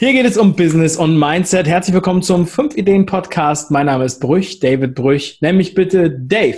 Hier 0.00 0.14
geht 0.14 0.24
es 0.24 0.38
um 0.38 0.56
Business 0.56 0.96
und 0.96 1.18
Mindset. 1.18 1.66
Herzlich 1.66 1.92
willkommen 1.92 2.22
zum 2.22 2.46
5 2.46 2.74
Ideen 2.74 3.04
Podcast. 3.04 3.70
Mein 3.70 3.84
Name 3.84 4.06
ist 4.06 4.18
Brüch, 4.18 4.58
David 4.58 4.94
Brüch. 4.94 5.36
Nenn 5.42 5.58
mich 5.58 5.74
bitte 5.74 6.10
Dave. 6.10 6.56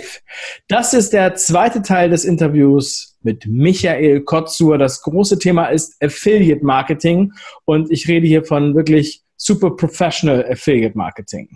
Das 0.69 0.93
ist 0.93 1.11
der 1.11 1.35
zweite 1.35 1.81
Teil 1.81 2.09
des 2.09 2.23
Interviews 2.23 3.17
mit 3.21 3.45
Michael 3.45 4.21
Kotzur. 4.21 4.77
Das 4.77 5.01
große 5.01 5.39
Thema 5.39 5.65
ist 5.65 6.01
Affiliate 6.01 6.63
Marketing 6.63 7.33
und 7.65 7.91
ich 7.91 8.07
rede 8.07 8.25
hier 8.25 8.45
von 8.45 8.75
wirklich 8.75 9.23
super 9.35 9.71
professional 9.71 10.49
Affiliate 10.49 10.97
Marketing. 10.97 11.49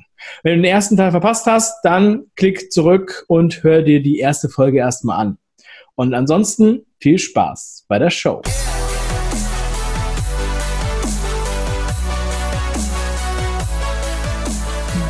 Wenn 0.43 0.55
du 0.55 0.63
den 0.63 0.69
ersten 0.69 0.97
Teil 0.97 1.11
verpasst 1.11 1.45
hast, 1.45 1.73
dann 1.83 2.25
klick 2.35 2.69
zurück 2.69 3.23
und 3.29 3.63
hör 3.63 3.81
dir 3.81 4.03
die 4.03 4.19
erste 4.19 4.49
Folge 4.49 4.79
erstmal 4.79 5.19
an. 5.21 5.37
Und 5.95 6.13
ansonsten 6.13 6.85
viel 6.99 7.17
Spaß 7.17 7.85
bei 7.87 7.97
der 7.97 8.09
Show. 8.09 8.41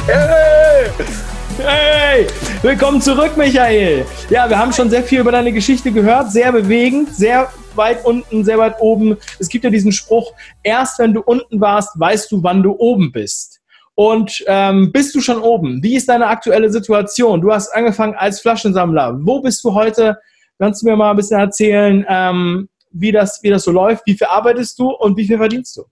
Hey! 0.08 0.90
Hey! 1.58 2.28
Willkommen 2.62 3.02
zurück, 3.02 3.36
Michael. 3.36 4.06
Ja, 4.30 4.50
wir 4.50 4.58
haben 4.58 4.72
schon 4.72 4.90
sehr 4.90 5.04
viel 5.04 5.20
über 5.20 5.34
deine 5.34 5.52
Geschichte 5.52 5.92
gehört. 5.92 6.32
Sehr 6.32 6.54
bewegend, 6.54 7.14
sehr 7.14 7.52
weit 7.76 8.06
unten, 8.06 8.46
sehr 8.46 8.58
weit 8.58 8.76
oben. 8.80 9.18
Es 9.38 9.50
gibt 9.50 9.66
ja 9.66 9.70
diesen 9.70 9.92
Spruch, 9.92 10.32
erst 10.64 10.98
wenn 11.00 11.14
du 11.14 11.20
unten 11.20 11.60
warst, 11.60 12.00
weißt 12.00 12.32
du, 12.32 12.42
wann 12.42 12.64
du 12.64 12.72
oben 12.80 13.12
bist. 13.12 13.60
Und 13.96 14.46
ähm, 14.48 14.94
bist 14.94 15.14
du 15.14 15.20
schon 15.20 15.42
oben? 15.42 15.84
Wie 15.84 15.98
ist 15.98 16.08
deine 16.08 16.28
aktuelle 16.28 16.72
Situation? 16.72 17.42
Du 17.42 17.52
hast 17.52 17.76
angefangen 17.76 18.16
als 18.16 18.40
Flaschensammler. 18.40 19.20
Wo 19.22 19.42
bist 19.42 19.62
du 19.66 19.74
heute? 19.74 20.20
Kannst 20.58 20.84
du 20.84 20.86
mir 20.86 20.96
mal 20.96 21.10
ein 21.10 21.18
bisschen 21.18 21.42
erzählen, 21.42 22.06
ähm, 22.08 22.70
wie, 22.92 23.12
das, 23.12 23.44
wie 23.44 23.50
das 23.50 23.64
so 23.64 23.72
läuft? 23.72 24.04
Wie 24.06 24.14
viel 24.14 24.28
arbeitest 24.28 24.80
du 24.80 24.90
und 24.90 25.18
wie 25.18 25.28
viel 25.28 25.38
verdienst 25.38 25.76
du? 25.76 25.84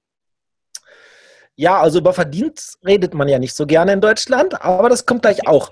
Ja, 1.56 1.80
also 1.80 2.00
über 2.00 2.14
Verdienst 2.14 2.78
redet 2.86 3.14
man 3.14 3.28
ja 3.28 3.40
nicht 3.40 3.56
so 3.56 3.66
gerne 3.66 3.94
in 3.94 4.02
Deutschland, 4.02 4.62
aber 4.62 4.90
das 4.90 5.06
kommt 5.06 5.22
gleich 5.22 5.48
auch. 5.48 5.72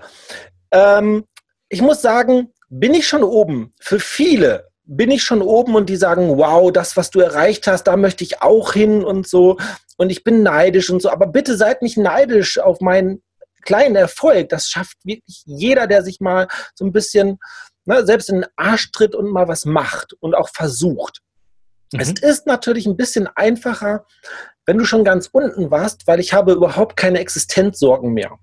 Ähm, 0.70 1.24
ich 1.68 1.82
muss 1.82 2.00
sagen, 2.00 2.52
bin 2.68 2.94
ich 2.94 3.06
schon 3.06 3.22
oben. 3.22 3.74
Für 3.80 4.00
viele 4.00 4.68
bin 4.86 5.10
ich 5.10 5.22
schon 5.22 5.42
oben 5.42 5.74
und 5.74 5.88
die 5.88 5.96
sagen, 5.96 6.36
wow, 6.36 6.70
das, 6.72 6.96
was 6.96 7.10
du 7.10 7.20
erreicht 7.20 7.66
hast, 7.66 7.84
da 7.84 7.96
möchte 7.96 8.24
ich 8.24 8.42
auch 8.42 8.72
hin 8.72 9.04
und 9.04 9.26
so. 9.26 9.58
Und 9.96 10.10
ich 10.10 10.24
bin 10.24 10.42
neidisch 10.42 10.90
und 10.90 11.00
so. 11.00 11.10
Aber 11.10 11.26
bitte 11.26 11.56
seid 11.56 11.82
nicht 11.82 11.96
neidisch 11.96 12.58
auf 12.58 12.80
meinen 12.80 13.22
kleinen 13.62 13.96
Erfolg. 13.96 14.50
Das 14.50 14.68
schafft 14.68 14.96
wirklich 15.04 15.42
jeder, 15.46 15.86
der 15.86 16.02
sich 16.02 16.20
mal 16.20 16.48
so 16.74 16.84
ein 16.84 16.92
bisschen 16.92 17.38
ne, 17.84 18.04
selbst 18.04 18.28
in 18.28 18.36
den 18.36 18.46
Arsch 18.56 18.90
tritt 18.92 19.14
und 19.14 19.30
mal 19.30 19.48
was 19.48 19.64
macht 19.64 20.14
und 20.20 20.34
auch 20.34 20.50
versucht. 20.50 21.20
Mhm. 21.92 22.00
Es 22.00 22.10
ist 22.10 22.46
natürlich 22.46 22.86
ein 22.86 22.96
bisschen 22.96 23.26
einfacher, 23.26 24.06
wenn 24.66 24.78
du 24.78 24.84
schon 24.84 25.04
ganz 25.04 25.28
unten 25.30 25.70
warst, 25.70 26.06
weil 26.06 26.20
ich 26.20 26.32
habe 26.32 26.52
überhaupt 26.52 26.96
keine 26.96 27.20
Existenzsorgen 27.20 28.12
mehr. 28.12 28.38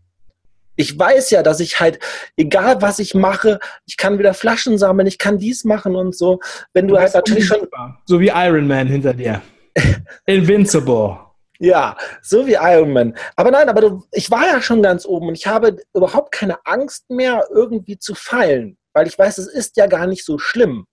Ich 0.75 0.97
weiß 0.97 1.31
ja, 1.31 1.43
dass 1.43 1.59
ich 1.59 1.79
halt, 1.79 1.99
egal 2.37 2.81
was 2.81 2.99
ich 2.99 3.13
mache, 3.13 3.59
ich 3.85 3.97
kann 3.97 4.19
wieder 4.19 4.33
Flaschen 4.33 4.77
sammeln, 4.77 5.07
ich 5.07 5.17
kann 5.17 5.37
dies 5.37 5.63
machen 5.63 5.95
und 5.95 6.15
so. 6.15 6.39
Wenn 6.73 6.87
du, 6.87 6.95
du 6.95 7.01
halt 7.01 7.13
natürlich 7.13 7.45
schon. 7.45 7.67
So 8.05 8.19
wie 8.19 8.29
Iron 8.29 8.67
Man 8.67 8.87
hinter 8.87 9.13
dir. 9.13 9.41
Invincible. 10.25 11.17
Ja, 11.59 11.95
so 12.23 12.47
wie 12.47 12.53
Iron 12.53 12.93
Man. 12.93 13.15
Aber 13.35 13.51
nein, 13.51 13.69
aber 13.69 13.81
du, 13.81 14.03
ich 14.11 14.31
war 14.31 14.47
ja 14.47 14.61
schon 14.61 14.81
ganz 14.81 15.05
oben 15.05 15.27
und 15.27 15.35
ich 15.35 15.45
habe 15.45 15.77
überhaupt 15.93 16.31
keine 16.31 16.57
Angst 16.65 17.09
mehr, 17.11 17.45
irgendwie 17.53 17.99
zu 17.99 18.15
fallen, 18.15 18.77
weil 18.93 19.05
ich 19.05 19.19
weiß, 19.19 19.37
es 19.37 19.47
ist 19.47 19.77
ja 19.77 19.85
gar 19.85 20.07
nicht 20.07 20.25
so 20.25 20.39
schlimm. 20.39 20.87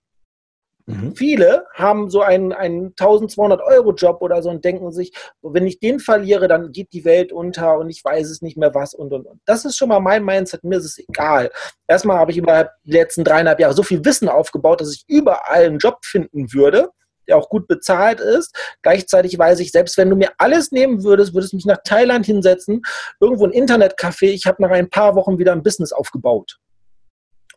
Mhm. 0.89 1.14
Viele 1.14 1.67
haben 1.75 2.08
so 2.08 2.22
einen, 2.22 2.55
einen 2.55 2.94
1200 2.98 3.61
Euro 3.61 3.92
Job 3.92 4.22
oder 4.22 4.42
so 4.42 4.48
und 4.48 4.64
denken 4.64 4.91
sich, 4.91 5.12
wenn 5.42 5.67
ich 5.67 5.81
den 5.81 6.00
verliere, 6.00 6.48
dann 6.48 6.72
geht 6.72 6.94
die 6.94 7.05
Welt 7.05 7.31
unter 7.31 7.77
und 7.77 7.91
ich 7.91 8.03
weiß 8.03 8.31
es 8.31 8.41
nicht 8.41 8.56
mehr 8.56 8.75
was 8.75 8.94
und 8.94 9.12
und 9.12 9.27
und. 9.27 9.41
Das 9.44 9.66
ist 9.66 9.77
schon 9.77 9.91
mal 9.91 10.00
mein 10.00 10.25
Mindset. 10.25 10.65
Mir 10.65 10.78
ist 10.78 10.87
es 10.87 10.98
egal. 10.98 11.50
Erstmal 11.87 12.19
habe 12.19 12.31
ich 12.31 12.38
über 12.38 12.71
die 12.84 12.93
letzten 12.93 13.22
dreieinhalb 13.22 13.60
Jahre 13.60 13.75
so 13.75 13.82
viel 13.82 14.03
Wissen 14.06 14.31
aufgebaut, 14.31 14.81
dass 14.81 14.94
ich 14.94 15.04
überall 15.09 15.66
einen 15.66 15.78
Job 15.78 15.98
finden 16.04 16.53
würde 16.54 16.88
der 17.27 17.37
auch 17.37 17.50
gut 17.50 17.69
bezahlt 17.69 18.21
ist. 18.21 18.56
Gleichzeitig 18.81 19.38
weiß 19.38 19.60
ich, 19.60 19.71
selbst 19.71 19.98
wenn 19.98 20.09
du 20.09 20.16
mir 20.16 20.32
alles 20.38 20.72
nehmen 20.72 21.04
würdest, 21.04 21.34
würdest 21.34 21.53
du 21.53 21.56
mich 21.56 21.66
nach 21.66 21.82
Thailand 21.84 22.25
hinsetzen, 22.25 22.81
irgendwo 23.21 23.44
ein 23.44 23.53
Internetcafé. 23.53 24.31
Ich 24.31 24.47
habe 24.47 24.62
nach 24.62 24.71
ein 24.71 24.88
paar 24.88 25.15
Wochen 25.15 25.38
wieder 25.38 25.53
ein 25.53 25.62
Business 25.62 25.93
aufgebaut. 25.93 26.56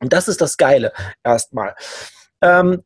Und 0.02 0.12
das 0.12 0.28
ist 0.28 0.41
das 0.41 0.58
Geile 0.58 0.91
erstmal. 1.24 1.74
Ähm, 2.41 2.84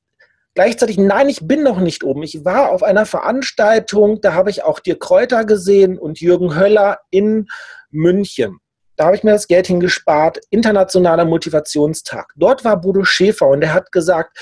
Gleichzeitig, 0.55 0.97
nein, 0.97 1.27
ich 1.27 1.45
bin 1.45 1.63
noch 1.63 1.81
nicht 1.81 2.05
oben. 2.05 2.23
Ich 2.23 2.45
war 2.45 2.71
auf 2.71 2.81
einer 2.81 3.05
Veranstaltung, 3.05 4.21
da 4.21 4.33
habe 4.33 4.49
ich 4.49 4.63
auch 4.63 4.79
Dirk 4.79 5.01
Kräuter 5.01 5.43
gesehen 5.43 5.99
und 5.99 6.21
Jürgen 6.21 6.55
Höller 6.55 6.99
in 7.09 7.47
München. 7.91 8.59
Da 8.95 9.07
habe 9.07 9.17
ich 9.17 9.23
mir 9.23 9.33
das 9.33 9.47
Geld 9.47 9.67
hingespart. 9.67 10.39
Internationaler 10.49 11.25
Motivationstag. 11.25 12.31
Dort 12.37 12.63
war 12.63 12.79
Bodo 12.79 13.03
Schäfer 13.03 13.49
und 13.49 13.63
er 13.63 13.73
hat 13.73 13.91
gesagt, 13.91 14.37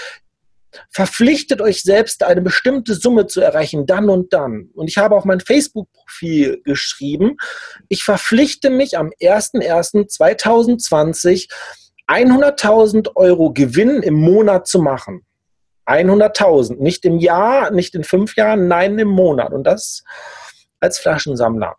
verpflichtet 0.92 1.62
euch 1.62 1.82
selbst, 1.82 2.22
eine 2.24 2.42
bestimmte 2.42 2.94
Summe 2.94 3.26
zu 3.26 3.42
erreichen, 3.42 3.88
dann 3.88 4.08
und 4.10 4.34
dann. 4.34 4.70
Und 4.76 4.90
ich 4.90 5.00
habe 5.00 5.16
auch 5.16 5.26
mein 5.26 5.40
Facebook-Profil 5.40 6.62
geschrieben. 6.64 7.38
Ich 7.90 8.04
verpflichte 8.04 8.70
mich 8.70 9.00
am 9.00 9.10
01.01.2020 9.20 11.50
100.000 12.08 13.16
Euro 13.16 13.52
Gewinn 13.52 14.04
im 14.04 14.14
Monat 14.16 14.68
zu 14.68 14.80
machen. 14.80 15.26
100.000. 15.86 16.78
Nicht 16.82 17.06
im 17.06 17.20
Jahr, 17.20 17.72
nicht 17.72 17.96
in 17.96 18.04
fünf 18.04 18.36
Jahren, 18.36 18.68
nein, 18.68 18.98
im 19.00 19.10
Monat. 19.10 19.54
Und 19.54 19.64
das 19.64 20.04
als 20.80 21.00
Flaschensammler. 21.00 21.76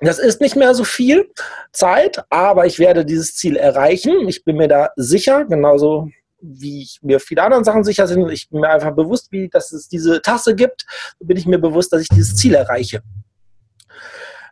Das 0.00 0.18
ist 0.18 0.40
nicht 0.40 0.54
mehr 0.54 0.74
so 0.74 0.84
viel 0.84 1.28
Zeit, 1.72 2.22
aber 2.30 2.66
ich 2.66 2.78
werde 2.78 3.04
dieses 3.04 3.34
Ziel 3.34 3.56
erreichen. 3.56 4.28
Ich 4.28 4.44
bin 4.44 4.56
mir 4.56 4.68
da 4.68 4.90
sicher, 4.94 5.44
genauso 5.44 6.08
wie 6.40 6.82
ich 6.82 7.00
mir 7.02 7.18
viele 7.18 7.42
andere 7.42 7.64
Sachen 7.64 7.82
sicher 7.82 8.06
bin. 8.06 8.28
Ich 8.28 8.48
bin 8.48 8.60
mir 8.60 8.68
einfach 8.70 8.94
bewusst, 8.94 9.32
wie, 9.32 9.48
dass 9.48 9.72
es 9.72 9.88
diese 9.88 10.22
Tasse 10.22 10.54
gibt. 10.54 10.86
Bin 11.18 11.36
ich 11.36 11.46
mir 11.46 11.58
bewusst, 11.58 11.92
dass 11.92 12.02
ich 12.02 12.08
dieses 12.08 12.36
Ziel 12.36 12.54
erreiche. 12.54 13.02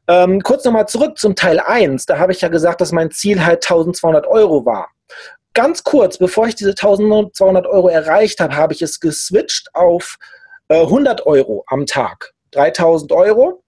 Ähm, 0.09 0.41
kurz 0.43 0.65
nochmal 0.65 0.89
zurück 0.89 1.17
zum 1.17 1.37
Teil 1.37 1.61
1. 1.61 2.07
Da 2.07 2.19
habe 2.19 2.33
ich 2.33 2.41
ja 2.41 2.49
gesagt, 2.49 2.81
dass 2.81 2.91
mein 2.91 3.13
Ziel 3.13 3.45
halt 3.45 3.65
1200 3.65 4.27
Euro 4.27 4.65
war 4.65 4.89
ganz 5.57 5.83
kurz, 5.83 6.19
bevor 6.19 6.47
ich 6.47 6.55
diese 6.55 6.71
1200 6.71 7.67
Euro 7.67 7.89
erreicht 7.89 8.41
habe, 8.41 8.55
habe 8.55 8.75
ich 8.75 8.83
es 8.83 9.01
geswitcht 9.01 9.75
auf 9.75 10.19
äh, 10.69 10.83
100 10.83 11.25
Euro 11.27 11.65
am 11.67 11.87
Tag. 11.87 12.35
3000 12.53 13.11
Euro. 13.13 13.65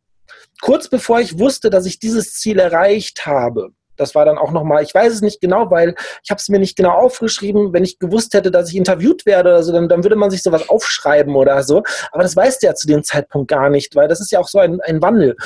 Kurz 0.61 0.89
bevor 0.89 1.19
ich 1.19 1.39
wusste, 1.39 1.71
dass 1.71 1.87
ich 1.87 1.99
dieses 1.99 2.35
Ziel 2.35 2.59
erreicht 2.59 3.25
habe. 3.25 3.71
Das 3.97 4.15
war 4.15 4.27
dann 4.27 4.37
auch 4.37 4.53
nochmal, 4.53 4.83
ich 4.83 4.95
weiß 4.95 5.13
es 5.15 5.23
nicht 5.23 5.41
genau, 5.41 5.71
weil 5.71 5.95
ich 6.23 6.31
habe 6.31 6.39
es 6.39 6.49
mir 6.51 6.59
nicht 6.59 6.77
genau 6.77 6.91
aufgeschrieben. 6.91 7.73
Wenn 7.73 7.85
ich 7.85 7.99
gewusst 7.99 8.35
hätte, 8.35 8.51
dass 8.51 8.69
ich 8.69 8.77
interviewt 8.77 9.25
werde 9.25 9.49
oder 9.49 9.63
so, 9.63 9.73
dann, 9.73 9.89
dann 9.89 10.05
würde 10.05 10.17
man 10.17 10.31
sich 10.31 10.43
sowas 10.43 10.69
aufschreiben 10.69 11.35
oder 11.37 11.63
so. 11.63 11.83
Aber 12.13 12.23
das 12.23 12.37
weißt 12.37 12.63
du 12.63 12.67
ja 12.67 12.75
zu 12.75 12.87
dem 12.87 13.03
Zeitpunkt 13.03 13.49
gar 13.49 13.71
nicht, 13.71 13.97
weil 13.97 14.09
das 14.09 14.21
ist 14.21 14.31
ja 14.31 14.41
auch 14.41 14.49
so 14.49 14.59
ein, 14.59 14.81
ein 14.83 15.01
Wandel. 15.01 15.37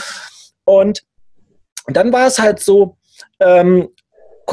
Und 0.64 1.04
dann 1.86 2.12
war 2.12 2.26
es 2.26 2.40
halt 2.40 2.58
so, 2.58 2.96
ähm, 3.38 3.88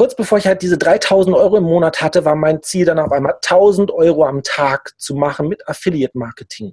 kurz 0.00 0.14
bevor 0.14 0.38
ich 0.38 0.46
halt 0.46 0.62
diese 0.62 0.78
3000 0.78 1.36
Euro 1.36 1.58
im 1.58 1.64
Monat 1.64 2.00
hatte, 2.00 2.24
war 2.24 2.34
mein 2.34 2.62
Ziel 2.62 2.86
dann 2.86 2.98
auf 2.98 3.12
einmal 3.12 3.34
1000 3.34 3.90
Euro 3.90 4.24
am 4.24 4.42
Tag 4.42 4.94
zu 4.96 5.14
machen 5.14 5.46
mit 5.46 5.68
Affiliate 5.68 6.16
Marketing. 6.16 6.72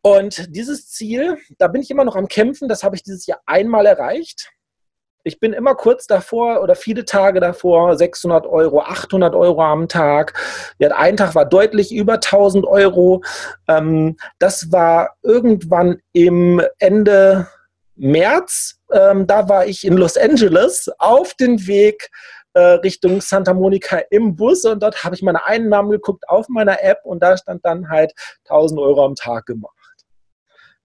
Und 0.00 0.54
dieses 0.54 0.88
Ziel, 0.88 1.36
da 1.58 1.66
bin 1.66 1.82
ich 1.82 1.90
immer 1.90 2.04
noch 2.04 2.14
am 2.14 2.28
Kämpfen, 2.28 2.68
das 2.68 2.84
habe 2.84 2.94
ich 2.94 3.02
dieses 3.02 3.26
Jahr 3.26 3.40
einmal 3.44 3.86
erreicht. 3.86 4.52
Ich 5.24 5.40
bin 5.40 5.52
immer 5.52 5.74
kurz 5.74 6.06
davor 6.06 6.62
oder 6.62 6.76
viele 6.76 7.04
Tage 7.04 7.40
davor, 7.40 7.96
600 7.96 8.46
Euro, 8.46 8.82
800 8.82 9.34
Euro 9.34 9.64
am 9.64 9.88
Tag. 9.88 10.34
Ja, 10.78 10.90
ein 10.90 11.16
Tag 11.16 11.34
war 11.34 11.44
deutlich 11.44 11.92
über 11.92 12.20
1000 12.20 12.66
Euro. 12.66 13.24
Ähm, 13.66 14.16
das 14.38 14.70
war 14.70 15.16
irgendwann 15.24 16.00
im 16.12 16.62
Ende 16.78 17.48
März. 17.96 18.80
Ähm, 18.92 19.26
da 19.26 19.48
war 19.48 19.66
ich 19.66 19.86
in 19.86 19.96
Los 19.96 20.16
Angeles 20.16 20.90
auf 20.98 21.34
dem 21.34 21.66
Weg 21.66 22.10
äh, 22.54 22.60
Richtung 22.60 23.20
Santa 23.20 23.52
Monica 23.52 23.98
im 24.10 24.36
Bus 24.36 24.64
und 24.64 24.82
dort 24.82 25.04
habe 25.04 25.14
ich 25.14 25.22
meine 25.22 25.44
Einnahmen 25.44 25.90
geguckt 25.90 26.28
auf 26.28 26.48
meiner 26.48 26.82
App 26.82 27.00
und 27.04 27.22
da 27.22 27.36
stand 27.36 27.64
dann 27.64 27.88
halt 27.88 28.12
1000 28.48 28.80
Euro 28.80 29.04
am 29.04 29.14
Tag 29.14 29.46
gemacht. 29.46 29.74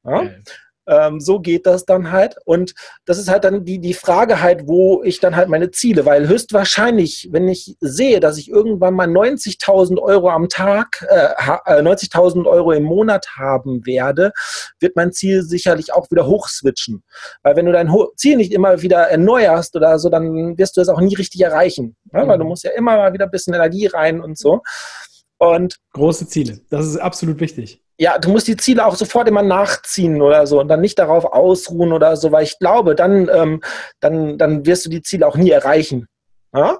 Ja? 0.03 0.21
Okay. 0.21 0.43
Ähm, 0.89 1.19
so 1.19 1.39
geht 1.39 1.65
das 1.65 1.85
dann 1.85 2.11
halt. 2.11 2.35
Und 2.45 2.73
das 3.05 3.19
ist 3.19 3.29
halt 3.29 3.43
dann 3.43 3.63
die, 3.63 3.79
die 3.79 3.93
Frage 3.93 4.41
halt, 4.41 4.67
wo 4.67 5.03
ich 5.03 5.19
dann 5.19 5.35
halt 5.35 5.47
meine 5.47 5.69
Ziele, 5.71 6.05
weil 6.05 6.27
höchstwahrscheinlich, 6.27 7.29
wenn 7.31 7.47
ich 7.47 7.77
sehe, 7.79 8.19
dass 8.19 8.37
ich 8.37 8.49
irgendwann 8.49 8.95
mal 8.95 9.07
90.000 9.07 9.99
Euro 10.01 10.29
am 10.29 10.49
Tag, 10.49 11.05
äh, 11.07 11.81
90.000 11.81 12.43
äh, 12.43 12.47
Euro 12.47 12.71
im 12.71 12.83
Monat 12.83 13.27
haben 13.37 13.85
werde, 13.85 14.31
wird 14.79 14.95
mein 14.95 15.11
Ziel 15.11 15.43
sicherlich 15.43 15.93
auch 15.93 16.09
wieder 16.09 16.25
hochswitchen. 16.25 17.03
Weil 17.43 17.55
wenn 17.55 17.65
du 17.65 17.71
dein 17.71 17.93
Ziel 18.15 18.37
nicht 18.37 18.51
immer 18.51 18.81
wieder 18.81 19.09
erneuerst 19.09 19.75
oder 19.75 19.99
so, 19.99 20.09
dann 20.09 20.57
wirst 20.57 20.75
du 20.77 20.81
es 20.81 20.89
auch 20.89 21.01
nie 21.01 21.15
richtig 21.15 21.41
erreichen. 21.41 21.95
Ja? 22.11 22.27
Weil 22.27 22.37
du 22.37 22.43
mhm. 22.43 22.49
musst 22.49 22.63
ja 22.63 22.71
immer 22.71 22.97
mal 22.97 23.13
wieder 23.13 23.25
ein 23.25 23.31
bisschen 23.31 23.53
Energie 23.53 23.85
rein 23.87 24.21
und 24.21 24.37
so. 24.37 24.61
Und 25.37 25.77
große 25.93 26.27
Ziele, 26.27 26.59
das 26.69 26.85
ist 26.85 26.97
absolut 26.97 27.39
wichtig. 27.39 27.81
Ja, 27.99 28.17
du 28.17 28.29
musst 28.29 28.47
die 28.47 28.55
Ziele 28.55 28.85
auch 28.85 28.95
sofort 28.95 29.27
immer 29.27 29.43
nachziehen 29.43 30.21
oder 30.21 30.47
so 30.47 30.61
und 30.61 30.69
dann 30.69 30.79
nicht 30.79 30.97
darauf 30.97 31.25
ausruhen 31.25 31.91
oder 31.91 32.15
so, 32.15 32.31
weil 32.31 32.45
ich 32.45 32.57
glaube, 32.57 32.95
dann, 32.95 33.29
ähm, 33.31 33.61
dann, 33.99 34.37
dann 34.37 34.65
wirst 34.65 34.85
du 34.85 34.89
die 34.89 35.01
Ziele 35.01 35.27
auch 35.27 35.35
nie 35.35 35.49
erreichen. 35.49 36.07
Ja? 36.55 36.77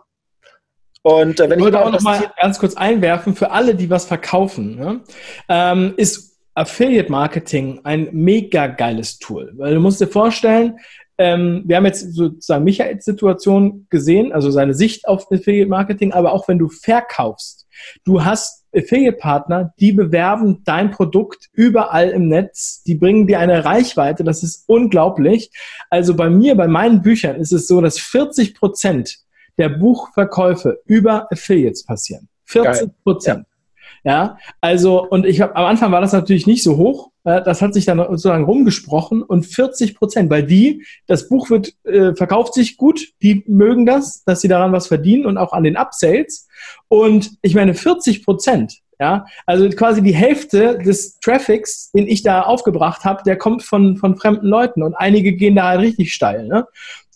Und 1.01 1.41
äh, 1.41 1.49
wenn 1.49 1.59
ich, 1.59 1.65
ich 1.65 1.75
auch 1.75 1.91
noch 1.91 2.01
mal 2.01 2.31
ganz 2.41 2.57
kurz 2.57 2.75
einwerfen 2.75 3.35
für 3.35 3.51
alle, 3.51 3.75
die 3.75 3.89
was 3.89 4.05
verkaufen, 4.05 4.77
ne? 4.77 5.01
ähm, 5.49 5.93
ist 5.97 6.37
Affiliate 6.55 7.11
Marketing 7.11 7.81
ein 7.83 8.07
mega 8.13 8.67
geiles 8.67 9.19
Tool, 9.19 9.51
weil 9.57 9.73
du 9.73 9.81
musst 9.81 9.99
dir 9.99 10.07
vorstellen, 10.07 10.79
ähm, 11.17 11.63
wir 11.65 11.75
haben 11.75 11.85
jetzt 11.85 12.13
sozusagen 12.13 12.63
Michaels 12.63 13.03
Situation 13.03 13.87
gesehen, 13.89 14.31
also 14.31 14.51
seine 14.51 14.73
Sicht 14.73 15.05
auf 15.05 15.29
Affiliate 15.29 15.69
Marketing, 15.69 16.13
aber 16.13 16.31
auch 16.31 16.47
wenn 16.47 16.59
du 16.59 16.69
verkaufst, 16.69 17.67
du 18.05 18.23
hast 18.23 18.65
Affiliate-Partner, 18.75 19.73
die 19.79 19.93
bewerben 19.93 20.63
dein 20.63 20.91
Produkt 20.91 21.49
überall 21.53 22.09
im 22.09 22.27
Netz. 22.27 22.83
Die 22.83 22.95
bringen 22.95 23.25
dir 23.25 23.39
eine 23.39 23.65
Reichweite. 23.65 24.23
Das 24.23 24.43
ist 24.43 24.65
unglaublich. 24.67 25.51
Also 25.89 26.15
bei 26.15 26.29
mir, 26.29 26.55
bei 26.55 26.67
meinen 26.67 27.01
Büchern 27.01 27.35
ist 27.37 27.51
es 27.51 27.67
so, 27.67 27.81
dass 27.81 27.99
40 27.99 28.55
Prozent 28.55 29.19
der 29.57 29.69
Buchverkäufe 29.69 30.79
über 30.85 31.31
Affiliates 31.31 31.83
passieren. 31.83 32.27
40 32.45 32.91
Prozent. 33.03 33.45
Ja, 34.03 34.37
also, 34.61 35.05
und 35.07 35.25
ich 35.25 35.41
habe 35.41 35.55
am 35.55 35.65
Anfang 35.65 35.91
war 35.91 36.01
das 36.01 36.13
natürlich 36.13 36.47
nicht 36.47 36.63
so 36.63 36.77
hoch. 36.77 37.11
Das 37.29 37.61
hat 37.61 37.73
sich 37.73 37.85
dann 37.85 37.97
sozusagen 37.97 38.45
rumgesprochen 38.45 39.21
und 39.21 39.45
40 39.45 39.95
Prozent, 39.95 40.29
weil 40.29 40.43
die, 40.43 40.85
das 41.05 41.29
Buch 41.29 41.49
wird, 41.49 41.73
äh, 41.83 42.15
verkauft 42.15 42.53
sich 42.53 42.77
gut, 42.77 43.13
die 43.21 43.43
mögen 43.47 43.85
das, 43.85 44.23
dass 44.23 44.41
sie 44.41 44.47
daran 44.47 44.71
was 44.71 44.87
verdienen 44.87 45.25
und 45.25 45.37
auch 45.37 45.53
an 45.53 45.63
den 45.63 45.77
Upsales. 45.77 46.47
Und 46.87 47.31
ich 47.41 47.55
meine, 47.55 47.73
40 47.73 48.23
Prozent, 48.25 48.79
ja, 48.99 49.25
also 49.45 49.69
quasi 49.69 50.01
die 50.01 50.15
Hälfte 50.15 50.77
des 50.77 51.19
Traffics, 51.19 51.91
den 51.91 52.07
ich 52.07 52.23
da 52.23 52.41
aufgebracht 52.41 53.05
habe, 53.05 53.23
der 53.23 53.37
kommt 53.37 53.63
von, 53.63 53.97
von 53.97 54.17
fremden 54.17 54.47
Leuten 54.47 54.83
und 54.83 54.95
einige 54.95 55.33
gehen 55.33 55.55
da 55.55 55.69
halt 55.69 55.81
richtig 55.81 56.13
steil. 56.13 56.47
Ne? 56.47 56.65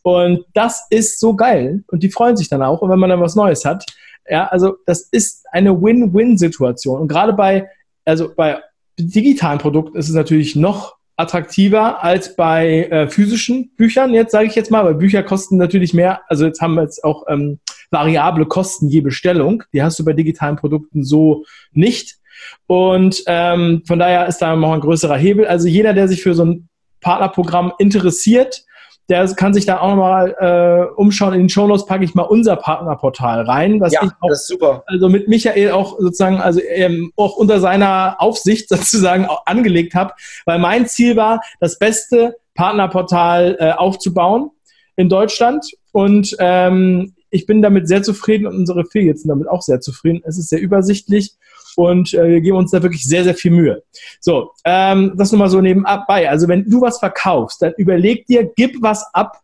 Und 0.01 0.45
das 0.54 0.86
ist 0.89 1.19
so 1.19 1.36
geil 1.36 1.83
und 1.88 2.04
die 2.04 2.12
freuen 2.12 2.38
sich 2.38 2.50
dann 2.50 2.62
auch, 2.62 2.81
und 2.81 2.89
wenn 2.89 3.00
man 3.00 3.10
dann 3.10 3.21
was 3.21 3.36
Neues 3.36 3.65
hat. 3.65 3.86
Ja, 4.30 4.48
also 4.48 4.77
das 4.86 5.01
ist 5.12 5.45
eine 5.51 5.81
Win-Win-Situation. 5.81 7.01
Und 7.01 7.07
gerade 7.10 7.33
bei, 7.33 7.69
also 8.06 8.33
bei 8.33 8.62
digitalen 8.98 9.60
Produkten 9.60 9.98
ist 9.98 10.10
es 10.10 10.16
natürlich 10.16 10.56
noch 10.56 10.95
attraktiver 11.16 12.04
als 12.04 12.36
bei 12.36 12.86
äh, 12.86 13.07
physischen 13.07 13.72
Büchern, 13.75 14.13
jetzt 14.13 14.31
sage 14.31 14.48
ich 14.48 14.56
jetzt 14.56 14.72
mal, 14.72 14.84
weil 14.84 14.95
Bücher 14.95 15.22
kosten 15.22 15.57
natürlich 15.57 15.94
mehr, 15.94 16.22
also 16.28 16.45
jetzt 16.45 16.60
haben 16.60 16.74
wir 16.74 16.84
jetzt 16.84 17.04
auch 17.04 17.25
ähm, 17.28 17.60
variable 17.92 18.45
Kosten 18.45 18.88
je 18.88 19.01
Bestellung, 19.01 19.63
die 19.74 19.84
hast 19.84 20.00
du 20.00 20.06
bei 20.06 20.13
digitalen 20.13 20.56
Produkten 20.56 21.04
so 21.04 21.45
nicht. 21.72 22.18
Und 22.66 23.24
ähm, 23.28 23.84
von 23.86 24.00
daher 24.00 24.28
ist 24.28 24.40
da 24.40 24.56
noch 24.56 24.74
ein 24.74 24.81
größerer 24.81 25.16
Hebel. 25.16 25.46
Also 25.46 25.68
jeder, 25.68 25.94
der 25.94 26.07
sich 26.07 26.24
für 26.24 26.34
so 26.34 26.44
ein 26.44 26.68
Partnerprogramm 27.00 27.74
interessiert, 27.78 28.66
der 29.10 29.28
kann 29.36 29.54
sich 29.54 29.66
da 29.66 29.80
auch 29.80 29.90
nochmal 29.90 30.36
äh, 30.40 30.94
umschauen. 30.96 31.34
In 31.34 31.42
den 31.42 31.50
Shownotes 31.50 31.86
packe 31.86 32.06
ich 32.06 32.16
mal 32.16 32.24
unser 32.24 32.56
Partnerportal 32.56 33.42
rein, 33.42 33.82
was 33.82 33.94
ja, 33.94 34.02
ich 34.04 34.12
auch, 34.22 34.30
das 34.30 34.42
ist 34.42 34.48
super. 34.48 34.84
also 34.88 35.10
mit 35.10 35.28
Michael 35.28 35.72
auch 35.72 36.00
sozusagen, 36.00 36.38
also 36.38 36.62
ähm, 36.62 37.12
auch 37.16 37.36
unter 37.36 37.60
seiner 37.60 38.16
Aufsicht 38.20 38.70
sozusagen 38.70 39.28
angelegt 39.46 39.94
habe, 39.94 40.14
weil 40.46 40.60
mein 40.60 40.88
Ziel 40.88 41.16
war, 41.16 41.42
das 41.60 41.80
beste 41.80 42.38
Partnerportal 42.56 43.58
äh, 43.60 43.72
aufzubauen 43.72 44.52
in 44.96 45.10
Deutschland 45.10 45.66
und 45.92 46.36
ähm, 46.40 47.14
ich 47.30 47.48
bin 47.48 47.64
damit 47.64 47.88
sehr 47.88 48.04
zufrieden 48.04 48.46
und 48.46 48.56
unsere 48.56 48.82
Affiliates 48.82 49.24
sind 49.24 49.30
damit 49.30 49.48
auch 49.48 49.64
sehr 49.64 49.82
zufrieden. 49.82 50.22
Es 50.24 50.38
ist 50.38 50.50
sehr 50.50 50.62
übersichtlich 50.62 51.34
und 51.75 52.14
äh, 52.14 52.30
wir 52.30 52.42
geben 52.42 52.58
uns 52.58 52.72
da 52.72 52.81
wirklich 52.81 53.04
sehr, 53.04 53.24
sehr 53.24 53.36
viel 53.36 53.52
Mühe. 53.52 53.84
So, 54.20 54.52
ähm, 54.66 55.14
das 55.16 55.31
nur 55.31 55.40
mal 55.40 55.50
so 55.50 55.62
nebenbei. 55.62 56.30
Also 56.30 56.48
wenn 56.48 56.70
du 56.70 56.81
was 56.81 57.00
verkaufst, 57.00 57.62
dann 57.62 57.74
überleg 57.78 58.25
dir, 58.28 58.52
gib 58.56 58.81
was 58.81 59.06
ab. 59.14 59.40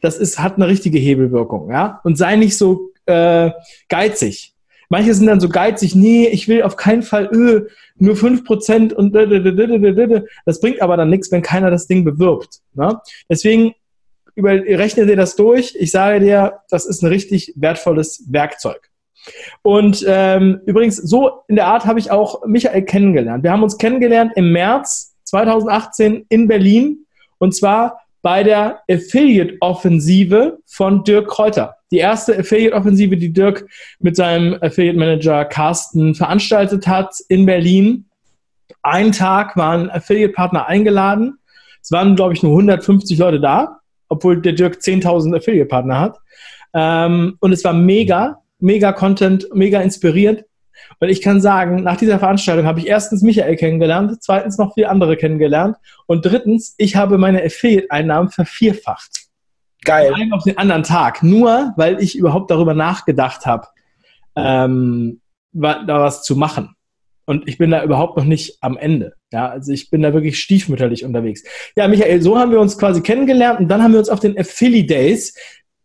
Das 0.00 0.16
ist, 0.16 0.38
hat 0.38 0.56
eine 0.56 0.66
richtige 0.66 0.98
Hebelwirkung, 0.98 1.70
ja. 1.70 2.00
Und 2.04 2.16
sei 2.16 2.36
nicht 2.36 2.56
so 2.56 2.90
äh, 3.06 3.50
geizig. 3.88 4.54
Manche 4.88 5.14
sind 5.14 5.26
dann 5.26 5.40
so 5.40 5.48
geizig, 5.48 5.94
nee, 5.94 6.26
ich 6.26 6.48
will 6.48 6.62
auf 6.62 6.76
keinen 6.76 7.02
Fall 7.02 7.30
öh, 7.32 7.68
nur 7.96 8.14
5% 8.16 8.92
und 8.92 9.14
das 10.44 10.60
bringt 10.60 10.82
aber 10.82 10.96
dann 10.96 11.10
nichts, 11.10 11.30
wenn 11.30 11.42
keiner 11.42 11.70
das 11.70 11.86
Ding 11.86 12.04
bewirbt. 12.04 12.60
Ne? 12.74 13.00
Deswegen 13.28 13.74
über, 14.34 14.50
rechne 14.50 15.06
dir 15.06 15.16
das 15.16 15.36
durch. 15.36 15.76
Ich 15.78 15.92
sage 15.92 16.18
dir, 16.20 16.60
das 16.70 16.86
ist 16.86 17.02
ein 17.02 17.06
richtig 17.06 17.52
wertvolles 17.56 18.24
Werkzeug. 18.28 18.89
Und 19.62 20.04
ähm, 20.08 20.60
übrigens, 20.66 20.96
so 20.96 21.42
in 21.48 21.56
der 21.56 21.66
Art 21.66 21.84
habe 21.84 21.98
ich 21.98 22.10
auch 22.10 22.44
Michael 22.46 22.82
kennengelernt. 22.82 23.42
Wir 23.44 23.52
haben 23.52 23.62
uns 23.62 23.78
kennengelernt 23.78 24.32
im 24.36 24.52
März 24.52 25.14
2018 25.24 26.26
in 26.28 26.48
Berlin 26.48 27.06
und 27.38 27.54
zwar 27.54 28.00
bei 28.22 28.42
der 28.42 28.80
Affiliate-Offensive 28.90 30.58
von 30.66 31.04
Dirk 31.04 31.28
Kräuter. 31.28 31.76
Die 31.90 31.98
erste 31.98 32.38
Affiliate-Offensive, 32.38 33.16
die 33.16 33.32
Dirk 33.32 33.66
mit 33.98 34.16
seinem 34.16 34.58
Affiliate-Manager 34.60 35.44
Carsten 35.46 36.14
veranstaltet 36.14 36.86
hat 36.86 37.14
in 37.28 37.46
Berlin. 37.46 38.06
Einen 38.82 39.12
Tag 39.12 39.56
waren 39.56 39.90
Affiliate-Partner 39.90 40.66
eingeladen. 40.66 41.38
Es 41.82 41.90
waren, 41.92 42.14
glaube 42.14 42.34
ich, 42.34 42.42
nur 42.42 42.52
150 42.52 43.18
Leute 43.18 43.40
da 43.40 43.80
obwohl 44.10 44.42
der 44.42 44.52
Dirk 44.52 44.74
10.000 44.74 45.36
Affiliate-Partner 45.36 45.98
hat. 45.98 46.18
Ähm, 46.74 47.38
und 47.40 47.52
es 47.52 47.64
war 47.64 47.72
mega, 47.72 48.42
mega 48.60 48.92
Content, 48.92 49.48
mega 49.52 49.80
inspiriert. 49.80 50.44
Und 50.98 51.08
ich 51.08 51.22
kann 51.22 51.40
sagen, 51.40 51.82
nach 51.82 51.96
dieser 51.96 52.18
Veranstaltung 52.18 52.66
habe 52.66 52.80
ich 52.80 52.86
erstens 52.86 53.22
Michael 53.22 53.56
kennengelernt, 53.56 54.22
zweitens 54.22 54.58
noch 54.58 54.74
vier 54.74 54.90
andere 54.90 55.16
kennengelernt 55.16 55.76
und 56.06 56.24
drittens, 56.24 56.74
ich 56.78 56.96
habe 56.96 57.18
meine 57.18 57.44
Affiliate-Einnahmen 57.44 58.30
vervierfacht. 58.30 59.26
Geil. 59.84 60.10
Von 60.10 60.20
einem 60.20 60.32
auf 60.32 60.44
den 60.44 60.58
anderen 60.58 60.82
Tag. 60.82 61.22
Nur, 61.22 61.72
weil 61.76 62.02
ich 62.02 62.16
überhaupt 62.16 62.50
darüber 62.50 62.74
nachgedacht 62.74 63.46
habe, 63.46 63.68
ähm, 64.36 65.20
da 65.52 65.86
was 65.86 66.22
zu 66.22 66.36
machen. 66.36 66.74
Und 67.26 67.48
ich 67.48 67.58
bin 67.58 67.70
da 67.70 67.84
überhaupt 67.84 68.16
noch 68.16 68.24
nicht 68.24 68.58
am 68.60 68.76
Ende. 68.76 69.14
Ja, 69.32 69.48
also 69.48 69.72
ich 69.72 69.88
bin 69.88 70.02
da 70.02 70.12
wirklich 70.12 70.40
stiefmütterlich 70.40 71.04
unterwegs. 71.04 71.44
Ja, 71.76 71.86
Michael, 71.86 72.20
so 72.22 72.36
haben 72.36 72.50
wir 72.50 72.60
uns 72.60 72.76
quasi 72.76 73.02
kennengelernt 73.02 73.60
und 73.60 73.68
dann 73.68 73.82
haben 73.82 73.92
wir 73.92 74.00
uns 74.00 74.08
auf 74.08 74.20
den 74.20 74.36
Affili 74.36 74.84
Days, 74.84 75.34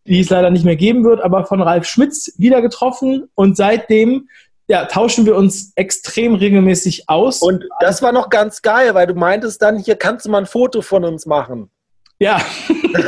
die 0.06 0.20
es 0.20 0.30
leider 0.30 0.50
nicht 0.50 0.66
mehr 0.66 0.76
geben 0.76 1.04
wird, 1.04 1.22
aber 1.22 1.46
von 1.46 1.62
Ralf 1.62 1.86
Schmitz 1.86 2.34
wieder 2.38 2.62
getroffen 2.62 3.30
und 3.36 3.58
seitdem 3.58 4.30
ja, 4.68 4.86
tauschen 4.86 5.26
wir 5.26 5.36
uns 5.36 5.74
extrem 5.76 6.36
regelmäßig 6.36 7.08
aus. 7.08 7.42
Und 7.42 7.66
das 7.80 8.02
war 8.02 8.12
noch 8.12 8.30
ganz 8.30 8.62
geil, 8.62 8.96
weil 8.96 9.06
du 9.08 9.14
meintest 9.14 9.62
dann, 9.62 9.78
hier 9.78 9.96
kannst 9.96 10.26
du 10.26 10.32
mal 10.32 10.40
ein 10.40 10.46
Foto 10.48 10.82
von 10.82 11.04
uns 11.04 11.26
machen. 11.26 11.70
Ja. 12.18 12.42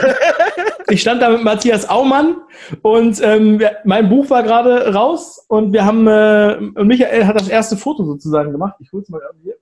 ich 0.90 1.02
stand 1.02 1.22
da 1.22 1.30
mit 1.30 1.44
Matthias 1.44 1.90
Aumann 1.90 2.38
und 2.82 3.22
ähm, 3.24 3.62
mein 3.86 4.10
Buch 4.10 4.30
war 4.30 4.44
gerade 4.44 4.94
raus 4.94 5.44
und 5.48 5.74
wir 5.74 5.86
haben, 5.86 6.08
äh, 6.08 6.84
Michael 6.84 7.26
hat 7.26 7.40
das 7.40 7.48
erste 7.48 7.78
Foto 7.78 8.04
sozusagen 8.04 8.52
gemacht. 8.52 8.76
Ich 8.80 8.92
hol's 8.92 9.10
mal 9.10 9.22
hier. 9.42 9.56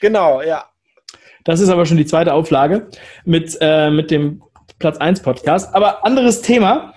Genau, 0.00 0.42
ja. 0.42 0.71
Das 1.44 1.60
ist 1.60 1.68
aber 1.68 1.86
schon 1.86 1.96
die 1.96 2.06
zweite 2.06 2.34
Auflage 2.34 2.88
mit, 3.24 3.56
äh, 3.60 3.90
mit 3.90 4.10
dem 4.10 4.42
Platz 4.78 4.98
1 4.98 5.22
Podcast. 5.22 5.74
Aber 5.74 6.04
anderes 6.04 6.42
Thema. 6.42 6.94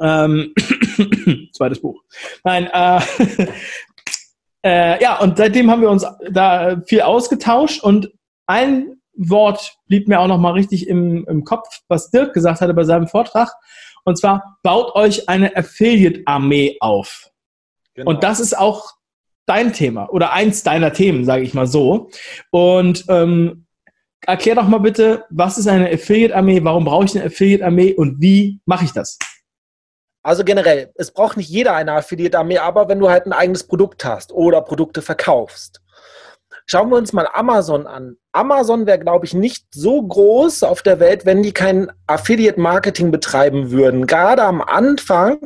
Ähm, 0.00 0.54
zweites 1.52 1.80
Buch. 1.80 2.02
Nein, 2.44 2.68
äh, 2.72 3.00
äh, 4.62 5.02
ja, 5.02 5.18
und 5.20 5.38
seitdem 5.38 5.70
haben 5.70 5.82
wir 5.82 5.90
uns 5.90 6.06
da 6.30 6.80
viel 6.86 7.02
ausgetauscht 7.02 7.82
und 7.82 8.10
ein 8.46 8.96
Wort 9.16 9.76
blieb 9.86 10.08
mir 10.08 10.20
auch 10.20 10.26
noch 10.26 10.38
mal 10.38 10.52
richtig 10.52 10.88
im, 10.88 11.26
im 11.26 11.44
Kopf, 11.44 11.80
was 11.88 12.10
Dirk 12.10 12.34
gesagt 12.34 12.60
hatte 12.60 12.74
bei 12.74 12.84
seinem 12.84 13.08
Vortrag. 13.08 13.52
Und 14.04 14.18
zwar, 14.18 14.58
baut 14.62 14.94
euch 14.94 15.28
eine 15.28 15.56
Affiliate-Armee 15.56 16.76
auf. 16.80 17.30
Genau. 17.94 18.10
Und 18.10 18.22
das 18.22 18.40
ist 18.40 18.56
auch 18.56 18.92
dein 19.46 19.72
Thema 19.72 20.08
oder 20.10 20.32
eins 20.32 20.62
deiner 20.62 20.92
Themen, 20.92 21.24
sage 21.24 21.42
ich 21.42 21.54
mal 21.54 21.66
so. 21.66 22.10
Und 22.50 23.04
ähm, 23.08 23.66
erklär 24.26 24.56
doch 24.56 24.68
mal 24.68 24.78
bitte, 24.78 25.24
was 25.30 25.56
ist 25.58 25.68
eine 25.68 25.90
Affiliate-Armee, 25.90 26.62
warum 26.64 26.84
brauche 26.84 27.04
ich 27.04 27.16
eine 27.16 27.26
Affiliate-Armee 27.26 27.94
und 27.94 28.20
wie 28.20 28.60
mache 28.66 28.84
ich 28.84 28.92
das? 28.92 29.18
Also 30.22 30.42
generell, 30.42 30.90
es 30.96 31.12
braucht 31.12 31.36
nicht 31.36 31.48
jeder 31.48 31.74
eine 31.74 31.92
Affiliate-Armee, 31.92 32.58
aber 32.58 32.88
wenn 32.88 32.98
du 32.98 33.08
halt 33.08 33.26
ein 33.26 33.32
eigenes 33.32 33.64
Produkt 33.64 34.04
hast 34.04 34.32
oder 34.32 34.60
Produkte 34.60 35.00
verkaufst. 35.00 35.80
Schauen 36.68 36.90
wir 36.90 36.96
uns 36.96 37.12
mal 37.12 37.28
Amazon 37.32 37.86
an. 37.86 38.16
Amazon 38.32 38.86
wäre, 38.86 38.98
glaube 38.98 39.24
ich, 39.24 39.34
nicht 39.34 39.66
so 39.72 40.02
groß 40.02 40.64
auf 40.64 40.82
der 40.82 40.98
Welt, 40.98 41.24
wenn 41.24 41.44
die 41.44 41.52
kein 41.52 41.92
Affiliate-Marketing 42.08 43.12
betreiben 43.12 43.70
würden. 43.70 44.08
Gerade 44.08 44.42
am 44.42 44.60
Anfang 44.60 45.38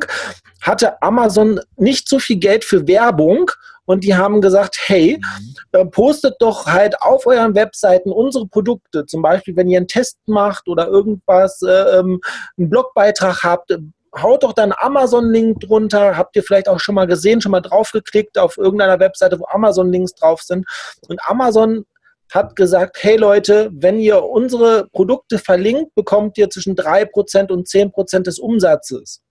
hatte 0.61 0.99
Amazon 1.03 1.59
nicht 1.77 2.09
so 2.09 2.17
viel 2.17 2.37
Geld 2.37 2.65
für 2.65 2.87
Werbung 2.87 3.51
und 3.85 4.03
die 4.03 4.15
haben 4.15 4.41
gesagt, 4.41 4.77
hey, 4.85 5.19
mhm. 5.19 5.55
äh, 5.71 5.85
postet 5.85 6.35
doch 6.39 6.67
halt 6.67 7.01
auf 7.01 7.25
euren 7.25 7.55
Webseiten 7.55 8.11
unsere 8.11 8.47
Produkte. 8.47 9.05
Zum 9.05 9.21
Beispiel, 9.21 9.55
wenn 9.55 9.67
ihr 9.67 9.77
einen 9.77 9.87
Test 9.87 10.17
macht 10.27 10.67
oder 10.67 10.87
irgendwas, 10.87 11.61
äh, 11.61 11.99
ähm, 11.99 12.21
einen 12.57 12.69
Blogbeitrag 12.69 13.43
habt, 13.43 13.71
haut 14.15 14.43
doch 14.43 14.53
dann 14.53 14.73
Amazon-Link 14.75 15.61
drunter. 15.61 16.17
Habt 16.17 16.35
ihr 16.35 16.43
vielleicht 16.43 16.67
auch 16.67 16.79
schon 16.79 16.95
mal 16.95 17.07
gesehen, 17.07 17.41
schon 17.41 17.51
mal 17.51 17.61
draufgeklickt 17.61 18.37
auf 18.37 18.57
irgendeiner 18.57 18.99
Webseite, 18.99 19.39
wo 19.39 19.45
Amazon-Links 19.45 20.15
drauf 20.15 20.41
sind. 20.41 20.65
Und 21.07 21.19
Amazon 21.25 21.85
hat 22.31 22.55
gesagt, 22.55 22.97
hey 23.01 23.17
Leute, 23.17 23.69
wenn 23.73 23.99
ihr 23.99 24.23
unsere 24.23 24.87
Produkte 24.93 25.37
verlinkt, 25.37 25.93
bekommt 25.95 26.37
ihr 26.37 26.49
zwischen 26.49 26.75
3% 26.75 27.51
und 27.51 27.67
10% 27.67 28.23
des 28.23 28.39
Umsatzes. 28.39 29.21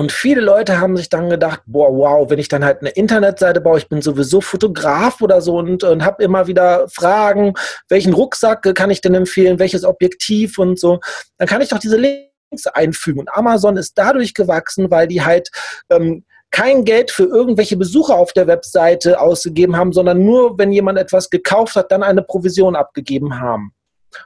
Und 0.00 0.12
viele 0.12 0.40
Leute 0.40 0.80
haben 0.80 0.96
sich 0.96 1.10
dann 1.10 1.28
gedacht, 1.28 1.60
boah, 1.66 1.94
wow, 1.94 2.30
wenn 2.30 2.38
ich 2.38 2.48
dann 2.48 2.64
halt 2.64 2.80
eine 2.80 2.88
Internetseite 2.88 3.60
baue, 3.60 3.76
ich 3.76 3.86
bin 3.86 4.00
sowieso 4.00 4.40
Fotograf 4.40 5.20
oder 5.20 5.42
so 5.42 5.58
und, 5.58 5.84
und 5.84 6.02
habe 6.06 6.24
immer 6.24 6.46
wieder 6.46 6.88
Fragen, 6.88 7.52
welchen 7.90 8.14
Rucksack 8.14 8.74
kann 8.74 8.88
ich 8.88 9.02
denn 9.02 9.14
empfehlen, 9.14 9.58
welches 9.58 9.84
Objektiv 9.84 10.56
und 10.56 10.80
so, 10.80 11.00
dann 11.36 11.46
kann 11.46 11.60
ich 11.60 11.68
doch 11.68 11.78
diese 11.78 11.98
Links 11.98 12.66
einfügen. 12.72 13.20
Und 13.20 13.28
Amazon 13.34 13.76
ist 13.76 13.92
dadurch 13.98 14.32
gewachsen, 14.32 14.90
weil 14.90 15.06
die 15.06 15.20
halt 15.20 15.50
ähm, 15.90 16.24
kein 16.50 16.86
Geld 16.86 17.10
für 17.10 17.24
irgendwelche 17.24 17.76
Besucher 17.76 18.14
auf 18.14 18.32
der 18.32 18.46
Webseite 18.46 19.20
ausgegeben 19.20 19.76
haben, 19.76 19.92
sondern 19.92 20.24
nur, 20.24 20.56
wenn 20.58 20.72
jemand 20.72 20.98
etwas 20.98 21.28
gekauft 21.28 21.76
hat, 21.76 21.92
dann 21.92 22.02
eine 22.02 22.22
Provision 22.22 22.74
abgegeben 22.74 23.38
haben. 23.38 23.74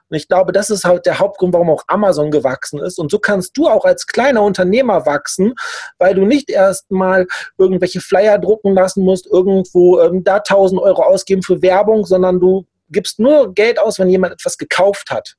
Und 0.09 0.17
ich 0.17 0.29
glaube, 0.29 0.53
das 0.53 0.71
ist 0.71 0.85
halt 0.85 1.07
der 1.07 1.19
Hauptgrund, 1.19 1.53
warum 1.53 1.71
auch 1.71 1.85
Amazon 1.88 2.31
gewachsen 2.31 2.81
ist. 2.81 2.99
Und 2.99 3.11
so 3.11 3.19
kannst 3.19 3.57
du 3.57 3.69
auch 3.69 3.85
als 3.85 4.07
kleiner 4.07 4.43
Unternehmer 4.43 5.07
wachsen, 5.07 5.55
weil 5.99 6.14
du 6.14 6.25
nicht 6.25 6.50
erst 6.50 6.91
mal 6.91 7.26
irgendwelche 7.59 8.00
Flyer 8.00 8.38
drucken 8.38 8.75
lassen 8.75 9.05
musst, 9.05 9.26
irgendwo 9.26 10.00
ähm, 10.00 10.25
da 10.25 10.37
1000 10.37 10.81
Euro 10.81 11.03
ausgeben 11.03 11.43
für 11.43 11.62
Werbung, 11.62 12.05
sondern 12.05 12.41
du 12.41 12.67
gibst 12.91 13.19
nur 13.19 13.55
Geld 13.55 13.79
aus, 13.79 13.99
wenn 13.99 14.09
jemand 14.09 14.35
etwas 14.35 14.59
gekauft 14.59 15.11
hat. 15.11 15.35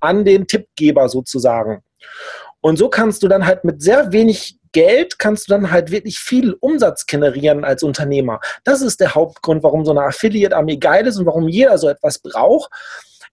An 0.00 0.24
den 0.24 0.46
Tippgeber 0.46 1.08
sozusagen. 1.08 1.82
Und 2.62 2.78
so 2.78 2.88
kannst 2.88 3.22
du 3.22 3.28
dann 3.28 3.46
halt 3.46 3.64
mit 3.64 3.82
sehr 3.82 4.12
wenig 4.12 4.60
Geld 4.72 5.18
kannst 5.18 5.48
du 5.48 5.52
dann 5.52 5.70
halt 5.70 5.90
wirklich 5.90 6.18
viel 6.18 6.52
Umsatz 6.60 7.06
generieren 7.06 7.64
als 7.64 7.82
Unternehmer. 7.82 8.40
Das 8.64 8.82
ist 8.82 9.00
der 9.00 9.14
Hauptgrund, 9.14 9.62
warum 9.62 9.84
so 9.84 9.90
eine 9.90 10.02
Affiliate-Armee 10.02 10.76
geil 10.76 11.06
ist 11.06 11.18
und 11.18 11.26
warum 11.26 11.48
jeder 11.48 11.76
so 11.78 11.88
etwas 11.88 12.18
braucht. 12.18 12.70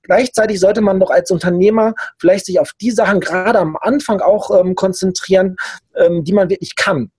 Gleichzeitig 0.04 0.60
sollte 0.60 0.82
man 0.82 1.00
doch 1.00 1.10
als 1.10 1.32
Unternehmer 1.32 1.94
vielleicht 2.20 2.46
sich 2.46 2.60
auf 2.60 2.72
die 2.80 2.92
Sachen 2.92 3.20
gerade 3.20 3.60
am 3.60 3.78
Anfang 3.80 4.22
auch 4.22 4.58
ähm, 4.58 4.76
konzentrieren, 4.76 5.58
ähm, 5.96 6.24
die 6.24 6.34
man 6.34 6.50
wirklich 6.50 6.76
kann. 6.76 7.12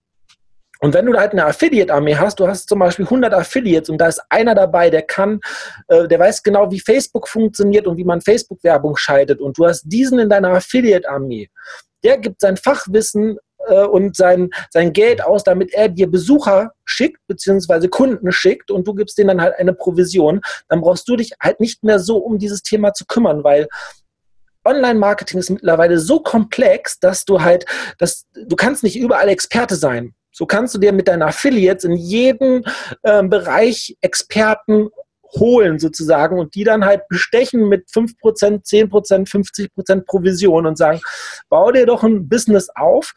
Und 0.81 0.95
wenn 0.95 1.07
du 1.07 1.13
da 1.13 1.21
halt 1.21 1.33
eine 1.33 1.45
Affiliate-Armee 1.45 2.17
hast, 2.17 2.39
du 2.39 2.47
hast 2.47 2.69
zum 2.69 2.79
Beispiel 2.79 3.05
100 3.05 3.35
Affiliates 3.35 3.91
und 3.91 3.99
da 3.99 4.07
ist 4.07 4.23
einer 4.29 4.55
dabei, 4.55 4.91
der 4.91 5.03
kann, 5.03 5.41
äh, 5.89 6.07
der 6.07 6.19
weiß 6.21 6.43
genau, 6.43 6.71
wie 6.71 6.81
Facebook 6.81 7.29
funktioniert 7.29 7.87
und 7.87 7.97
wie 7.97 8.05
man 8.05 8.21
Facebook-Werbung 8.21 8.97
schaltet 8.97 9.41
und 9.41 9.59
du 9.59 9.67
hast 9.67 9.83
diesen 9.85 10.19
in 10.21 10.29
deiner 10.29 10.51
Affiliate-Armee, 10.51 11.51
der 12.05 12.19
gibt 12.19 12.41
sein 12.41 12.57
Fachwissen 12.57 13.39
äh, 13.69 13.85
und 13.85 14.17
sein, 14.17 14.51
sein 14.71 14.93
Geld 14.93 15.23
aus, 15.23 15.45
damit 15.45 15.73
er 15.73 15.89
dir 15.89 16.11
Besucher 16.11 16.73
schickt, 16.85 17.21
beziehungsweise 17.27 17.89
Kunden 17.89 18.33
schickt 18.33 18.71
und 18.71 18.87
du 18.87 18.95
gibst 18.95 19.19
denen 19.19 19.29
dann 19.29 19.43
halt 19.43 19.55
eine 19.59 19.75
Provision, 19.75 20.41
dann 20.69 20.81
brauchst 20.81 21.09
du 21.09 21.17
dich 21.17 21.33
halt 21.41 21.61
nicht 21.61 21.85
mehr 21.85 21.99
so 21.99 22.19
um 22.19 22.39
dieses 22.39 22.63
Thema 22.63 22.93
zu 22.93 23.05
kümmern, 23.07 23.45
weil 23.45 23.69
Online-Marketing 24.65 25.39
ist 25.39 25.51
mittlerweile 25.51 25.99
so 25.99 26.21
komplex, 26.21 26.99
dass 26.99 27.25
du 27.25 27.41
halt, 27.41 27.65
dass 27.99 28.27
du 28.35 28.57
kannst 28.57 28.83
nicht 28.83 28.99
überall 28.99 29.29
Experte 29.29 29.77
sein. 29.77 30.15
So 30.31 30.47
kannst 30.47 30.75
du 30.75 30.79
dir 30.79 30.93
mit 30.93 31.09
deinen 31.09 31.23
Affiliates 31.23 31.85
in 31.85 31.97
jedem 31.97 32.65
äh, 33.03 33.23
Bereich 33.23 33.97
Experten 34.03 34.91
holen 35.37 35.79
sozusagen 35.79 36.39
und 36.39 36.55
die 36.55 36.65
dann 36.65 36.85
halt 36.85 37.09
bestechen 37.09 37.69
mit 37.69 37.89
5%, 37.89 38.15
10%, 38.65 39.29
50% 39.29 40.05
Provision 40.07 40.67
und 40.67 40.79
sagen, 40.79 41.01
bau 41.49 41.71
dir 41.71 41.87
doch 41.87 42.03
ein 42.03 42.29
Business 42.29 42.69
auf 42.75 43.13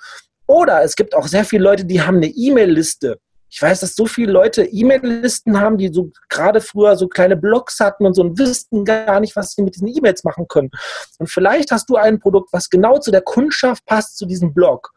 oder 0.48 0.84
es 0.84 0.96
gibt 0.96 1.16
auch 1.16 1.28
sehr 1.28 1.46
viele 1.46 1.64
Leute, 1.64 1.86
die 1.86 2.02
haben 2.02 2.18
eine 2.18 2.28
E-Mail-Liste. 2.28 3.20
Ich 3.54 3.62
weiß, 3.62 3.82
dass 3.82 3.96
so 3.96 4.06
viele 4.06 4.32
Leute 4.32 4.64
E-Mail-Listen 4.64 5.60
haben, 5.60 5.78
die 5.78 5.90
so 5.90 6.10
gerade 6.30 6.62
früher 6.62 6.96
so 6.96 7.10
kleine 7.10 7.36
Blogs 7.36 7.82
hatten 7.82 8.06
und 8.06 8.14
so 8.14 8.22
und 8.22 8.40
wüssten 8.40 8.86
gar 8.86 9.20
nicht, 9.20 9.36
was 9.36 9.52
sie 9.52 9.62
mit 9.62 9.76
diesen 9.76 9.90
E-Mails 9.90 10.24
machen 10.24 10.48
können. 10.48 10.70
Und 11.20 11.30
vielleicht 11.30 11.72
hast 11.72 11.90
du 11.90 11.98
ein 11.98 12.20
Produkt, 12.20 12.54
was 12.54 12.70
genau 12.70 12.98
zu 12.98 13.12
der 13.12 13.22
Kundschaft 13.22 13.86
passt, 13.86 14.18
zu 14.18 14.26
diesem 14.26 14.54
Blog. 14.54 14.92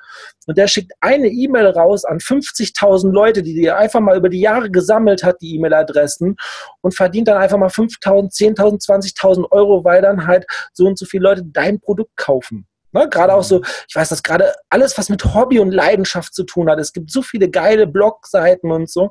Und 0.47 0.57
der 0.57 0.69
schickt 0.69 0.93
eine 1.01 1.27
E-Mail 1.27 1.67
raus 1.67 2.05
an 2.05 2.19
50.000 2.19 3.11
Leute, 3.11 3.43
die 3.43 3.55
dir 3.55 3.77
einfach 3.77 3.99
mal 3.99 4.17
über 4.17 4.29
die 4.29 4.41
Jahre 4.41 4.71
gesammelt 4.71 5.25
hat, 5.25 5.41
die 5.41 5.57
E-Mail-Adressen, 5.57 6.37
und 6.81 6.95
verdient 6.95 7.27
dann 7.27 7.39
einfach 7.39 7.59
mal 7.59 7.71
5.000, 7.71 8.33
10.000, 8.57 8.87
20.000 8.87 9.51
Euro, 9.51 9.83
weil 9.83 10.01
dann 10.01 10.29
halt 10.29 10.47
so 10.73 10.87
und 10.87 10.97
so 10.97 11.07
viele 11.07 11.25
Leute 11.25 11.43
dein 11.45 11.81
Produkt 11.81 12.17
kaufen. 12.17 12.69
Ne? 12.95 13.09
Gerade 13.09 13.35
auch 13.35 13.43
so, 13.43 13.59
mhm. 13.59 13.65
ich 13.89 13.95
weiß, 13.95 14.09
dass 14.09 14.23
gerade 14.23 14.55
alles, 14.71 14.97
was 14.97 15.09
mit 15.09 15.35
Hobby 15.35 15.59
und 15.59 15.73
Leidenschaft 15.73 16.35
zu 16.35 16.45
tun 16.45 16.71
hat, 16.71 16.79
es 16.79 16.93
gibt 16.93 17.11
so 17.11 17.21
viele 17.21 17.51
geile 17.51 17.87
Blogseiten 17.87 18.71
und 18.71 18.89
so, 18.89 19.11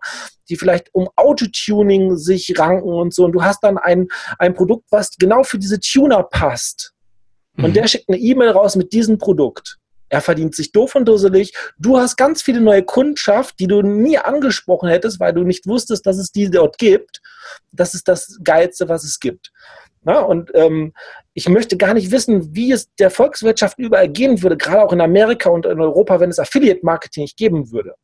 die 0.50 0.56
vielleicht 0.56 0.94
um 0.94 1.10
Autotuning 1.16 2.18
sich 2.18 2.58
ranken 2.58 2.90
und 2.90 3.14
so. 3.14 3.26
Und 3.26 3.34
du 3.34 3.44
hast 3.44 3.64
dann 3.64 3.78
ein, 3.78 4.08
ein 4.40 4.54
Produkt, 4.54 4.86
was 4.90 5.12
genau 5.18 5.44
für 5.44 5.60
diese 5.60 5.80
Tuner 5.80 6.24
passt. 6.24 6.94
Und 7.58 7.70
mhm. 7.70 7.74
der 7.74 7.88
schickt 7.88 8.10
eine 8.10 8.18
E-Mail 8.18 8.50
raus 8.50 8.76
mit 8.76 8.94
diesem 8.94 9.18
Produkt. 9.18 9.78
Er 10.10 10.22
verdient 10.22 10.56
sich 10.56 10.72
doof 10.72 10.96
und 10.96 11.06
dusselig. 11.06 11.54
Du 11.78 11.98
hast 11.98 12.18
ganz 12.18 12.44
viele 12.44 12.62
neue 12.62 12.84
Kundschaft, 12.84 13.60
die 13.60 13.68
du 13.68 13.82
nie 13.82 14.18
angesprochen 14.18 14.90
hättest, 14.90 15.20
weil 15.20 15.34
du 15.34 15.44
nicht 15.44 15.68
wusstest, 15.68 16.06
dass 16.06 16.18
es 16.18 16.32
die 16.32 16.52
dort 16.52 16.78
gibt. 16.78 17.20
Das 17.72 17.96
ist 17.96 18.08
das 18.08 18.40
Geilste, 18.44 18.88
was 18.90 19.04
es 19.04 19.20
gibt. 19.20 19.52
Na, 20.06 20.20
und 20.20 20.52
ähm, 20.54 20.94
ich 21.34 21.48
möchte 21.48 21.78
gar 21.78 21.94
nicht 21.94 22.12
wissen, 22.12 22.54
wie 22.56 22.72
es 22.72 22.94
der 22.96 23.10
Volkswirtschaft 23.10 23.80
überall 23.80 24.10
gehen 24.10 24.42
würde, 24.44 24.58
gerade 24.58 24.84
auch 24.84 24.94
in 24.94 25.02
Amerika 25.02 25.50
und 25.50 25.66
in 25.66 25.80
Europa, 25.80 26.20
wenn 26.20 26.30
es 26.30 26.40
Affiliate-Marketing 26.40 27.24
nicht 27.24 27.38
geben 27.38 27.72
würde. 27.72 27.96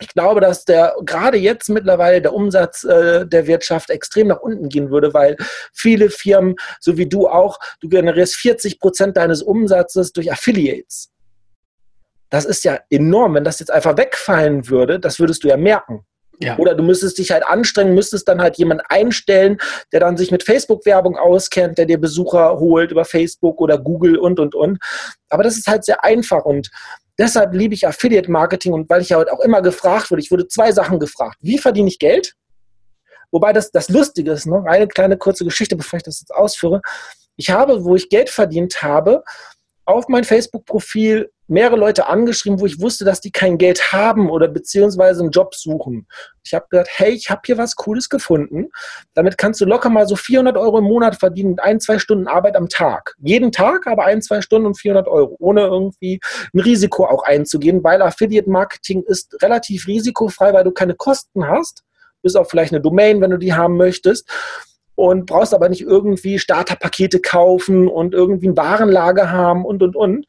Ich 0.00 0.08
glaube, 0.08 0.40
dass 0.40 0.64
der 0.64 0.94
gerade 1.04 1.38
jetzt 1.38 1.68
mittlerweile 1.68 2.22
der 2.22 2.32
Umsatz 2.32 2.84
äh, 2.84 3.26
der 3.26 3.46
Wirtschaft 3.48 3.90
extrem 3.90 4.28
nach 4.28 4.38
unten 4.38 4.68
gehen 4.68 4.90
würde, 4.90 5.12
weil 5.12 5.36
viele 5.72 6.10
Firmen, 6.10 6.54
so 6.78 6.96
wie 6.96 7.08
du 7.08 7.26
auch, 7.26 7.58
du 7.80 7.88
generierst 7.88 8.36
40 8.36 8.78
Prozent 8.78 9.16
deines 9.16 9.42
Umsatzes 9.42 10.12
durch 10.12 10.30
Affiliates. 10.30 11.10
Das 12.30 12.44
ist 12.44 12.64
ja 12.64 12.78
enorm. 12.90 13.34
Wenn 13.34 13.44
das 13.44 13.58
jetzt 13.58 13.70
einfach 13.70 13.96
wegfallen 13.96 14.68
würde, 14.68 15.00
das 15.00 15.18
würdest 15.18 15.42
du 15.42 15.48
ja 15.48 15.56
merken. 15.56 16.04
Ja. 16.40 16.56
Oder 16.58 16.74
du 16.74 16.82
müsstest 16.82 17.18
dich 17.18 17.30
halt 17.30 17.44
anstrengen, 17.44 17.94
müsstest 17.94 18.28
dann 18.28 18.40
halt 18.40 18.58
jemand 18.58 18.82
einstellen, 18.88 19.58
der 19.92 20.00
dann 20.00 20.16
sich 20.16 20.30
mit 20.30 20.42
Facebook-Werbung 20.42 21.16
auskennt, 21.16 21.78
der 21.78 21.86
dir 21.86 22.00
Besucher 22.00 22.58
holt 22.58 22.92
über 22.92 23.04
Facebook 23.04 23.60
oder 23.60 23.78
Google 23.78 24.16
und, 24.16 24.38
und, 24.38 24.54
und. 24.54 24.78
Aber 25.28 25.42
das 25.42 25.56
ist 25.56 25.66
halt 25.66 25.84
sehr 25.84 26.04
einfach 26.04 26.44
und 26.44 26.70
deshalb 27.18 27.54
liebe 27.54 27.74
ich 27.74 27.86
Affiliate-Marketing 27.86 28.72
und 28.72 28.88
weil 28.88 29.02
ich 29.02 29.10
ja 29.10 29.16
heute 29.16 29.32
auch 29.32 29.40
immer 29.40 29.62
gefragt 29.62 30.10
wurde, 30.10 30.22
ich 30.22 30.30
wurde 30.30 30.46
zwei 30.46 30.72
Sachen 30.72 30.98
gefragt. 30.98 31.38
Wie 31.40 31.58
verdiene 31.58 31.88
ich 31.88 31.98
Geld? 31.98 32.34
Wobei 33.30 33.52
das, 33.52 33.70
das 33.70 33.88
Lustige 33.88 34.32
ist, 34.32 34.46
ne? 34.46 34.64
eine 34.66 34.88
kleine 34.88 35.18
kurze 35.18 35.44
Geschichte, 35.44 35.76
bevor 35.76 35.98
ich 35.98 36.02
das 36.02 36.20
jetzt 36.20 36.34
ausführe. 36.34 36.80
Ich 37.36 37.50
habe, 37.50 37.84
wo 37.84 37.94
ich 37.94 38.08
Geld 38.08 38.30
verdient 38.30 38.82
habe, 38.82 39.22
auf 39.88 40.06
mein 40.08 40.24
Facebook-Profil 40.24 41.30
mehrere 41.46 41.76
Leute 41.76 42.08
angeschrieben, 42.08 42.60
wo 42.60 42.66
ich 42.66 42.78
wusste, 42.78 43.06
dass 43.06 43.22
die 43.22 43.30
kein 43.30 43.56
Geld 43.56 43.90
haben 43.90 44.28
oder 44.28 44.46
beziehungsweise 44.46 45.22
einen 45.22 45.30
Job 45.30 45.54
suchen. 45.54 46.06
Ich 46.44 46.52
habe 46.52 46.66
gesagt, 46.68 46.90
hey, 46.96 47.12
ich 47.12 47.30
habe 47.30 47.40
hier 47.46 47.56
was 47.56 47.74
Cooles 47.74 48.10
gefunden. 48.10 48.66
Damit 49.14 49.38
kannst 49.38 49.62
du 49.62 49.64
locker 49.64 49.88
mal 49.88 50.06
so 50.06 50.14
400 50.14 50.58
Euro 50.58 50.78
im 50.78 50.84
Monat 50.84 51.16
verdienen 51.16 51.50
mit 51.52 51.62
ein, 51.62 51.80
zwei 51.80 51.98
Stunden 51.98 52.28
Arbeit 52.28 52.54
am 52.56 52.68
Tag. 52.68 53.14
Jeden 53.18 53.50
Tag, 53.50 53.86
aber 53.86 54.04
ein, 54.04 54.20
zwei 54.20 54.42
Stunden 54.42 54.66
und 54.66 54.78
400 54.78 55.08
Euro, 55.08 55.36
ohne 55.38 55.62
irgendwie 55.62 56.20
ein 56.52 56.60
Risiko 56.60 57.06
auch 57.06 57.22
einzugehen, 57.22 57.82
weil 57.82 58.02
Affiliate-Marketing 58.02 59.04
ist 59.04 59.42
relativ 59.42 59.86
risikofrei, 59.86 60.52
weil 60.52 60.64
du 60.64 60.70
keine 60.70 60.96
Kosten 60.96 61.46
hast, 61.46 61.82
bis 62.20 62.36
auf 62.36 62.50
vielleicht 62.50 62.74
eine 62.74 62.82
Domain, 62.82 63.22
wenn 63.22 63.30
du 63.30 63.38
die 63.38 63.54
haben 63.54 63.78
möchtest 63.78 64.30
und 64.98 65.26
brauchst 65.26 65.54
aber 65.54 65.68
nicht 65.68 65.82
irgendwie 65.82 66.40
Starterpakete 66.40 67.20
kaufen 67.20 67.86
und 67.86 68.14
irgendwie 68.14 68.48
ein 68.48 68.56
Warenlager 68.56 69.30
haben 69.30 69.64
und, 69.64 69.80
und, 69.80 69.94
und. 69.94 70.26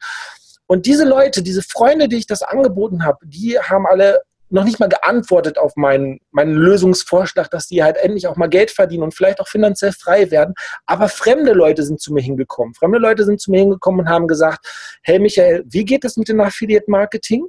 Und 0.68 0.86
diese 0.86 1.04
Leute, 1.04 1.42
diese 1.42 1.62
Freunde, 1.62 2.06
die 2.06 2.18
ich 2.18 2.28
das 2.28 2.42
angeboten 2.42 3.04
habe, 3.04 3.18
die 3.24 3.58
haben 3.58 3.84
alle 3.84 4.20
noch 4.48 4.62
nicht 4.62 4.78
mal 4.78 4.88
geantwortet 4.88 5.58
auf 5.58 5.74
meinen, 5.74 6.20
meinen 6.30 6.54
Lösungsvorschlag, 6.54 7.50
dass 7.50 7.66
die 7.66 7.82
halt 7.82 7.96
endlich 7.96 8.28
auch 8.28 8.36
mal 8.36 8.46
Geld 8.46 8.70
verdienen 8.70 9.02
und 9.02 9.12
vielleicht 9.12 9.40
auch 9.40 9.48
finanziell 9.48 9.90
frei 9.90 10.30
werden. 10.30 10.54
Aber 10.86 11.08
fremde 11.08 11.52
Leute 11.52 11.82
sind 11.82 12.00
zu 12.00 12.12
mir 12.12 12.22
hingekommen. 12.22 12.72
Fremde 12.74 12.98
Leute 12.98 13.24
sind 13.24 13.40
zu 13.40 13.50
mir 13.50 13.58
hingekommen 13.58 14.02
und 14.02 14.08
haben 14.08 14.28
gesagt, 14.28 14.64
hey 15.02 15.18
Michael, 15.18 15.64
wie 15.66 15.84
geht 15.84 16.04
das 16.04 16.16
mit 16.16 16.28
dem 16.28 16.40
Affiliate 16.40 16.88
Marketing? 16.88 17.44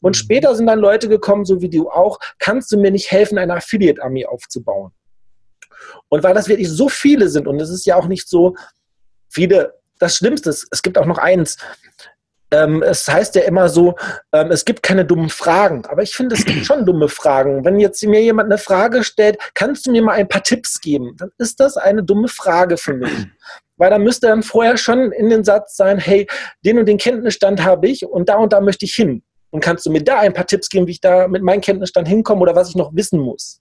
Und 0.00 0.16
mhm. 0.16 0.20
später 0.20 0.56
sind 0.56 0.66
dann 0.66 0.80
Leute 0.80 1.08
gekommen, 1.08 1.44
so 1.44 1.60
wie 1.60 1.70
du 1.70 1.90
auch, 1.90 2.18
kannst 2.40 2.72
du 2.72 2.76
mir 2.76 2.90
nicht 2.90 3.12
helfen, 3.12 3.38
eine 3.38 3.54
Affiliate-Armee 3.54 4.26
aufzubauen? 4.26 4.90
Und 6.08 6.22
weil 6.22 6.34
das 6.34 6.48
wirklich 6.48 6.70
so 6.70 6.88
viele 6.88 7.28
sind 7.28 7.46
und 7.46 7.60
es 7.60 7.70
ist 7.70 7.86
ja 7.86 7.96
auch 7.96 8.06
nicht 8.06 8.28
so 8.28 8.54
viele, 9.28 9.74
das 9.98 10.16
Schlimmste 10.16 10.50
ist, 10.50 10.66
es 10.70 10.82
gibt 10.82 10.98
auch 10.98 11.06
noch 11.06 11.18
eins, 11.18 11.56
ähm, 12.52 12.82
es 12.82 13.08
heißt 13.08 13.34
ja 13.34 13.42
immer 13.42 13.68
so, 13.68 13.94
ähm, 14.32 14.50
es 14.50 14.64
gibt 14.64 14.82
keine 14.82 15.04
dummen 15.04 15.30
Fragen, 15.30 15.84
aber 15.86 16.02
ich 16.02 16.14
finde, 16.14 16.36
es 16.36 16.44
gibt 16.44 16.64
schon 16.64 16.86
dumme 16.86 17.08
Fragen. 17.08 17.64
Wenn 17.64 17.80
jetzt 17.80 18.04
mir 18.04 18.22
jemand 18.22 18.46
eine 18.46 18.58
Frage 18.58 19.02
stellt, 19.02 19.38
kannst 19.54 19.86
du 19.86 19.90
mir 19.90 20.02
mal 20.02 20.12
ein 20.12 20.28
paar 20.28 20.42
Tipps 20.42 20.80
geben, 20.80 21.16
dann 21.18 21.30
ist 21.38 21.58
das 21.58 21.76
eine 21.76 22.04
dumme 22.04 22.28
Frage 22.28 22.76
für 22.76 22.94
mich. 22.94 23.10
Weil 23.76 23.90
da 23.90 23.98
müsste 23.98 24.28
dann 24.28 24.42
vorher 24.42 24.76
schon 24.76 25.12
in 25.12 25.28
den 25.28 25.44
Satz 25.44 25.76
sein, 25.76 25.98
hey, 25.98 26.26
den 26.64 26.78
und 26.78 26.86
den 26.86 26.98
Kenntnisstand 26.98 27.62
habe 27.62 27.88
ich 27.88 28.06
und 28.06 28.28
da 28.28 28.36
und 28.36 28.52
da 28.52 28.60
möchte 28.60 28.86
ich 28.86 28.94
hin. 28.94 29.22
Und 29.50 29.60
kannst 29.60 29.84
du 29.86 29.90
mir 29.90 30.02
da 30.02 30.20
ein 30.20 30.32
paar 30.32 30.46
Tipps 30.46 30.68
geben, 30.68 30.86
wie 30.86 30.92
ich 30.92 31.00
da 31.00 31.28
mit 31.28 31.42
meinem 31.42 31.60
Kenntnisstand 31.60 32.08
hinkomme 32.08 32.40
oder 32.40 32.54
was 32.54 32.70
ich 32.70 32.76
noch 32.76 32.94
wissen 32.94 33.20
muss? 33.20 33.58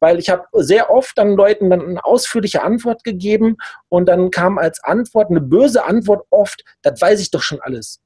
Weil 0.00 0.18
ich 0.18 0.28
habe 0.28 0.44
sehr 0.52 0.90
oft 0.90 1.16
dann 1.16 1.34
Leuten 1.34 1.70
dann 1.70 1.80
eine 1.80 2.04
ausführliche 2.04 2.62
Antwort 2.62 3.04
gegeben 3.04 3.56
und 3.88 4.06
dann 4.06 4.30
kam 4.30 4.58
als 4.58 4.82
Antwort 4.82 5.30
eine 5.30 5.40
böse 5.40 5.84
Antwort 5.84 6.26
oft, 6.30 6.64
das 6.82 7.00
weiß 7.00 7.20
ich 7.20 7.30
doch 7.30 7.42
schon 7.42 7.60
alles. 7.60 8.00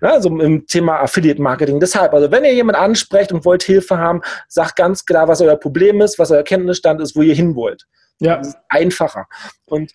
Also 0.00 0.28
im 0.40 0.66
Thema 0.66 1.00
Affiliate 1.00 1.40
Marketing. 1.40 1.80
Deshalb, 1.80 2.12
also 2.12 2.30
wenn 2.30 2.44
ihr 2.44 2.52
jemand 2.52 2.76
ansprecht 2.76 3.32
und 3.32 3.44
wollt 3.44 3.62
Hilfe 3.62 3.98
haben, 3.98 4.20
sagt 4.48 4.76
ganz 4.76 5.04
klar, 5.04 5.28
was 5.28 5.40
euer 5.40 5.56
Problem 5.56 6.00
ist, 6.00 6.18
was 6.18 6.30
euer 6.30 6.42
Kenntnisstand 6.42 7.00
ist, 7.00 7.16
wo 7.16 7.22
ihr 7.22 7.34
hin 7.34 7.54
wollt. 7.54 7.86
Ja. 8.20 8.38
Das 8.38 8.48
ist 8.48 8.58
einfacher. 8.68 9.26
Und 9.66 9.94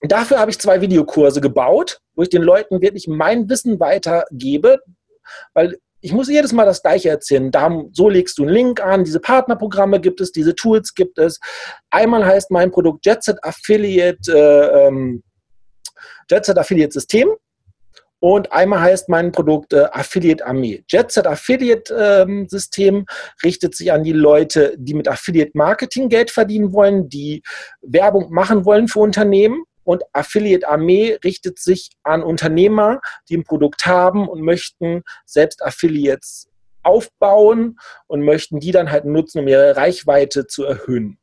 dafür 0.00 0.38
habe 0.38 0.50
ich 0.50 0.58
zwei 0.58 0.80
Videokurse 0.80 1.40
gebaut, 1.40 2.00
wo 2.14 2.22
ich 2.22 2.30
den 2.30 2.42
Leuten 2.42 2.80
wirklich 2.80 3.08
mein 3.08 3.48
Wissen 3.48 3.80
weitergebe, 3.80 4.80
weil 5.52 5.78
ich 6.02 6.12
muss 6.12 6.28
jedes 6.28 6.52
Mal 6.52 6.66
das 6.66 6.82
Gleiche 6.82 7.08
erzählen. 7.08 7.50
Da, 7.50 7.70
so 7.92 8.08
legst 8.08 8.36
du 8.36 8.42
einen 8.42 8.52
Link 8.52 8.80
an, 8.80 9.04
diese 9.04 9.20
Partnerprogramme 9.20 10.00
gibt 10.00 10.20
es, 10.20 10.32
diese 10.32 10.54
Tools 10.54 10.94
gibt 10.94 11.18
es. 11.18 11.38
Einmal 11.90 12.26
heißt 12.26 12.50
mein 12.50 12.72
Produkt 12.72 13.06
JetSet 13.06 13.42
Affiliate, 13.42 14.32
äh, 14.32 14.86
ähm, 14.88 15.22
JetSet 16.28 16.58
Affiliate 16.58 16.92
System 16.92 17.30
und 18.18 18.52
einmal 18.52 18.80
heißt 18.80 19.08
mein 19.08 19.30
Produkt 19.30 19.72
äh, 19.72 19.84
Affiliate 19.92 20.44
Armee. 20.44 20.84
JetSet 20.88 21.26
Affiliate 21.26 21.94
ähm, 21.94 22.48
System 22.48 23.06
richtet 23.44 23.76
sich 23.76 23.92
an 23.92 24.02
die 24.02 24.12
Leute, 24.12 24.74
die 24.78 24.94
mit 24.94 25.06
Affiliate 25.06 25.52
Marketing 25.54 26.08
Geld 26.08 26.32
verdienen 26.32 26.72
wollen, 26.72 27.08
die 27.08 27.42
Werbung 27.80 28.32
machen 28.32 28.64
wollen 28.64 28.88
für 28.88 29.00
Unternehmen 29.00 29.64
und 29.84 30.02
Affiliate 30.12 30.68
Armee 30.68 31.18
richtet 31.24 31.58
sich 31.58 31.90
an 32.02 32.22
Unternehmer, 32.22 33.00
die 33.28 33.36
ein 33.36 33.44
Produkt 33.44 33.86
haben 33.86 34.28
und 34.28 34.42
möchten 34.42 35.02
selbst 35.26 35.64
Affiliates 35.64 36.48
aufbauen 36.82 37.78
und 38.06 38.22
möchten 38.22 38.60
die 38.60 38.72
dann 38.72 38.90
halt 38.90 39.04
nutzen, 39.04 39.40
um 39.40 39.48
ihre 39.48 39.76
Reichweite 39.76 40.46
zu 40.46 40.64
erhöhen. 40.64 41.18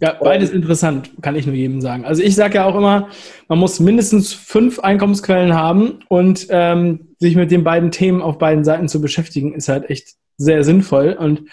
Ja, 0.00 0.18
beides 0.20 0.50
und, 0.50 0.56
interessant, 0.56 1.12
kann 1.22 1.36
ich 1.36 1.46
nur 1.46 1.54
jedem 1.54 1.80
sagen. 1.80 2.04
Also 2.04 2.22
ich 2.22 2.34
sage 2.34 2.56
ja 2.56 2.64
auch 2.64 2.74
immer, 2.74 3.08
man 3.48 3.58
muss 3.58 3.80
mindestens 3.80 4.32
fünf 4.32 4.80
Einkommensquellen 4.80 5.54
haben 5.54 6.00
und 6.08 6.46
ähm, 6.50 7.14
sich 7.18 7.36
mit 7.36 7.50
den 7.50 7.64
beiden 7.64 7.90
Themen 7.90 8.20
auf 8.20 8.38
beiden 8.38 8.64
Seiten 8.64 8.88
zu 8.88 9.00
beschäftigen, 9.00 9.54
ist 9.54 9.68
halt 9.68 9.88
echt 9.88 10.16
sehr 10.36 10.64
sinnvoll. 10.64 11.12
Und 11.12 11.48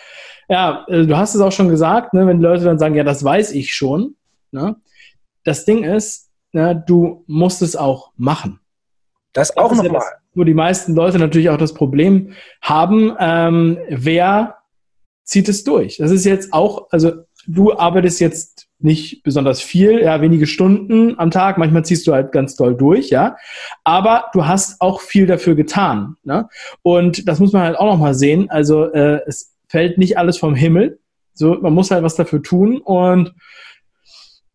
ja, 0.49 0.85
äh, 0.89 1.05
du 1.05 1.17
hast 1.17 1.35
es 1.35 1.41
auch 1.41 1.51
schon 1.51 1.69
gesagt, 1.69 2.13
ne, 2.13 2.25
wenn 2.25 2.41
Leute 2.41 2.63
dann 2.63 2.79
sagen, 2.79 2.95
ja, 2.95 3.03
das 3.03 3.23
weiß 3.23 3.51
ich 3.51 3.73
schon. 3.73 4.15
Ne? 4.51 4.75
Das 5.43 5.65
Ding 5.65 5.83
ist, 5.83 6.30
ne, 6.51 6.83
du 6.87 7.23
musst 7.27 7.61
es 7.61 7.75
auch 7.75 8.11
machen. 8.15 8.59
Das 9.33 9.55
auch 9.55 9.73
nochmal. 9.73 10.01
Ja 10.01 10.21
wo 10.33 10.43
die 10.43 10.53
meisten 10.53 10.95
Leute 10.95 11.19
natürlich 11.19 11.49
auch 11.49 11.57
das 11.57 11.73
Problem 11.73 12.33
haben, 12.61 13.15
ähm, 13.19 13.77
wer 13.89 14.55
zieht 15.23 15.49
es 15.49 15.63
durch? 15.63 15.97
Das 15.97 16.11
ist 16.11 16.25
jetzt 16.25 16.53
auch, 16.53 16.87
also 16.91 17.11
du 17.47 17.73
arbeitest 17.73 18.19
jetzt 18.19 18.67
nicht 18.79 19.23
besonders 19.23 19.61
viel, 19.61 20.01
ja, 20.01 20.21
wenige 20.21 20.47
Stunden 20.47 21.19
am 21.19 21.31
Tag, 21.31 21.57
manchmal 21.57 21.85
ziehst 21.85 22.07
du 22.07 22.13
halt 22.13 22.31
ganz 22.31 22.55
doll 22.55 22.75
durch, 22.75 23.09
ja, 23.09 23.35
aber 23.83 24.25
du 24.33 24.47
hast 24.47 24.81
auch 24.81 25.01
viel 25.01 25.27
dafür 25.27 25.55
getan, 25.55 26.15
ne? 26.23 26.47
Und 26.81 27.27
das 27.27 27.39
muss 27.39 27.53
man 27.53 27.63
halt 27.63 27.77
auch 27.77 27.85
nochmal 27.85 28.15
sehen, 28.15 28.49
also 28.49 28.91
äh, 28.91 29.21
es 29.27 29.55
fällt 29.67 29.97
nicht 29.97 30.17
alles 30.17 30.37
vom 30.37 30.55
Himmel, 30.55 30.99
so, 31.33 31.55
man 31.61 31.73
muss 31.73 31.91
halt 31.91 32.03
was 32.03 32.15
dafür 32.15 32.41
tun 32.41 32.79
und 32.79 33.33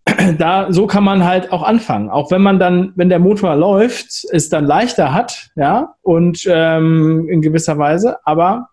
da, 0.38 0.72
so 0.72 0.86
kann 0.86 1.04
man 1.04 1.24
halt 1.24 1.52
auch 1.52 1.62
anfangen. 1.62 2.10
Auch 2.10 2.30
wenn 2.30 2.42
man 2.42 2.58
dann, 2.58 2.92
wenn 2.96 3.08
der 3.08 3.18
Motor 3.18 3.56
läuft, 3.56 4.24
es 4.30 4.48
dann 4.48 4.64
leichter 4.64 5.12
hat, 5.12 5.50
ja, 5.56 5.94
und 6.02 6.46
ähm, 6.48 7.28
in 7.28 7.42
gewisser 7.42 7.78
Weise, 7.78 8.18
aber 8.24 8.68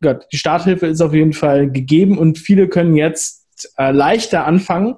Gott, 0.00 0.26
die 0.32 0.36
Starthilfe 0.36 0.86
ist 0.86 1.00
auf 1.00 1.12
jeden 1.12 1.32
Fall 1.32 1.70
gegeben 1.70 2.18
und 2.18 2.38
viele 2.38 2.68
können 2.68 2.94
jetzt 2.96 3.46
äh, 3.76 3.90
leichter 3.90 4.46
anfangen, 4.46 4.96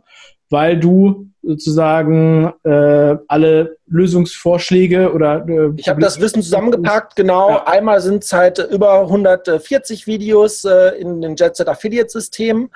weil 0.50 0.78
du 0.78 1.26
sozusagen 1.42 2.52
äh, 2.64 3.16
alle 3.28 3.78
Lösungsvorschläge 3.86 5.10
oder 5.12 5.48
äh, 5.48 5.72
ich 5.78 5.88
habe 5.88 6.02
das 6.02 6.20
Wissen 6.20 6.42
zusammengepackt 6.42 7.16
genau. 7.16 7.50
Ja. 7.50 7.66
einmal 7.66 8.02
sind 8.02 8.24
es 8.24 8.32
halt 8.32 8.58
über 8.58 9.00
140 9.00 10.06
Videos 10.06 10.64
äh, 10.64 10.98
in 10.98 11.22
den 11.22 11.36
JetSet 11.36 11.66
Affiliate 11.66 12.10
System 12.10 12.68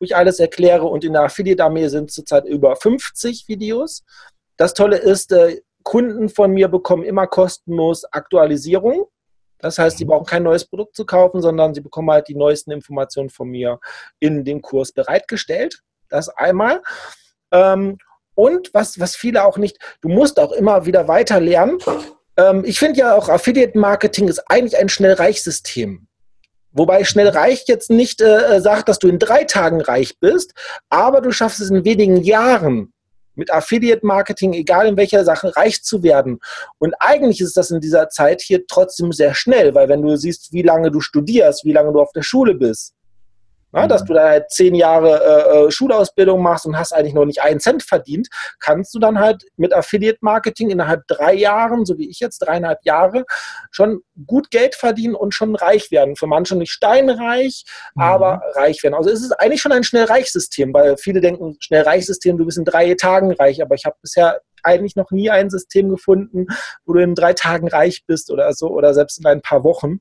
wo 0.00 0.04
ich 0.04 0.16
alles 0.16 0.40
erkläre. 0.40 0.86
Und 0.86 1.04
in 1.04 1.12
der 1.12 1.22
Affiliate 1.22 1.62
Armee 1.62 1.86
sind 1.88 2.10
zurzeit 2.10 2.46
über 2.46 2.74
50 2.74 3.46
Videos. 3.46 4.02
Das 4.56 4.74
Tolle 4.74 4.96
ist 4.96 5.30
äh, 5.32 5.60
Kunden 5.82 6.28
von 6.28 6.50
mir 6.50 6.68
bekommen 6.68 7.04
immer 7.04 7.26
kostenlos 7.26 8.04
Aktualisierung. 8.04 9.06
Das 9.58 9.78
heißt, 9.78 9.98
sie 9.98 10.06
brauchen 10.06 10.26
kein 10.26 10.42
neues 10.42 10.64
Produkt 10.64 10.96
zu 10.96 11.04
kaufen, 11.04 11.42
sondern 11.42 11.74
sie 11.74 11.82
bekommen 11.82 12.10
halt 12.10 12.28
die 12.28 12.34
neuesten 12.34 12.70
Informationen 12.70 13.28
von 13.28 13.48
mir 13.48 13.78
in 14.18 14.42
dem 14.44 14.62
Kurs 14.62 14.92
bereitgestellt. 14.92 15.82
Das 16.10 16.28
einmal. 16.28 16.82
Ähm, 17.52 17.98
und 18.34 18.72
was, 18.72 19.00
was 19.00 19.16
viele 19.16 19.44
auch 19.44 19.58
nicht, 19.58 19.78
du 20.00 20.08
musst 20.08 20.38
auch 20.38 20.52
immer 20.52 20.86
wieder 20.86 21.08
weiter 21.08 21.40
lernen. 21.40 21.78
Ähm, 22.36 22.62
ich 22.64 22.78
finde 22.78 23.00
ja 23.00 23.14
auch 23.14 23.28
Affiliate 23.28 23.78
Marketing 23.78 24.28
ist 24.28 24.40
eigentlich 24.50 24.78
ein 24.78 24.88
Schnellreichsystem. 24.88 26.06
Wobei 26.72 27.04
schnell 27.04 27.28
reich 27.28 27.64
jetzt 27.66 27.90
nicht 27.90 28.20
äh, 28.20 28.56
äh, 28.56 28.60
sagt, 28.60 28.88
dass 28.88 28.98
du 28.98 29.08
in 29.08 29.18
drei 29.18 29.44
Tagen 29.44 29.80
reich 29.80 30.18
bist, 30.20 30.54
aber 30.88 31.20
du 31.20 31.32
schaffst 31.32 31.60
es 31.60 31.70
in 31.70 31.84
wenigen 31.84 32.18
Jahren 32.22 32.92
mit 33.34 33.52
Affiliate 33.52 34.06
Marketing, 34.06 34.52
egal 34.52 34.86
in 34.86 34.96
welcher 34.96 35.24
Sache, 35.24 35.56
reich 35.56 35.82
zu 35.82 36.02
werden. 36.02 36.38
Und 36.78 36.94
eigentlich 37.00 37.40
ist 37.40 37.56
das 37.56 37.70
in 37.70 37.80
dieser 37.80 38.08
Zeit 38.08 38.40
hier 38.42 38.66
trotzdem 38.66 39.12
sehr 39.12 39.34
schnell, 39.34 39.74
weil 39.74 39.88
wenn 39.88 40.02
du 40.02 40.16
siehst, 40.16 40.52
wie 40.52 40.62
lange 40.62 40.90
du 40.90 41.00
studierst, 41.00 41.64
wie 41.64 41.72
lange 41.72 41.92
du 41.92 42.00
auf 42.00 42.12
der 42.12 42.22
Schule 42.22 42.54
bist, 42.54 42.94
na, 43.72 43.86
dass 43.86 44.02
mhm. 44.02 44.06
du 44.06 44.14
da 44.14 44.28
halt 44.28 44.50
zehn 44.50 44.74
Jahre 44.74 45.22
äh, 45.22 45.66
äh, 45.66 45.70
Schulausbildung 45.70 46.42
machst 46.42 46.66
und 46.66 46.76
hast 46.76 46.92
eigentlich 46.92 47.14
noch 47.14 47.24
nicht 47.24 47.42
einen 47.42 47.60
Cent 47.60 47.82
verdient, 47.82 48.28
kannst 48.58 48.94
du 48.94 48.98
dann 48.98 49.18
halt 49.18 49.44
mit 49.56 49.72
Affiliate 49.72 50.18
Marketing 50.20 50.70
innerhalb 50.70 51.06
drei 51.06 51.34
Jahren, 51.34 51.84
so 51.84 51.98
wie 51.98 52.08
ich 52.08 52.20
jetzt, 52.20 52.38
dreieinhalb 52.38 52.80
Jahre, 52.84 53.24
schon 53.70 54.00
gut 54.26 54.50
Geld 54.50 54.74
verdienen 54.74 55.14
und 55.14 55.34
schon 55.34 55.54
reich 55.54 55.90
werden. 55.90 56.16
Für 56.16 56.26
manche 56.26 56.56
nicht 56.56 56.72
steinreich, 56.72 57.64
mhm. 57.94 58.02
aber 58.02 58.42
reich 58.54 58.82
werden. 58.82 58.94
Also 58.94 59.10
es 59.10 59.22
ist 59.22 59.32
eigentlich 59.32 59.60
schon 59.60 59.72
ein 59.72 59.84
Schnellreichsystem, 59.84 60.72
weil 60.74 60.96
viele 60.96 61.20
denken, 61.20 61.56
Schnellreichsystem, 61.60 62.36
du 62.38 62.44
bist 62.44 62.58
in 62.58 62.64
drei 62.64 62.94
Tagen 62.94 63.32
reich, 63.32 63.62
aber 63.62 63.74
ich 63.74 63.84
habe 63.84 63.96
bisher 64.02 64.40
eigentlich 64.62 64.96
noch 64.96 65.10
nie 65.10 65.30
ein 65.30 65.50
System 65.50 65.88
gefunden, 65.88 66.46
wo 66.84 66.92
du 66.92 67.00
in 67.00 67.14
drei 67.14 67.32
Tagen 67.32 67.68
reich 67.68 68.04
bist 68.06 68.30
oder 68.30 68.52
so 68.52 68.68
oder 68.68 68.94
selbst 68.94 69.18
in 69.18 69.26
ein 69.26 69.42
paar 69.42 69.64
Wochen. 69.64 70.00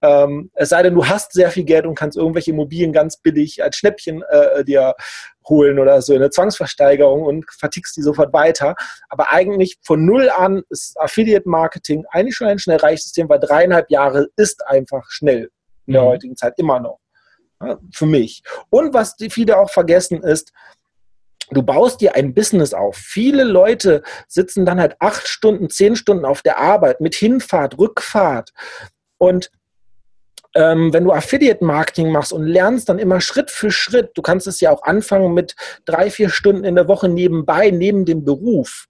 Ähm, 0.00 0.50
es 0.54 0.68
sei 0.68 0.82
denn, 0.82 0.94
du 0.94 1.06
hast 1.06 1.32
sehr 1.32 1.50
viel 1.50 1.64
Geld 1.64 1.86
und 1.86 1.96
kannst 1.96 2.16
irgendwelche 2.16 2.52
Immobilien 2.52 2.92
ganz 2.92 3.16
billig 3.16 3.62
als 3.62 3.76
Schnäppchen 3.76 4.22
äh, 4.30 4.64
dir 4.64 4.94
holen 5.48 5.78
oder 5.78 6.00
so 6.02 6.12
in 6.12 6.20
eine 6.20 6.30
Zwangsversteigerung 6.30 7.22
und 7.22 7.46
vertickst 7.50 7.96
die 7.96 8.02
sofort 8.02 8.32
weiter. 8.32 8.74
Aber 9.08 9.32
eigentlich 9.32 9.78
von 9.82 10.04
null 10.04 10.30
an 10.30 10.62
ist 10.68 10.98
Affiliate 11.00 11.48
Marketing 11.48 12.04
eigentlich 12.10 12.36
schon 12.36 12.48
ein 12.48 12.58
schnell 12.58 12.78
System, 12.96 13.28
weil 13.28 13.40
dreieinhalb 13.40 13.90
Jahre 13.90 14.28
ist 14.36 14.66
einfach 14.66 15.10
schnell 15.10 15.50
in 15.86 15.94
der 15.94 16.02
mhm. 16.02 16.06
heutigen 16.06 16.36
Zeit 16.36 16.54
immer 16.58 16.78
noch. 16.80 17.00
Ja, 17.60 17.78
für 17.92 18.06
mich. 18.06 18.42
Und 18.70 18.94
was 18.94 19.16
die 19.16 19.30
viele 19.30 19.58
auch 19.58 19.70
vergessen 19.70 20.22
ist, 20.22 20.52
Du 21.50 21.62
baust 21.62 22.02
dir 22.02 22.14
ein 22.14 22.34
Business 22.34 22.74
auf. 22.74 22.96
Viele 22.96 23.42
Leute 23.42 24.02
sitzen 24.26 24.66
dann 24.66 24.78
halt 24.78 24.96
acht 24.98 25.26
Stunden, 25.26 25.70
zehn 25.70 25.96
Stunden 25.96 26.26
auf 26.26 26.42
der 26.42 26.58
Arbeit 26.58 27.00
mit 27.00 27.14
Hinfahrt, 27.14 27.78
Rückfahrt. 27.78 28.52
Und 29.16 29.50
ähm, 30.54 30.92
wenn 30.92 31.04
du 31.04 31.12
Affiliate-Marketing 31.12 32.10
machst 32.10 32.32
und 32.32 32.44
lernst 32.44 32.88
dann 32.88 32.98
immer 32.98 33.20
Schritt 33.20 33.50
für 33.50 33.70
Schritt, 33.70 34.10
du 34.14 34.22
kannst 34.22 34.46
es 34.46 34.60
ja 34.60 34.70
auch 34.70 34.82
anfangen 34.82 35.34
mit 35.34 35.54
drei, 35.84 36.10
vier 36.10 36.30
Stunden 36.30 36.64
in 36.64 36.74
der 36.74 36.88
Woche 36.88 37.08
nebenbei, 37.08 37.70
neben 37.70 38.04
dem 38.04 38.24
Beruf. 38.24 38.87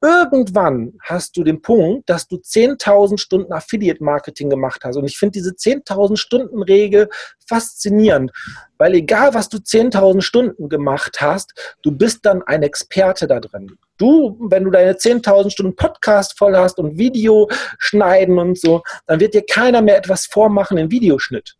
Irgendwann 0.00 0.92
hast 1.02 1.36
du 1.36 1.42
den 1.42 1.60
Punkt, 1.60 2.08
dass 2.08 2.28
du 2.28 2.36
10.000 2.36 3.18
Stunden 3.18 3.52
Affiliate-Marketing 3.52 4.48
gemacht 4.48 4.82
hast. 4.84 4.96
Und 4.96 5.04
ich 5.04 5.18
finde 5.18 5.32
diese 5.32 5.50
10.000 5.50 6.16
Stunden-Regel 6.16 7.08
faszinierend, 7.48 8.30
weil 8.76 8.94
egal, 8.94 9.34
was 9.34 9.48
du 9.48 9.56
10.000 9.58 10.20
Stunden 10.20 10.68
gemacht 10.68 11.20
hast, 11.20 11.76
du 11.82 11.90
bist 11.90 12.24
dann 12.24 12.42
ein 12.44 12.62
Experte 12.62 13.26
da 13.26 13.40
drin. 13.40 13.76
Du, 13.96 14.38
wenn 14.48 14.62
du 14.62 14.70
deine 14.70 14.92
10.000 14.92 15.50
Stunden 15.50 15.74
Podcast 15.74 16.38
voll 16.38 16.56
hast 16.56 16.78
und 16.78 16.96
Video 16.96 17.48
schneiden 17.78 18.38
und 18.38 18.56
so, 18.56 18.82
dann 19.06 19.18
wird 19.18 19.34
dir 19.34 19.44
keiner 19.44 19.82
mehr 19.82 19.98
etwas 19.98 20.26
vormachen 20.26 20.78
in 20.78 20.92
Videoschnitt. 20.92 21.56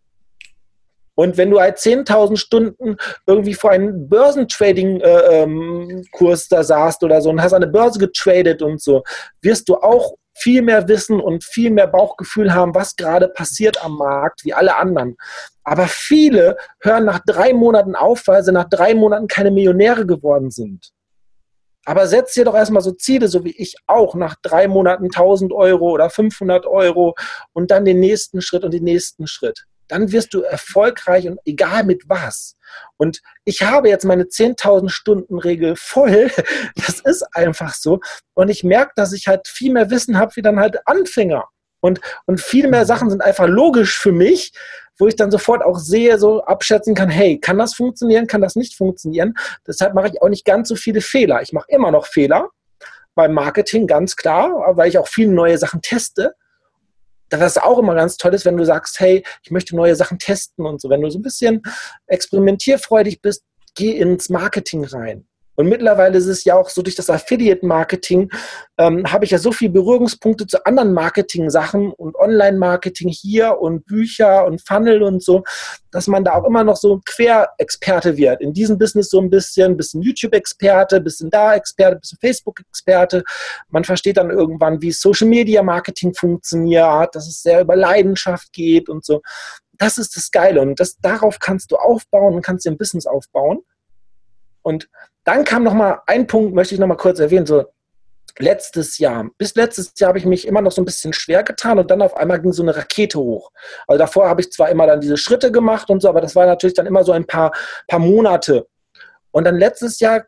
Und 1.18 1.36
wenn 1.36 1.50
du 1.50 1.58
halt 1.60 1.78
10.000 1.78 2.36
Stunden 2.36 2.96
irgendwie 3.26 3.54
vor 3.54 3.72
einem 3.72 4.08
Börsentrading-Kurs 4.08 5.02
äh, 5.02 5.42
ähm, 5.42 6.04
da 6.48 6.62
saßt 6.62 7.02
oder 7.02 7.20
so 7.20 7.30
und 7.30 7.42
hast 7.42 7.50
der 7.50 7.66
Börse 7.66 7.98
getradet 7.98 8.62
und 8.62 8.80
so, 8.80 9.02
wirst 9.42 9.68
du 9.68 9.74
auch 9.78 10.14
viel 10.36 10.62
mehr 10.62 10.86
wissen 10.86 11.20
und 11.20 11.42
viel 11.42 11.72
mehr 11.72 11.88
Bauchgefühl 11.88 12.54
haben, 12.54 12.72
was 12.72 12.94
gerade 12.94 13.26
passiert 13.26 13.84
am 13.84 13.96
Markt, 13.96 14.44
wie 14.44 14.54
alle 14.54 14.76
anderen. 14.76 15.16
Aber 15.64 15.88
viele 15.88 16.56
hören 16.82 17.06
nach 17.06 17.18
drei 17.26 17.52
Monaten 17.52 17.96
auf, 17.96 18.22
weil 18.26 18.44
sie 18.44 18.52
nach 18.52 18.68
drei 18.68 18.94
Monaten 18.94 19.26
keine 19.26 19.50
Millionäre 19.50 20.06
geworden 20.06 20.52
sind. 20.52 20.92
Aber 21.84 22.06
setz 22.06 22.34
dir 22.34 22.44
doch 22.44 22.54
erstmal 22.54 22.82
so 22.82 22.92
Ziele, 22.92 23.26
so 23.26 23.44
wie 23.44 23.56
ich 23.56 23.74
auch, 23.88 24.14
nach 24.14 24.36
drei 24.40 24.68
Monaten 24.68 25.06
1000 25.06 25.52
Euro 25.52 25.90
oder 25.90 26.10
500 26.10 26.64
Euro 26.64 27.16
und 27.54 27.72
dann 27.72 27.84
den 27.84 27.98
nächsten 27.98 28.40
Schritt 28.40 28.62
und 28.62 28.72
den 28.72 28.84
nächsten 28.84 29.26
Schritt 29.26 29.64
dann 29.88 30.12
wirst 30.12 30.34
du 30.34 30.42
erfolgreich 30.42 31.26
und 31.28 31.40
egal 31.44 31.84
mit 31.84 32.08
was. 32.08 32.56
Und 32.96 33.20
ich 33.44 33.62
habe 33.62 33.88
jetzt 33.88 34.04
meine 34.04 34.24
10.000 34.24 34.88
Stunden 34.88 35.38
Regel 35.38 35.74
voll. 35.76 36.30
Das 36.86 37.00
ist 37.00 37.26
einfach 37.34 37.74
so. 37.74 38.00
Und 38.34 38.48
ich 38.48 38.64
merke, 38.64 38.92
dass 38.96 39.12
ich 39.12 39.28
halt 39.28 39.46
viel 39.46 39.72
mehr 39.72 39.90
Wissen 39.90 40.18
habe 40.18 40.34
wie 40.36 40.42
dann 40.42 40.58
halt 40.58 40.86
Anfänger. 40.86 41.44
Und, 41.80 42.00
und 42.26 42.40
viel 42.40 42.68
mehr 42.68 42.86
Sachen 42.86 43.10
sind 43.10 43.22
einfach 43.22 43.46
logisch 43.46 43.98
für 43.98 44.12
mich, 44.12 44.52
wo 44.98 45.06
ich 45.06 45.16
dann 45.16 45.30
sofort 45.30 45.62
auch 45.62 45.78
sehe, 45.78 46.18
so 46.18 46.42
abschätzen 46.44 46.94
kann, 46.94 47.08
hey, 47.08 47.38
kann 47.38 47.58
das 47.58 47.74
funktionieren, 47.74 48.26
kann 48.26 48.40
das 48.40 48.56
nicht 48.56 48.74
funktionieren? 48.74 49.34
Deshalb 49.66 49.94
mache 49.94 50.08
ich 50.08 50.20
auch 50.20 50.28
nicht 50.28 50.44
ganz 50.44 50.68
so 50.68 50.76
viele 50.76 51.00
Fehler. 51.00 51.40
Ich 51.42 51.52
mache 51.52 51.66
immer 51.68 51.92
noch 51.92 52.06
Fehler 52.06 52.48
beim 53.14 53.32
Marketing, 53.32 53.86
ganz 53.86 54.16
klar, 54.16 54.50
weil 54.76 54.88
ich 54.88 54.98
auch 54.98 55.08
viele 55.08 55.32
neue 55.32 55.58
Sachen 55.58 55.82
teste 55.82 56.34
was 57.30 57.58
auch 57.58 57.78
immer 57.78 57.94
ganz 57.94 58.16
toll 58.16 58.34
ist, 58.34 58.44
wenn 58.44 58.56
du 58.56 58.64
sagst, 58.64 59.00
hey, 59.00 59.24
ich 59.42 59.50
möchte 59.50 59.76
neue 59.76 59.96
Sachen 59.96 60.18
testen 60.18 60.66
und 60.66 60.80
so. 60.80 60.88
Wenn 60.88 61.02
du 61.02 61.10
so 61.10 61.18
ein 61.18 61.22
bisschen 61.22 61.62
experimentierfreudig 62.06 63.20
bist, 63.20 63.44
geh 63.74 63.92
ins 63.92 64.28
Marketing 64.28 64.84
rein. 64.84 65.26
Und 65.58 65.68
mittlerweile 65.68 66.16
ist 66.16 66.26
es 66.26 66.44
ja 66.44 66.54
auch 66.54 66.68
so, 66.68 66.82
durch 66.82 66.94
das 66.94 67.10
Affiliate-Marketing 67.10 68.30
ähm, 68.78 69.12
habe 69.12 69.24
ich 69.24 69.32
ja 69.32 69.38
so 69.38 69.50
viele 69.50 69.72
Berührungspunkte 69.72 70.46
zu 70.46 70.64
anderen 70.64 70.92
Marketing-Sachen 70.92 71.90
und 71.90 72.14
Online-Marketing 72.14 73.08
hier 73.08 73.58
und 73.58 73.84
Bücher 73.84 74.46
und 74.46 74.64
Funnel 74.64 75.02
und 75.02 75.20
so, 75.20 75.42
dass 75.90 76.06
man 76.06 76.22
da 76.22 76.34
auch 76.34 76.44
immer 76.44 76.62
noch 76.62 76.76
so 76.76 77.00
Querexperte 77.04 78.16
wird. 78.16 78.40
In 78.40 78.52
diesem 78.52 78.78
Business 78.78 79.10
so 79.10 79.20
ein 79.20 79.30
bisschen, 79.30 79.76
bisschen 79.76 80.00
YouTube-Experte, 80.00 81.00
bisschen 81.00 81.28
da 81.28 81.56
Experte, 81.56 81.96
bisschen 81.96 82.18
Facebook-Experte. 82.20 83.24
Man 83.68 83.82
versteht 83.82 84.18
dann 84.18 84.30
irgendwann, 84.30 84.80
wie 84.80 84.92
Social-Media-Marketing 84.92 86.14
funktioniert, 86.14 87.12
dass 87.16 87.26
es 87.26 87.42
sehr 87.42 87.62
über 87.62 87.74
Leidenschaft 87.74 88.52
geht 88.52 88.88
und 88.88 89.04
so. 89.04 89.22
Das 89.72 89.98
ist 89.98 90.14
das 90.14 90.30
Geile 90.30 90.60
und 90.60 90.78
das, 90.78 90.98
darauf 91.00 91.40
kannst 91.40 91.72
du 91.72 91.76
aufbauen 91.78 92.34
und 92.34 92.42
kannst 92.42 92.64
dir 92.64 92.70
ein 92.70 92.78
Business 92.78 93.06
aufbauen. 93.06 93.64
Und 94.62 94.88
dann 95.24 95.44
kam 95.44 95.64
noch 95.64 95.74
mal 95.74 96.00
ein 96.06 96.26
Punkt, 96.26 96.54
möchte 96.54 96.74
ich 96.74 96.80
noch 96.80 96.86
mal 96.86 96.96
kurz 96.96 97.18
erwähnen, 97.18 97.46
so 97.46 97.64
letztes 98.38 98.98
Jahr. 98.98 99.28
Bis 99.36 99.54
letztes 99.54 99.92
Jahr 99.98 100.08
habe 100.08 100.18
ich 100.18 100.26
mich 100.26 100.46
immer 100.46 100.60
noch 100.60 100.72
so 100.72 100.80
ein 100.82 100.84
bisschen 100.84 101.12
schwer 101.12 101.42
getan 101.42 101.78
und 101.78 101.90
dann 101.90 102.02
auf 102.02 102.16
einmal 102.16 102.40
ging 102.40 102.52
so 102.52 102.62
eine 102.62 102.76
Rakete 102.76 103.18
hoch. 103.18 103.50
Also 103.86 103.98
davor 103.98 104.28
habe 104.28 104.40
ich 104.40 104.50
zwar 104.52 104.68
immer 104.68 104.86
dann 104.86 105.00
diese 105.00 105.16
Schritte 105.16 105.50
gemacht 105.50 105.90
und 105.90 106.00
so, 106.00 106.08
aber 106.08 106.20
das 106.20 106.36
war 106.36 106.46
natürlich 106.46 106.74
dann 106.74 106.86
immer 106.86 107.04
so 107.04 107.12
ein 107.12 107.26
paar, 107.26 107.52
paar 107.86 107.98
Monate. 107.98 108.66
Und 109.30 109.44
dann 109.44 109.56
letztes 109.56 110.00
Jahr 110.00 110.24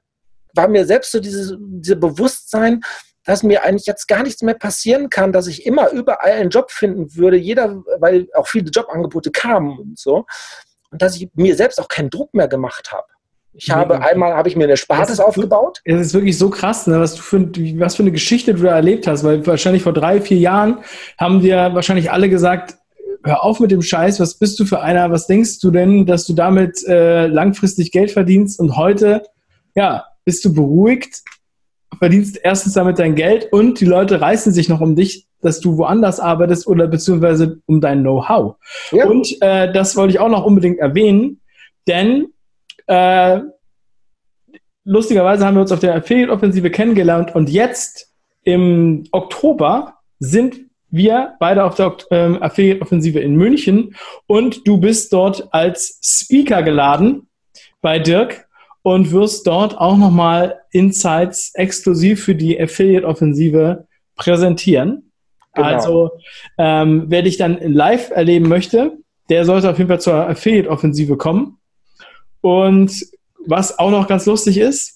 war 0.55 0.69
mir 0.69 0.85
selbst 0.85 1.13
so 1.13 1.21
dieses, 1.21 1.55
dieses 1.59 2.01
Bewusstsein, 2.01 2.81
dass 3.25 3.43
mir 3.43 3.63
eigentlich 3.63 3.87
jetzt 3.87 4.09
gar 4.09 4.23
nichts 4.23 4.43
mehr 4.43 4.55
passieren 4.55 5.11
kann, 5.11 5.33
dass 5.33 5.47
ich 5.47 5.67
immer 5.67 5.91
überall 5.91 6.33
einen 6.33 6.51
Job 6.51 6.71
finden 6.71 7.15
würde, 7.15 7.37
jeder, 7.37 7.83
weil 7.99 8.29
auch 8.35 8.49
viele 8.49 8.71
Jobangebote 8.71 9.31
kamen 9.31 9.79
und 9.79 9.99
so. 9.99 10.27
Und 10.91 11.03
dass 11.03 11.17
ich 11.17 11.29
mir 11.35 11.55
selbst 11.55 11.81
auch 11.81 11.89
keinen 11.89 12.11
Druck 12.11 12.35
mehr 12.35 12.49
gemacht 12.49 12.91
habe. 12.93 13.07
Ich 13.53 13.71
habe 13.71 14.01
einmal 14.01 14.35
habe 14.35 14.49
ich 14.49 14.57
mir 14.57 14.65
eine 14.65 14.77
Spartes 14.77 15.19
aufgebaut. 15.19 15.81
Es 15.85 16.01
ist 16.01 16.15
wirklich 16.15 16.39
so 16.39 16.51
krass, 16.51 16.87
ne, 16.87 17.01
was 17.01 17.17
du 17.17 17.23
für 17.23 17.41
was 17.81 17.97
für 17.97 18.03
eine 18.03 18.13
Geschichte 18.13 18.55
du 18.55 18.63
da 18.63 18.77
erlebt 18.77 19.07
hast, 19.07 19.25
weil 19.25 19.45
wahrscheinlich 19.47 19.83
vor 19.83 19.93
drei, 19.93 20.21
vier 20.21 20.39
Jahren 20.39 20.79
haben 21.19 21.41
dir 21.41 21.71
wahrscheinlich 21.75 22.13
alle 22.13 22.29
gesagt, 22.29 22.77
hör 23.25 23.43
auf 23.45 23.61
mit 23.61 23.71
dem 23.71 23.83
Scheiß, 23.83 24.21
was 24.21 24.39
bist 24.39 24.59
du 24.61 24.65
für 24.65 24.81
einer, 24.81 25.11
was 25.11 25.27
denkst 25.27 25.59
du 25.61 25.71
denn, 25.71 26.07
dass 26.07 26.27
du 26.27 26.33
damit 26.33 26.87
äh, 26.87 27.27
langfristig 27.27 27.93
Geld 27.93 28.13
verdienst 28.13 28.61
und 28.61 28.77
heute, 28.77 29.23
ja, 29.75 30.07
bist 30.25 30.45
du 30.45 30.55
beruhigt, 30.55 31.23
verdienst 31.99 32.41
erstens 32.43 32.75
damit 32.75 32.99
dein 32.99 33.15
Geld 33.15 33.53
und 33.53 33.81
die 33.81 33.85
Leute 33.85 34.21
reißen 34.21 34.53
sich 34.53 34.69
noch 34.69 34.81
um 34.81 34.97
dich, 34.97 35.27
dass 35.43 35.61
du 35.61 35.77
woanders 35.77 36.21
arbeitest 36.21 36.67
oder 36.67 36.87
beziehungsweise 36.87 37.61
um 37.67 37.81
dein 37.81 38.01
Know-how. 38.01 38.57
Ja. 38.93 39.07
Und 39.07 39.37
äh, 39.41 39.73
das 39.73 39.97
wollte 39.97 40.13
ich 40.13 40.21
auch 40.21 40.29
noch 40.29 40.45
unbedingt 40.45 40.79
erwähnen, 40.79 41.41
denn 41.89 42.29
äh, 42.91 43.41
lustigerweise 44.85 45.47
haben 45.47 45.55
wir 45.55 45.61
uns 45.61 45.73
auf 45.73 45.79
der 45.79 45.95
Affiliate-Offensive 45.95 46.71
kennengelernt 46.71 47.35
und 47.35 47.49
jetzt 47.49 48.13
im 48.43 49.05
Oktober 49.13 49.95
sind 50.19 50.61
wir 50.91 51.35
beide 51.39 51.63
auf 51.65 51.77
der 51.77 51.97
ähm, 52.11 52.43
Affiliate-Offensive 52.43 53.21
in 53.21 53.37
München 53.37 53.95
und 54.27 54.67
du 54.67 54.79
bist 54.79 55.13
dort 55.13 55.49
als 55.53 56.01
Speaker 56.03 56.65
geladen 56.65 57.29
bei 57.81 58.01
Dirk 58.01 58.49
und 58.83 59.13
wirst 59.13 59.47
dort 59.47 59.79
auch 59.79 59.97
nochmal 59.97 60.61
Insights 60.73 61.53
exklusiv 61.55 62.25
für 62.25 62.35
die 62.35 62.61
Affiliate-Offensive 62.61 63.87
präsentieren. 64.17 65.13
Genau. 65.55 65.69
Also 65.69 66.11
ähm, 66.59 67.05
wer 67.07 67.23
dich 67.23 67.37
dann 67.37 67.59
live 67.61 68.11
erleben 68.11 68.49
möchte, 68.49 68.99
der 69.29 69.45
sollte 69.45 69.71
auf 69.71 69.79
jeden 69.79 69.89
Fall 69.89 70.01
zur 70.01 70.29
Affiliate-Offensive 70.29 71.17
kommen. 71.17 71.60
Und 72.41 72.93
was 73.47 73.79
auch 73.79 73.91
noch 73.91 74.07
ganz 74.07 74.27
lustig 74.27 74.59
ist, 74.59 74.95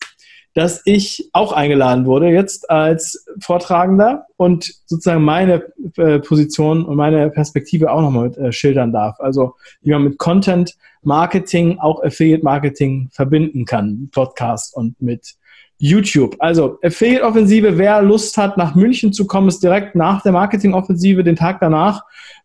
dass 0.55 0.83
ich 0.85 1.29
auch 1.33 1.53
eingeladen 1.53 2.07
wurde 2.07 2.29
jetzt 2.29 2.71
als 2.71 3.27
Vortragender 3.41 4.27
und 4.37 4.73
sozusagen 4.87 5.23
meine 5.23 5.65
äh, 5.97 6.21
Position 6.21 6.85
und 6.85 6.97
meine 6.97 7.29
Perspektive 7.31 7.91
auch 7.91 8.01
nochmal 8.01 8.29
mit 8.29 8.39
äh, 8.39 8.53
schildern 8.53 8.93
darf. 8.93 9.19
Also 9.19 9.57
wie 9.83 9.91
man 9.91 10.05
mit 10.05 10.19
Content 10.19 10.77
Marketing 11.03 11.79
auch 11.81 12.03
Affiliate 12.03 12.45
Marketing 12.45 13.09
verbinden 13.13 13.65
kann, 13.65 14.09
Podcast 14.13 14.77
und 14.77 15.01
mit 15.03 15.35
YouTube. 15.79 16.37
Also 16.39 16.79
Affiliate 16.83 17.25
Offensive, 17.25 17.77
wer 17.77 18.01
Lust 18.01 18.37
hat, 18.37 18.57
nach 18.57 18.77
München 18.77 19.13
zu 19.13 19.27
kommen, 19.27 19.49
ist 19.49 19.63
direkt 19.63 19.97
nach 19.97 20.23
der 20.23 20.33
Marketing 20.33 20.73
Offensive, 20.73 21.25
den 21.25 21.37
Tag 21.37 21.59
danach, 21.61 22.03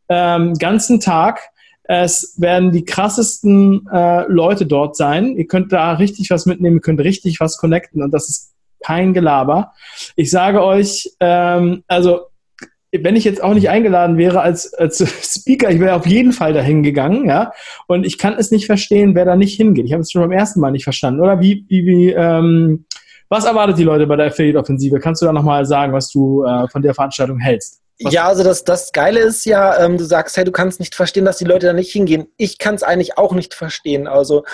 ähm, 0.10 0.56
ganzen 0.56 1.00
Tag 1.00 1.40
es 1.92 2.36
werden 2.38 2.72
die 2.72 2.86
krassesten 2.86 3.88
äh, 3.92 4.32
Leute 4.32 4.68
dort 4.68 4.96
sein. 4.96 5.36
Ihr 5.36 5.48
könnt 5.48 5.74
da 5.74 5.94
richtig 5.94 6.30
was 6.30 6.46
mitnehmen, 6.46 6.78
ihr 6.78 6.82
könnt 6.82 7.00
richtig 7.00 7.40
was 7.40 7.58
connecten 7.58 8.04
und 8.04 8.14
das 8.14 8.30
ist 8.30 8.54
kein 8.80 9.16
Gelaber. 9.16 9.72
Ich 10.16 10.30
sage 10.30 10.64
euch, 10.64 11.10
ähm, 11.20 11.84
also 11.88 12.28
wenn 12.92 13.16
ich 13.16 13.24
jetzt 13.24 13.42
auch 13.42 13.56
nicht 13.56 13.72
eingeladen 13.72 14.20
wäre 14.20 14.42
als, 14.42 14.72
als 14.76 15.00
Speaker, 15.40 15.72
ich 15.72 15.80
wäre 15.80 15.96
auf 15.96 16.06
jeden 16.06 16.32
Fall 16.32 16.54
dahin 16.54 16.84
gegangen, 16.84 17.26
ja. 17.26 17.54
Und 17.88 18.06
ich 18.06 18.20
kann 18.20 18.36
es 18.38 18.52
nicht 18.52 18.68
verstehen, 18.68 19.16
wer 19.16 19.26
da 19.26 19.36
nicht 19.36 19.58
hingeht. 19.58 19.88
Ich 19.88 19.94
habe 19.94 20.02
es 20.02 20.12
schon 20.12 20.22
beim 20.22 20.32
ersten 20.32 20.60
Mal 20.60 20.70
nicht 20.70 20.84
verstanden. 20.84 21.22
Oder 21.22 21.40
wie, 21.40 21.66
wie, 21.70 21.88
wie 21.88 22.10
ähm, 22.12 22.86
was 23.30 23.46
erwartet 23.46 23.80
die 23.80 23.84
Leute 23.84 24.06
bei 24.06 24.16
der 24.16 24.28
Affiliate-Offensive? 24.28 25.00
Kannst 25.00 25.24
du 25.24 25.26
da 25.26 25.34
nochmal 25.34 25.66
sagen, 25.66 25.92
was 25.94 26.12
du 26.12 26.44
äh, 26.44 26.68
von 26.68 26.84
der 26.84 26.94
Veranstaltung 26.94 27.40
hältst? 27.40 27.82
Was 28.02 28.14
ja, 28.14 28.28
also 28.28 28.44
das, 28.44 28.64
das 28.64 28.92
Geile 28.92 29.20
ist 29.20 29.46
ja, 29.46 29.84
ähm, 29.84 29.98
du 29.98 30.06
sagst, 30.06 30.38
hey, 30.38 30.46
du 30.46 30.52
kannst 30.52 30.80
nicht 30.80 30.96
verstehen, 30.96 31.26
dass 31.26 31.38
die 31.38 31.46
Leute 31.46 31.68
da 31.68 31.74
nicht 31.74 31.92
hingehen. 31.92 32.32
Ich 32.38 32.58
kann 32.58 32.76
es 32.76 32.84
eigentlich 32.84 33.18
auch 33.18 33.34
nicht 33.34 33.54
verstehen. 33.54 34.08
Also 34.08 34.46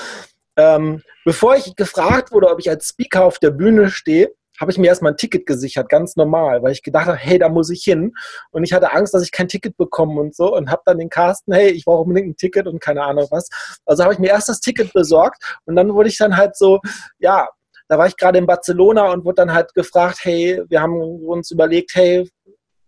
ähm, 0.58 1.04
bevor 1.26 1.56
ich 1.56 1.76
gefragt 1.76 2.32
wurde, 2.32 2.50
ob 2.50 2.60
ich 2.60 2.70
als 2.70 2.88
Speaker 2.88 3.24
auf 3.24 3.40
der 3.40 3.52
Bühne 3.52 3.90
stehe, 3.90 4.32
habe 4.60 4.72
ich 4.72 4.78
mir 4.78 4.88
erstmal 4.88 5.12
ein 5.12 5.18
Ticket 5.18 5.46
gesichert, 5.46 5.90
ganz 5.90 6.16
normal, 6.16 6.64
weil 6.64 6.72
ich 6.72 6.82
gedacht 6.82 7.08
habe, 7.08 7.18
hey, 7.18 7.38
da 7.38 7.50
muss 7.50 7.70
ich 7.70 7.84
hin. 7.84 8.14
Und 8.52 8.64
ich 8.64 8.74
hatte 8.74 8.94
Angst, 8.94 9.14
dass 9.14 9.24
ich 9.24 9.32
kein 9.32 9.48
Ticket 9.48 9.76
bekomme 9.78 10.20
und 10.22 10.36
so 10.36 10.56
und 10.56 10.70
habe 10.72 10.82
dann 10.86 10.98
den 10.98 11.10
Carsten, 11.10 11.54
hey, 11.54 11.70
ich 11.70 11.86
brauche 11.86 12.04
unbedingt 12.04 12.30
ein 12.30 12.38
Ticket 12.38 12.68
und 12.68 12.80
keine 12.80 13.04
Ahnung 13.04 13.28
was. 13.32 13.50
Also 13.86 14.04
habe 14.04 14.14
ich 14.14 14.20
mir 14.20 14.30
erst 14.30 14.50
das 14.50 14.62
Ticket 14.62 14.94
besorgt 14.94 15.58
und 15.66 15.76
dann 15.76 15.94
wurde 15.94 16.10
ich 16.10 16.18
dann 16.18 16.38
halt 16.38 16.56
so, 16.56 16.80
ja, 17.20 17.50
da 17.88 17.98
war 17.98 18.08
ich 18.08 18.18
gerade 18.18 18.40
in 18.40 18.48
Barcelona 18.48 19.12
und 19.12 19.26
wurde 19.26 19.36
dann 19.36 19.54
halt 19.54 19.74
gefragt, 19.74 20.20
hey, 20.24 20.62
wir 20.70 20.82
haben 20.82 21.00
uns 21.26 21.52
überlegt, 21.52 21.92
hey, 21.94 22.28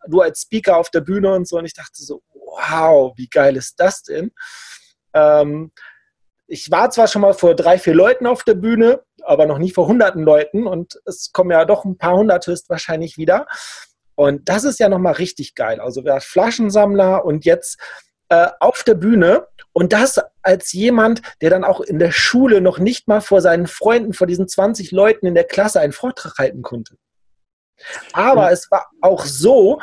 du 0.07 0.21
als 0.21 0.41
Speaker 0.41 0.77
auf 0.77 0.89
der 0.89 1.01
Bühne 1.01 1.33
und 1.33 1.47
so. 1.47 1.57
Und 1.57 1.65
ich 1.65 1.73
dachte 1.73 2.01
so, 2.03 2.21
wow, 2.33 3.13
wie 3.15 3.27
geil 3.27 3.55
ist 3.55 3.75
das 3.79 4.03
denn? 4.03 4.31
Ähm, 5.13 5.71
ich 6.47 6.71
war 6.71 6.89
zwar 6.91 7.07
schon 7.07 7.21
mal 7.21 7.33
vor 7.33 7.55
drei, 7.55 7.77
vier 7.77 7.93
Leuten 7.93 8.25
auf 8.25 8.43
der 8.43 8.53
Bühne, 8.53 9.01
aber 9.23 9.45
noch 9.45 9.57
nie 9.57 9.71
vor 9.71 9.87
hunderten 9.87 10.23
Leuten 10.23 10.65
und 10.65 10.99
es 11.05 11.31
kommen 11.33 11.51
ja 11.51 11.65
doch 11.65 11.83
ein 11.83 11.97
paar 11.97 12.15
hundert 12.15 12.47
höchstwahrscheinlich 12.47 13.17
wieder. 13.17 13.47
Und 14.15 14.47
das 14.49 14.63
ist 14.63 14.79
ja 14.79 14.89
nochmal 14.89 15.13
richtig 15.13 15.55
geil. 15.55 15.79
Also 15.79 16.05
wer 16.05 16.21
Flaschensammler 16.21 17.25
und 17.25 17.45
jetzt 17.45 17.79
äh, 18.29 18.47
auf 18.59 18.83
der 18.83 18.95
Bühne 18.95 19.47
und 19.73 19.93
das 19.93 20.19
als 20.41 20.71
jemand, 20.71 21.21
der 21.41 21.49
dann 21.49 21.63
auch 21.63 21.81
in 21.81 21.99
der 21.99 22.11
Schule 22.11 22.61
noch 22.61 22.79
nicht 22.79 23.07
mal 23.07 23.21
vor 23.21 23.41
seinen 23.41 23.67
Freunden, 23.67 24.13
vor 24.13 24.25
diesen 24.25 24.47
20 24.47 24.91
Leuten 24.91 25.27
in 25.27 25.35
der 25.35 25.43
Klasse 25.43 25.81
einen 25.81 25.93
Vortrag 25.93 26.37
halten 26.37 26.61
konnte. 26.61 26.95
Aber 28.13 28.51
es 28.51 28.69
war 28.71 28.87
auch 29.01 29.25
so, 29.25 29.79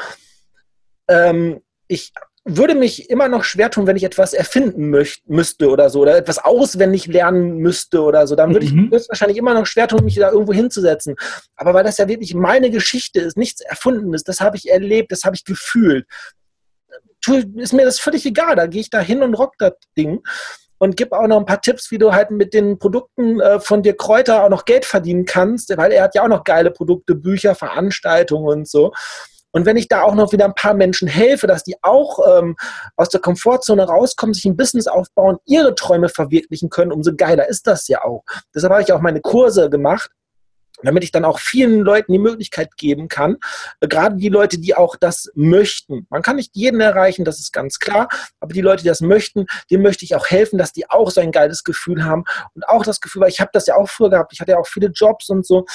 ähm, 1.09 1.61
ich 1.89 2.13
würde 2.47 2.75
mich 2.75 3.09
immer 3.09 3.29
noch 3.29 3.43
schwer 3.43 3.71
tun, 3.71 3.87
wenn 3.87 3.97
ich 3.97 4.05
etwas 4.05 4.35
erfinden 4.35 4.91
möcht, 4.91 5.29
müsste 5.29 5.71
oder 5.71 5.89
so, 5.89 6.01
oder 6.01 6.17
etwas 6.17 6.39
auswendig 6.39 7.07
lernen 7.07 7.57
müsste 7.57 8.03
oder 8.03 8.27
so. 8.27 8.37
Dann 8.37 8.53
würde 8.53 8.67
mhm. 8.67 8.91
ich 8.93 9.01
es 9.01 9.09
wahrscheinlich 9.09 9.39
immer 9.39 9.55
noch 9.55 9.67
schwer 9.67 9.89
tun, 9.89 10.05
mich 10.05 10.17
da 10.17 10.31
irgendwo 10.31 10.53
hinzusetzen. 10.53 11.17
Aber 11.57 11.73
weil 11.73 11.85
das 11.85 11.97
ja 11.97 12.07
wirklich 12.07 12.35
meine 12.35 12.71
Geschichte 12.71 13.21
ist, 13.21 13.39
nichts 13.39 13.63
Erfundenes, 13.63 14.25
das 14.25 14.41
habe 14.41 14.59
ich 14.59 14.71
erlebt, 14.71 15.11
das 15.11 15.25
habe 15.25 15.37
ich 15.37 15.45
gefühlt, 15.45 16.07
ist 17.57 17.73
mir 17.73 17.87
das 17.87 17.99
völlig 17.99 18.27
egal. 18.27 18.57
Da 18.57 18.67
gehe 18.67 18.83
ich 18.83 18.91
da 18.91 19.01
hin 19.01 19.23
und 19.23 19.35
rock 19.35 19.55
das 19.59 19.73
Ding 19.97 20.21
und 20.85 20.99
gebe 20.99 21.19
auch 21.19 21.27
noch 21.27 21.39
ein 21.39 21.47
paar 21.47 21.63
Tipps, 21.63 21.91
wie 21.91 21.99
du 21.99 22.13
halt 22.13 22.31
mit 22.31 22.53
den 22.53 22.79
Produkten 22.79 23.41
äh, 23.41 23.59
von 23.59 23.83
dir 23.83 23.97
Kräuter 23.97 24.45
auch 24.45 24.51
noch 24.51 24.67
Geld 24.67 24.85
verdienen 24.85 25.25
kannst, 25.25 25.75
weil 25.77 25.93
er 25.93 26.05
hat 26.05 26.15
ja 26.15 26.23
auch 26.23 26.29
noch 26.29 26.45
geile 26.45 26.71
Produkte, 26.71 27.15
Bücher, 27.15 27.55
Veranstaltungen 27.55 28.47
und 28.47 28.69
so. 28.69 28.93
Und 29.51 29.65
wenn 29.65 29.79
ich 29.79 29.89
da 29.89 30.03
auch 30.03 30.15
noch 30.15 30.33
wieder 30.33 30.45
ein 30.45 30.55
paar 30.55 30.75
Menschen 30.75 31.09
helfe, 31.09 31.47
dass 31.47 31.63
die 31.63 31.77
auch 31.81 32.19
ähm, 32.39 32.57
aus 32.97 33.09
der 33.09 33.21
Komfortzone 33.21 33.85
rauskommen, 33.85 34.35
sich 34.35 34.45
ein 34.45 34.57
Business 34.57 34.87
aufbauen, 34.87 35.39
ihre 35.47 35.75
Träume 35.75 36.11
verwirklichen 36.11 36.69
können, 36.69 36.93
umso 36.93 37.15
geiler 37.17 37.49
ist 37.49 37.67
das 37.67 37.89
ja 37.89 38.05
auch. 38.05 38.25
Deshalb 38.55 38.73
habe 38.73 38.83
ich 38.83 38.93
auch 38.93 39.01
meine 39.01 39.23
Kurse 39.23 39.71
gemacht, 39.71 40.11
damit 40.87 41.05
ich 41.05 41.13
dann 41.13 41.25
auch 41.25 41.39
vielen 41.39 41.81
Leuten 41.81 42.13
die 42.13 42.19
Möglichkeit 42.19 42.77
geben 42.77 43.09
kann, 43.09 43.37
äh, 43.81 43.89
gerade 43.89 44.17
die 44.17 44.29
Leute, 44.29 44.59
die 44.59 44.75
auch 44.75 44.97
das 44.97 45.31
möchten. 45.35 46.07
Man 46.11 46.23
kann 46.23 46.37
nicht 46.37 46.55
jeden 46.55 46.81
erreichen, 46.81 47.25
das 47.25 47.41
ist 47.41 47.53
ganz 47.53 47.79
klar, 47.79 48.09
aber 48.41 48.53
die 48.53 48.61
Leute, 48.61 48.83
die 48.83 48.89
das 48.89 49.01
möchten, 49.01 49.47
denen 49.71 49.83
möchte 49.83 50.05
ich 50.05 50.15
auch 50.15 50.27
helfen, 50.27 50.59
dass 50.59 50.73
die 50.73 50.91
auch 50.91 51.11
so 51.11 51.21
ein 51.21 51.33
geiles 51.33 51.65
Gefühl 51.65 52.05
haben 52.05 52.25
und 52.55 52.69
auch 52.69 52.85
das 52.85 53.01
Gefühl, 53.01 53.23
weil 53.23 53.31
ich 53.31 53.41
habe 53.41 53.51
das 53.53 53.67
ja 53.67 53.77
auch 53.77 53.89
früher 53.89 54.11
gehabt, 54.11 54.33
ich 54.33 54.41
hatte 54.41 54.53
ja 54.53 54.59
auch 54.59 54.67
viele 54.67 54.89
Jobs 54.89 55.29
und 55.31 55.47
so 55.47 55.67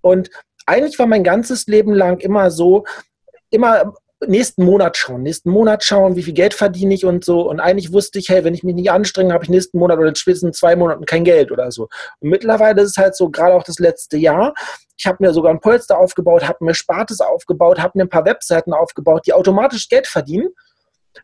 und 0.00 0.30
eigentlich 0.66 0.98
war 0.98 1.06
mein 1.06 1.24
ganzes 1.24 1.66
Leben 1.66 1.92
lang 1.92 2.20
immer 2.20 2.50
so, 2.50 2.84
immer 3.50 3.94
nächsten 4.26 4.64
Monat 4.64 4.96
schauen, 4.96 5.22
nächsten 5.22 5.50
Monat 5.50 5.84
schauen, 5.84 6.16
wie 6.16 6.22
viel 6.22 6.34
Geld 6.34 6.54
verdiene 6.54 6.94
ich 6.94 7.04
und 7.04 7.24
so. 7.24 7.48
Und 7.48 7.60
eigentlich 7.60 7.92
wusste 7.92 8.18
ich, 8.18 8.28
hey, 8.28 8.44
wenn 8.44 8.54
ich 8.54 8.62
mich 8.62 8.74
nicht 8.74 8.90
anstrenge, 8.90 9.32
habe 9.32 9.44
ich 9.44 9.50
nächsten 9.50 9.78
Monat 9.78 9.98
oder 9.98 10.14
spätestens 10.14 10.58
zwei 10.58 10.76
Monaten 10.76 11.04
kein 11.04 11.24
Geld 11.24 11.50
oder 11.52 11.70
so. 11.70 11.88
Und 12.20 12.30
mittlerweile 12.30 12.82
ist 12.82 12.90
es 12.90 12.96
halt 12.96 13.16
so, 13.16 13.30
gerade 13.30 13.54
auch 13.54 13.64
das 13.64 13.78
letzte 13.78 14.16
Jahr, 14.16 14.54
ich 14.96 15.06
habe 15.06 15.18
mir 15.20 15.32
sogar 15.32 15.52
ein 15.52 15.60
Polster 15.60 15.98
aufgebaut, 15.98 16.46
habe 16.46 16.64
mir 16.64 16.74
Spartes 16.74 17.20
aufgebaut, 17.20 17.80
habe 17.80 17.98
mir 17.98 18.04
ein 18.04 18.08
paar 18.08 18.24
Webseiten 18.24 18.72
aufgebaut, 18.72 19.22
die 19.26 19.32
automatisch 19.32 19.88
Geld 19.88 20.06
verdienen 20.06 20.48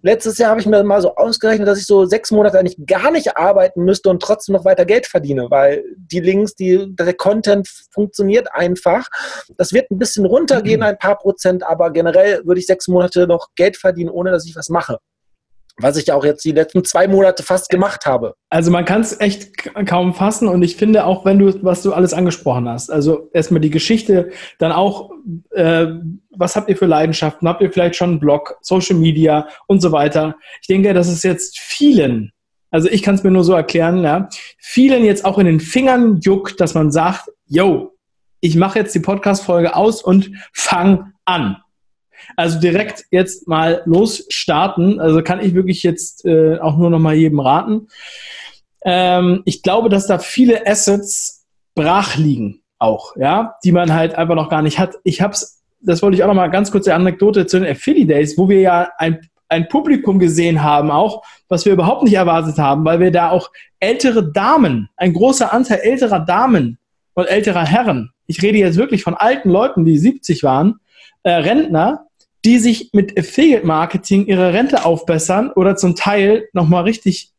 Letztes 0.03 0.39
Jahr 0.39 0.51
habe 0.51 0.61
ich 0.61 0.67
mir 0.67 0.83
mal 0.85 1.01
so 1.01 1.15
ausgerechnet, 1.17 1.67
dass 1.67 1.79
ich 1.79 1.87
so 1.87 2.05
sechs 2.05 2.31
Monate 2.31 2.59
eigentlich 2.59 2.87
gar 2.87 3.11
nicht 3.11 3.37
arbeiten 3.37 3.85
müsste 3.85 4.11
und 4.11 4.23
trotzdem 4.23 4.55
noch 4.55 4.65
weiter 4.65 4.85
Geld 4.85 5.07
verdiene, 5.07 5.51
weil 5.51 5.85
die 5.97 6.21
Links, 6.21 6.55
die, 6.55 6.87
der 6.95 7.15
Content 7.15 7.69
funktioniert 7.91 8.49
einfach. 8.53 9.07
Das 9.57 9.73
wird 9.73 9.91
ein 9.91 9.99
bisschen 9.99 10.27
runtergehen, 10.27 10.81
mhm. 10.81 10.87
ein 10.87 10.99
paar 10.99 11.19
Prozent, 11.19 11.65
aber 11.65 11.91
generell 11.91 12.45
würde 12.45 12.61
ich 12.61 12.67
sechs 12.67 12.89
Monate 12.89 13.27
noch 13.27 13.49
Geld 13.57 13.77
verdienen, 13.77 14.11
ohne 14.11 14.31
dass 14.31 14.47
ich 14.47 14.57
was 14.57 14.69
mache 14.69 14.99
was 15.81 15.97
ich 15.97 16.07
ja 16.07 16.15
auch 16.15 16.25
jetzt 16.25 16.45
die 16.45 16.53
letzten 16.53 16.85
zwei 16.85 17.09
Monate 17.09 17.43
fast 17.43 17.71
gemacht 17.71 18.07
habe. 18.07 18.35
Also 18.51 18.71
man 18.71 18.85
kann 18.85 19.01
es 19.01 19.21
echt 19.21 19.75
kaum 19.87 20.15
fassen 20.15 20.49
und 20.49 20.63
ich 20.63 20.77
finde 20.77 21.05
auch, 21.05 21.25
wenn 21.25 21.39
du, 21.39 21.63
was 21.63 21.83
du 21.83 21.93
alles 21.93 22.13
angesprochen 22.13 22.69
hast, 22.69 22.91
also 22.91 23.31
erstmal 23.33 23.61
die 23.61 23.71
Geschichte, 23.71 24.31
dann 24.59 24.73
auch, 24.73 25.11
äh, 25.51 25.87
was 26.31 26.57
habt 26.57 26.69
ihr 26.69 26.77
für 26.77 26.87
Leidenschaften? 26.87 27.49
Habt 27.49 27.63
ihr 27.63 27.73
vielleicht 27.73 27.97
schon 27.97 28.11
einen 28.11 28.21
Blog, 28.21 28.57
Social 28.61 28.97
Media 28.97 29.49
und 29.67 29.81
so 29.81 29.93
weiter? 29.93 30.37
Ich 30.61 30.69
denke, 30.69 30.95
dass 30.95 31.09
es 31.09 31.23
jetzt 31.23 31.59
vielen, 31.59 32.33
also 32.71 32.89
ich 32.89 33.03
kann 33.03 33.15
es 33.15 33.23
mir 33.23 33.31
nur 33.31 33.45
so 33.45 33.55
erklären, 33.55 34.03
ja, 34.03 34.29
vielen 34.59 35.05
jetzt 35.05 35.25
auch 35.25 35.39
in 35.39 35.47
den 35.47 35.61
Fingern 35.61 36.19
juckt, 36.21 36.61
dass 36.61 36.75
man 36.75 36.91
sagt, 36.91 37.29
yo, 37.47 37.93
ich 38.41 38.57
mache 38.57 38.79
jetzt 38.79 38.95
die 38.95 39.01
Podcast-Folge 39.01 39.75
aus 39.75 40.03
und 40.03 40.31
fang 40.53 41.13
an. 41.25 41.57
Also 42.37 42.61
direkt 42.61 43.05
jetzt 43.11 43.49
mal 43.49 43.83
losstarten. 43.85 45.01
Also 45.01 45.23
kann 45.23 45.41
ich 45.41 45.55
wirklich 45.55 45.83
jetzt 45.83 46.25
äh, 46.25 46.59
auch 46.59 46.77
nur 46.77 46.91
noch 46.91 46.99
mal 46.99 47.15
jedem 47.15 47.41
raten. 47.41 47.89
Ähm, 48.85 49.43
ich 49.45 49.63
glaube, 49.63 49.89
dass 49.89 50.07
da 50.07 50.19
viele 50.19 50.67
Assets 50.67 51.47
brach 51.75 52.17
liegen 52.17 52.61
auch, 52.79 53.17
ja, 53.17 53.57
die 53.65 53.73
man 53.73 53.93
halt 53.93 54.15
einfach 54.15 54.35
noch 54.35 54.49
gar 54.49 54.63
nicht 54.63 54.79
hat. 54.79 54.97
Ich 55.05 55.21
hab's, 55.21 55.63
das 55.81 56.03
wollte 56.03 56.17
ich 56.17 56.23
auch 56.23 56.29
noch 56.29 56.35
mal 56.35 56.49
ganz 56.49 56.71
kurz 56.71 56.85
die 56.85 56.93
Anekdote 56.93 57.47
zu 57.47 57.59
den 57.59 57.71
Affiliate 57.71 58.15
Days, 58.15 58.39
wo 58.39 58.49
wir 58.49 58.61
ja 58.61 58.91
ein, 58.99 59.21
ein 59.49 59.69
Publikum 59.69 60.19
gesehen 60.19 60.63
haben 60.63 60.91
auch, 60.91 61.25
was 61.49 61.65
wir 61.65 61.73
überhaupt 61.73 62.05
nicht 62.05 62.15
erwartet 62.15 62.59
haben, 62.59 62.85
weil 62.85 63.01
wir 63.01 63.11
da 63.11 63.31
auch 63.31 63.51
ältere 63.81 64.31
Damen, 64.31 64.89
ein 64.97 65.13
großer 65.13 65.53
Anteil 65.53 65.81
älterer 65.81 66.21
Damen 66.21 66.79
und 67.15 67.27
älterer 67.27 67.65
Herren, 67.65 68.11
ich 68.27 68.43
rede 68.43 68.59
jetzt 68.59 68.77
wirklich 68.77 69.03
von 69.03 69.15
alten 69.15 69.51
Leuten, 69.51 69.85
die 69.85 69.99
70 69.99 70.43
waren, 70.43 70.81
äh, 71.23 71.33
Rentner, 71.33 72.08
die 72.45 72.59
sich 72.59 72.91
mit 72.93 73.19
Affiliate 73.19 73.67
Marketing 73.67 74.27
ihre 74.27 74.53
Rente 74.53 74.85
aufbessern 74.85 75.51
oder 75.55 75.77
zum 75.77 75.97
Teil 75.97 76.49
nochmal 76.53 76.85
richtig 76.85 77.33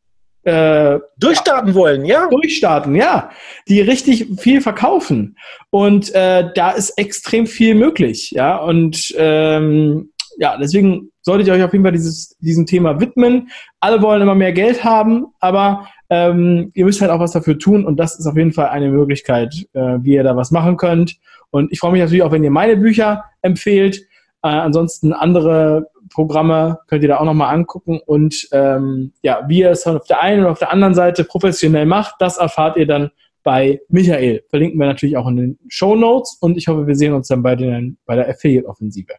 äh, 0.43 0.99
durchstarten 1.17 1.73
wollen, 1.73 2.05
ja? 2.05 2.27
Durchstarten, 2.29 2.95
ja. 2.95 3.29
Die 3.67 3.81
richtig 3.81 4.27
viel 4.39 4.61
verkaufen. 4.61 5.37
Und 5.69 6.13
äh, 6.15 6.49
da 6.55 6.71
ist 6.71 6.91
extrem 6.91 7.45
viel 7.45 7.75
möglich, 7.75 8.31
ja. 8.31 8.57
Und 8.57 9.13
ähm, 9.17 10.11
ja, 10.37 10.57
deswegen 10.57 11.11
solltet 11.21 11.47
ihr 11.47 11.53
euch 11.53 11.63
auf 11.63 11.73
jeden 11.73 11.83
Fall 11.83 11.91
dieses, 11.91 12.37
diesem 12.39 12.65
Thema 12.65 12.99
widmen. 12.99 13.49
Alle 13.79 14.01
wollen 14.01 14.21
immer 14.21 14.35
mehr 14.35 14.53
Geld 14.53 14.83
haben, 14.83 15.27
aber 15.39 15.87
ähm, 16.09 16.71
ihr 16.73 16.85
müsst 16.85 17.01
halt 17.01 17.11
auch 17.11 17.19
was 17.19 17.33
dafür 17.33 17.59
tun 17.59 17.85
und 17.85 17.97
das 17.97 18.17
ist 18.17 18.25
auf 18.25 18.37
jeden 18.37 18.53
Fall 18.53 18.69
eine 18.69 18.89
Möglichkeit, 18.89 19.53
äh, 19.73 19.97
wie 20.01 20.13
ihr 20.13 20.23
da 20.23 20.35
was 20.35 20.51
machen 20.51 20.77
könnt. 20.77 21.17
Und 21.51 21.71
ich 21.71 21.79
freue 21.79 21.91
mich 21.91 22.01
natürlich 22.01 22.23
auch, 22.23 22.31
wenn 22.31 22.43
ihr 22.43 22.51
meine 22.51 22.77
Bücher 22.77 23.25
empfehlt. 23.41 24.01
Äh, 24.41 24.47
ansonsten 24.47 25.13
andere 25.13 25.87
Programme 26.13 26.79
könnt 26.87 27.03
ihr 27.03 27.09
da 27.09 27.19
auch 27.19 27.25
nochmal 27.25 27.53
angucken 27.53 27.99
und 28.05 28.47
ähm, 28.51 29.13
ja, 29.21 29.43
wie 29.47 29.59
ihr 29.59 29.71
es 29.71 29.85
auf 29.85 30.05
der 30.07 30.21
einen 30.21 30.45
und 30.45 30.51
auf 30.51 30.59
der 30.59 30.71
anderen 30.71 30.93
Seite 30.93 31.23
professionell 31.23 31.85
macht, 31.85 32.15
das 32.19 32.37
erfahrt 32.37 32.77
ihr 32.77 32.87
dann 32.87 33.11
bei 33.43 33.81
Michael. 33.89 34.43
Verlinken 34.49 34.79
wir 34.79 34.87
natürlich 34.87 35.17
auch 35.17 35.27
in 35.27 35.35
den 35.37 35.59
Show 35.67 35.95
Notes 35.95 36.37
und 36.39 36.57
ich 36.57 36.67
hoffe, 36.67 36.87
wir 36.87 36.95
sehen 36.95 37.13
uns 37.13 37.27
dann 37.27 37.43
bei, 37.43 37.55
den, 37.55 37.97
bei 38.05 38.15
der 38.15 38.29
Affiliate-Offensive. 38.29 39.13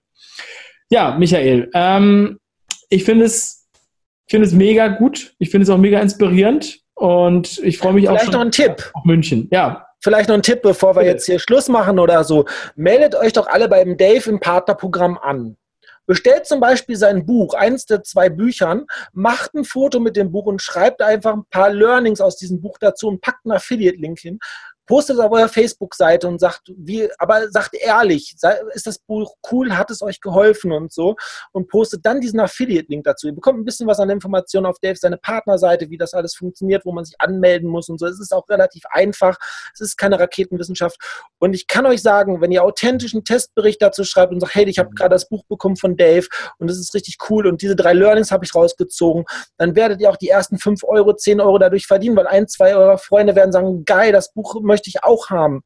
Ja, 0.90 1.16
Michael, 1.16 1.70
ähm, 1.74 2.38
ich 2.88 3.04
finde 3.04 3.26
es, 3.26 3.68
finde 4.28 4.46
es 4.46 4.52
mega 4.52 4.88
gut. 4.88 5.34
Ich 5.38 5.50
finde 5.50 5.64
es 5.64 5.70
auch 5.70 5.78
mega 5.78 6.00
inspirierend 6.00 6.80
und 6.94 7.58
ich 7.58 7.78
freue 7.78 7.92
mich 7.92 8.06
Vielleicht 8.06 8.22
auch 8.22 8.24
schon 8.24 8.34
noch 8.34 8.40
ein 8.40 8.50
Tipp. 8.50 8.90
auf 8.94 9.04
München. 9.04 9.48
Ja, 9.52 9.86
vielleicht 10.00 10.28
noch 10.28 10.36
ein 10.36 10.42
Tipp, 10.42 10.62
bevor 10.62 10.96
wir 10.96 11.04
jetzt 11.04 11.26
hier 11.26 11.38
Schluss 11.38 11.68
machen 11.68 11.98
oder 11.98 12.24
so. 12.24 12.46
Meldet 12.74 13.14
euch 13.14 13.32
doch 13.32 13.46
alle 13.46 13.68
beim 13.68 13.96
Dave 13.96 14.28
im 14.28 14.40
Partnerprogramm 14.40 15.18
an. 15.18 15.56
Bestellt 16.06 16.46
zum 16.46 16.58
Beispiel 16.58 16.96
sein 16.96 17.24
Buch, 17.24 17.54
eins 17.54 17.86
der 17.86 18.02
zwei 18.02 18.28
Büchern, 18.30 18.86
macht 19.12 19.54
ein 19.54 19.64
Foto 19.64 20.00
mit 20.00 20.16
dem 20.16 20.32
Buch 20.32 20.46
und 20.46 20.60
schreibt 20.60 21.02
einfach 21.02 21.34
ein 21.34 21.44
paar 21.50 21.70
Learnings 21.70 22.20
aus 22.20 22.36
diesem 22.36 22.60
Buch 22.60 22.78
dazu 22.80 23.06
und 23.06 23.20
packt 23.20 23.44
einen 23.44 23.52
Affiliate-Link 23.52 24.18
hin 24.18 24.40
postet 24.90 25.18
es 25.18 25.22
auf 25.22 25.30
eurer 25.30 25.48
Facebook-Seite 25.48 26.26
und 26.26 26.40
sagt, 26.40 26.62
wie, 26.76 27.08
aber 27.18 27.48
sagt 27.52 27.76
ehrlich, 27.76 28.34
ist 28.74 28.86
das 28.88 28.98
Buch 28.98 29.36
cool, 29.52 29.76
hat 29.76 29.88
es 29.92 30.02
euch 30.02 30.20
geholfen 30.20 30.72
und 30.72 30.92
so 30.92 31.14
und 31.52 31.68
postet 31.68 32.04
dann 32.04 32.20
diesen 32.20 32.40
Affiliate-Link 32.40 33.04
dazu. 33.04 33.28
Ihr 33.28 33.32
bekommt 33.32 33.60
ein 33.60 33.64
bisschen 33.64 33.86
was 33.86 34.00
an 34.00 34.10
Informationen 34.10 34.66
auf 34.66 34.80
Dave 34.80 34.96
seine 34.96 35.16
Partnerseite, 35.16 35.90
wie 35.90 35.96
das 35.96 36.12
alles 36.12 36.34
funktioniert, 36.34 36.84
wo 36.84 36.90
man 36.90 37.04
sich 37.04 37.14
anmelden 37.20 37.70
muss 37.70 37.88
und 37.88 38.00
so. 38.00 38.06
Es 38.06 38.18
ist 38.18 38.34
auch 38.34 38.48
relativ 38.48 38.82
einfach. 38.90 39.38
Es 39.72 39.80
ist 39.80 39.96
keine 39.96 40.18
Raketenwissenschaft. 40.18 40.98
Und 41.38 41.54
ich 41.54 41.68
kann 41.68 41.86
euch 41.86 42.02
sagen, 42.02 42.40
wenn 42.40 42.50
ihr 42.50 42.64
authentischen 42.64 43.22
Testbericht 43.22 43.80
dazu 43.80 44.02
schreibt 44.02 44.32
und 44.32 44.40
sagt, 44.40 44.56
hey, 44.56 44.68
ich 44.68 44.80
habe 44.80 44.90
gerade 44.90 45.14
das 45.14 45.28
Buch 45.28 45.44
bekommen 45.44 45.76
von 45.76 45.96
Dave 45.96 46.26
und 46.58 46.68
es 46.68 46.80
ist 46.80 46.94
richtig 46.94 47.18
cool 47.30 47.46
und 47.46 47.62
diese 47.62 47.76
drei 47.76 47.92
Learnings 47.92 48.32
habe 48.32 48.44
ich 48.44 48.56
rausgezogen, 48.56 49.24
dann 49.56 49.76
werdet 49.76 50.00
ihr 50.00 50.10
auch 50.10 50.16
die 50.16 50.30
ersten 50.30 50.58
5 50.58 50.82
Euro, 50.82 51.14
10 51.14 51.40
Euro 51.40 51.58
dadurch 51.58 51.86
verdienen, 51.86 52.16
weil 52.16 52.26
ein, 52.26 52.48
zwei 52.48 52.74
eurer 52.74 52.98
Freunde 52.98 53.36
werden 53.36 53.52
sagen, 53.52 53.84
geil, 53.84 54.10
das 54.10 54.32
Buch 54.32 54.60
möchte 54.60 54.79
möchte 54.80 54.88
ich 54.88 55.04
auch 55.04 55.30
haben. 55.30 55.62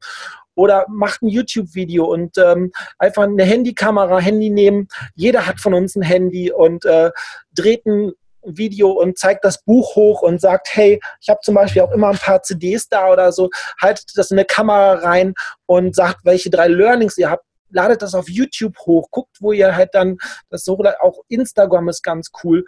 Oder 0.55 0.85
macht 0.89 1.21
ein 1.21 1.27
YouTube-Video 1.27 2.05
und 2.05 2.37
ähm, 2.37 2.71
einfach 2.97 3.23
eine 3.23 3.43
Handykamera, 3.43 4.19
Handy 4.19 4.49
nehmen. 4.49 4.87
Jeder 5.15 5.45
hat 5.45 5.59
von 5.59 5.73
uns 5.73 5.95
ein 5.95 6.01
Handy 6.01 6.51
und 6.51 6.85
äh, 6.85 7.11
dreht 7.53 7.85
ein 7.85 8.13
Video 8.45 8.91
und 8.91 9.17
zeigt 9.17 9.43
das 9.43 9.63
Buch 9.63 9.95
hoch 9.95 10.21
und 10.21 10.39
sagt, 10.39 10.69
hey, 10.71 11.01
ich 11.19 11.29
habe 11.29 11.39
zum 11.43 11.55
Beispiel 11.55 11.81
auch 11.81 11.91
immer 11.91 12.09
ein 12.09 12.17
paar 12.17 12.41
CDs 12.41 12.87
da 12.87 13.11
oder 13.11 13.31
so, 13.31 13.49
haltet 13.81 14.11
das 14.15 14.31
in 14.31 14.37
eine 14.37 14.45
Kamera 14.45 14.93
rein 14.93 15.33
und 15.65 15.95
sagt, 15.95 16.19
welche 16.23 16.49
drei 16.49 16.67
Learnings 16.67 17.17
ihr 17.17 17.29
habt, 17.29 17.43
ladet 17.71 18.01
das 18.01 18.13
auf 18.13 18.29
YouTube 18.29 18.77
hoch, 18.85 19.09
guckt, 19.11 19.37
wo 19.41 19.51
ihr 19.51 19.75
halt 19.75 19.89
dann 19.93 20.17
das 20.49 20.63
so, 20.63 20.77
auch 21.01 21.21
Instagram 21.27 21.89
ist 21.89 22.03
ganz 22.03 22.29
cool. 22.43 22.63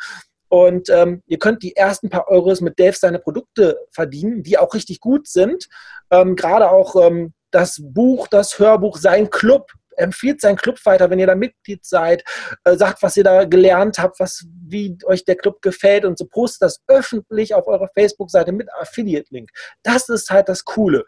Und 0.49 0.89
ähm, 0.89 1.21
ihr 1.27 1.39
könnt 1.39 1.63
die 1.63 1.75
ersten 1.75 2.09
paar 2.09 2.27
Euros 2.29 2.61
mit 2.61 2.79
Dave 2.79 2.95
seine 2.95 3.19
Produkte 3.19 3.77
verdienen, 3.91 4.43
die 4.43 4.57
auch 4.57 4.73
richtig 4.73 4.99
gut 4.99 5.27
sind. 5.27 5.67
Ähm, 6.09 6.35
Gerade 6.35 6.71
auch 6.71 6.95
ähm, 6.95 7.33
das 7.51 7.79
Buch, 7.81 8.27
das 8.27 8.59
Hörbuch, 8.59 8.97
sein 8.97 9.29
Club. 9.29 9.71
Empfiehlt 9.97 10.41
seinen 10.41 10.57
Club 10.57 10.77
weiter, 10.85 11.09
wenn 11.09 11.17
ihr 11.17 11.25
da 11.25 11.33
Mitglied 11.33 11.83
seid. 11.83 12.23
Äh, 12.63 12.77
sagt, 12.77 13.01
was 13.01 13.17
ihr 13.17 13.23
da 13.23 13.45
gelernt 13.45 13.97
habt, 13.97 14.19
was, 14.19 14.45
wie 14.63 14.95
euch 15.05 15.25
der 15.25 15.35
Club 15.35 15.61
gefällt 15.61 16.05
und 16.05 16.19
so. 16.19 16.25
Postet 16.25 16.61
das 16.61 16.81
öffentlich 16.87 17.55
auf 17.55 17.67
eurer 17.67 17.89
Facebook-Seite 17.95 18.51
mit 18.51 18.69
Affiliate-Link. 18.79 19.49
Das 19.81 20.07
ist 20.09 20.29
halt 20.29 20.49
das 20.49 20.65
Coole. 20.65 21.03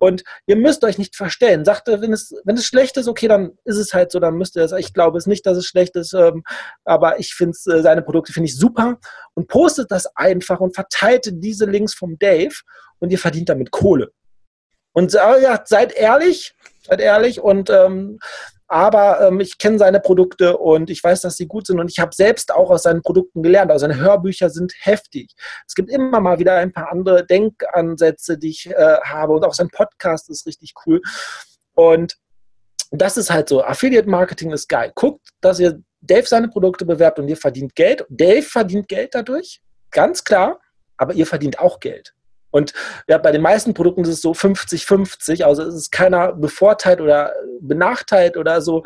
Und 0.00 0.24
ihr 0.46 0.56
müsst 0.56 0.82
euch 0.82 0.96
nicht 0.96 1.14
verstellen. 1.14 1.64
Sagt, 1.64 1.86
wenn 1.86 2.12
es, 2.12 2.34
wenn 2.44 2.56
es 2.56 2.64
schlecht 2.64 2.96
ist, 2.96 3.06
okay, 3.06 3.28
dann 3.28 3.52
ist 3.64 3.76
es 3.76 3.92
halt 3.92 4.10
so, 4.10 4.18
dann 4.18 4.34
müsst 4.34 4.56
ihr 4.56 4.62
das. 4.62 4.72
Ich 4.72 4.94
glaube 4.94 5.18
es 5.18 5.26
nicht, 5.26 5.44
dass 5.44 5.58
es 5.58 5.66
schlecht 5.66 5.94
ist, 5.94 6.14
ähm, 6.14 6.42
aber 6.84 7.20
ich 7.20 7.34
finde 7.34 7.56
äh, 7.66 7.82
seine 7.82 8.00
Produkte 8.00 8.32
finde 8.32 8.48
ich 8.48 8.56
super 8.56 8.98
und 9.34 9.46
postet 9.46 9.90
das 9.90 10.06
einfach 10.16 10.58
und 10.60 10.74
verteilt 10.74 11.28
diese 11.30 11.66
Links 11.66 11.94
vom 11.94 12.18
Dave 12.18 12.54
und 12.98 13.12
ihr 13.12 13.18
verdient 13.18 13.50
damit 13.50 13.70
Kohle. 13.70 14.10
Und 14.92 15.12
ja, 15.12 15.62
seid 15.66 15.92
ehrlich, 15.92 16.54
seid 16.82 17.00
ehrlich 17.00 17.40
und 17.40 17.70
ähm, 17.70 18.18
aber 18.70 19.20
ähm, 19.20 19.40
ich 19.40 19.58
kenne 19.58 19.78
seine 19.78 19.98
Produkte 19.98 20.56
und 20.56 20.90
ich 20.90 21.02
weiß, 21.02 21.22
dass 21.22 21.36
sie 21.36 21.48
gut 21.48 21.66
sind 21.66 21.80
und 21.80 21.90
ich 21.90 21.98
habe 21.98 22.14
selbst 22.14 22.54
auch 22.54 22.70
aus 22.70 22.84
seinen 22.84 23.02
Produkten 23.02 23.42
gelernt. 23.42 23.72
Also 23.72 23.86
seine 23.86 24.00
Hörbücher 24.00 24.48
sind 24.48 24.72
heftig. 24.78 25.32
Es 25.66 25.74
gibt 25.74 25.90
immer 25.90 26.20
mal 26.20 26.38
wieder 26.38 26.54
ein 26.54 26.72
paar 26.72 26.92
andere 26.92 27.26
Denkansätze, 27.26 28.38
die 28.38 28.50
ich 28.50 28.70
äh, 28.70 28.98
habe 29.02 29.32
und 29.32 29.44
auch 29.44 29.54
sein 29.54 29.70
Podcast 29.70 30.30
ist 30.30 30.46
richtig 30.46 30.74
cool. 30.86 31.02
Und 31.74 32.16
das 32.92 33.16
ist 33.16 33.32
halt 33.32 33.48
so. 33.48 33.64
Affiliate 33.64 34.08
Marketing 34.08 34.52
ist 34.52 34.68
geil. 34.68 34.92
Guckt, 34.94 35.30
dass 35.40 35.58
ihr 35.58 35.82
Dave 36.00 36.26
seine 36.26 36.48
Produkte 36.48 36.84
bewerbt 36.84 37.18
und 37.18 37.26
ihr 37.26 37.36
verdient 37.36 37.74
Geld. 37.74 38.06
Dave 38.08 38.42
verdient 38.42 38.86
Geld 38.86 39.16
dadurch, 39.16 39.60
ganz 39.90 40.22
klar, 40.22 40.60
aber 40.96 41.14
ihr 41.14 41.26
verdient 41.26 41.58
auch 41.58 41.80
Geld. 41.80 42.14
Und 42.50 42.72
ja, 43.08 43.18
bei 43.18 43.32
den 43.32 43.42
meisten 43.42 43.74
Produkten 43.74 44.02
ist 44.02 44.08
es 44.08 44.20
so 44.20 44.32
50-50, 44.32 45.44
also 45.44 45.62
es 45.62 45.74
ist 45.74 45.92
keiner 45.92 46.32
bevorteilt 46.32 47.00
oder 47.00 47.32
benachteilt 47.60 48.36
oder 48.36 48.60
so. 48.60 48.82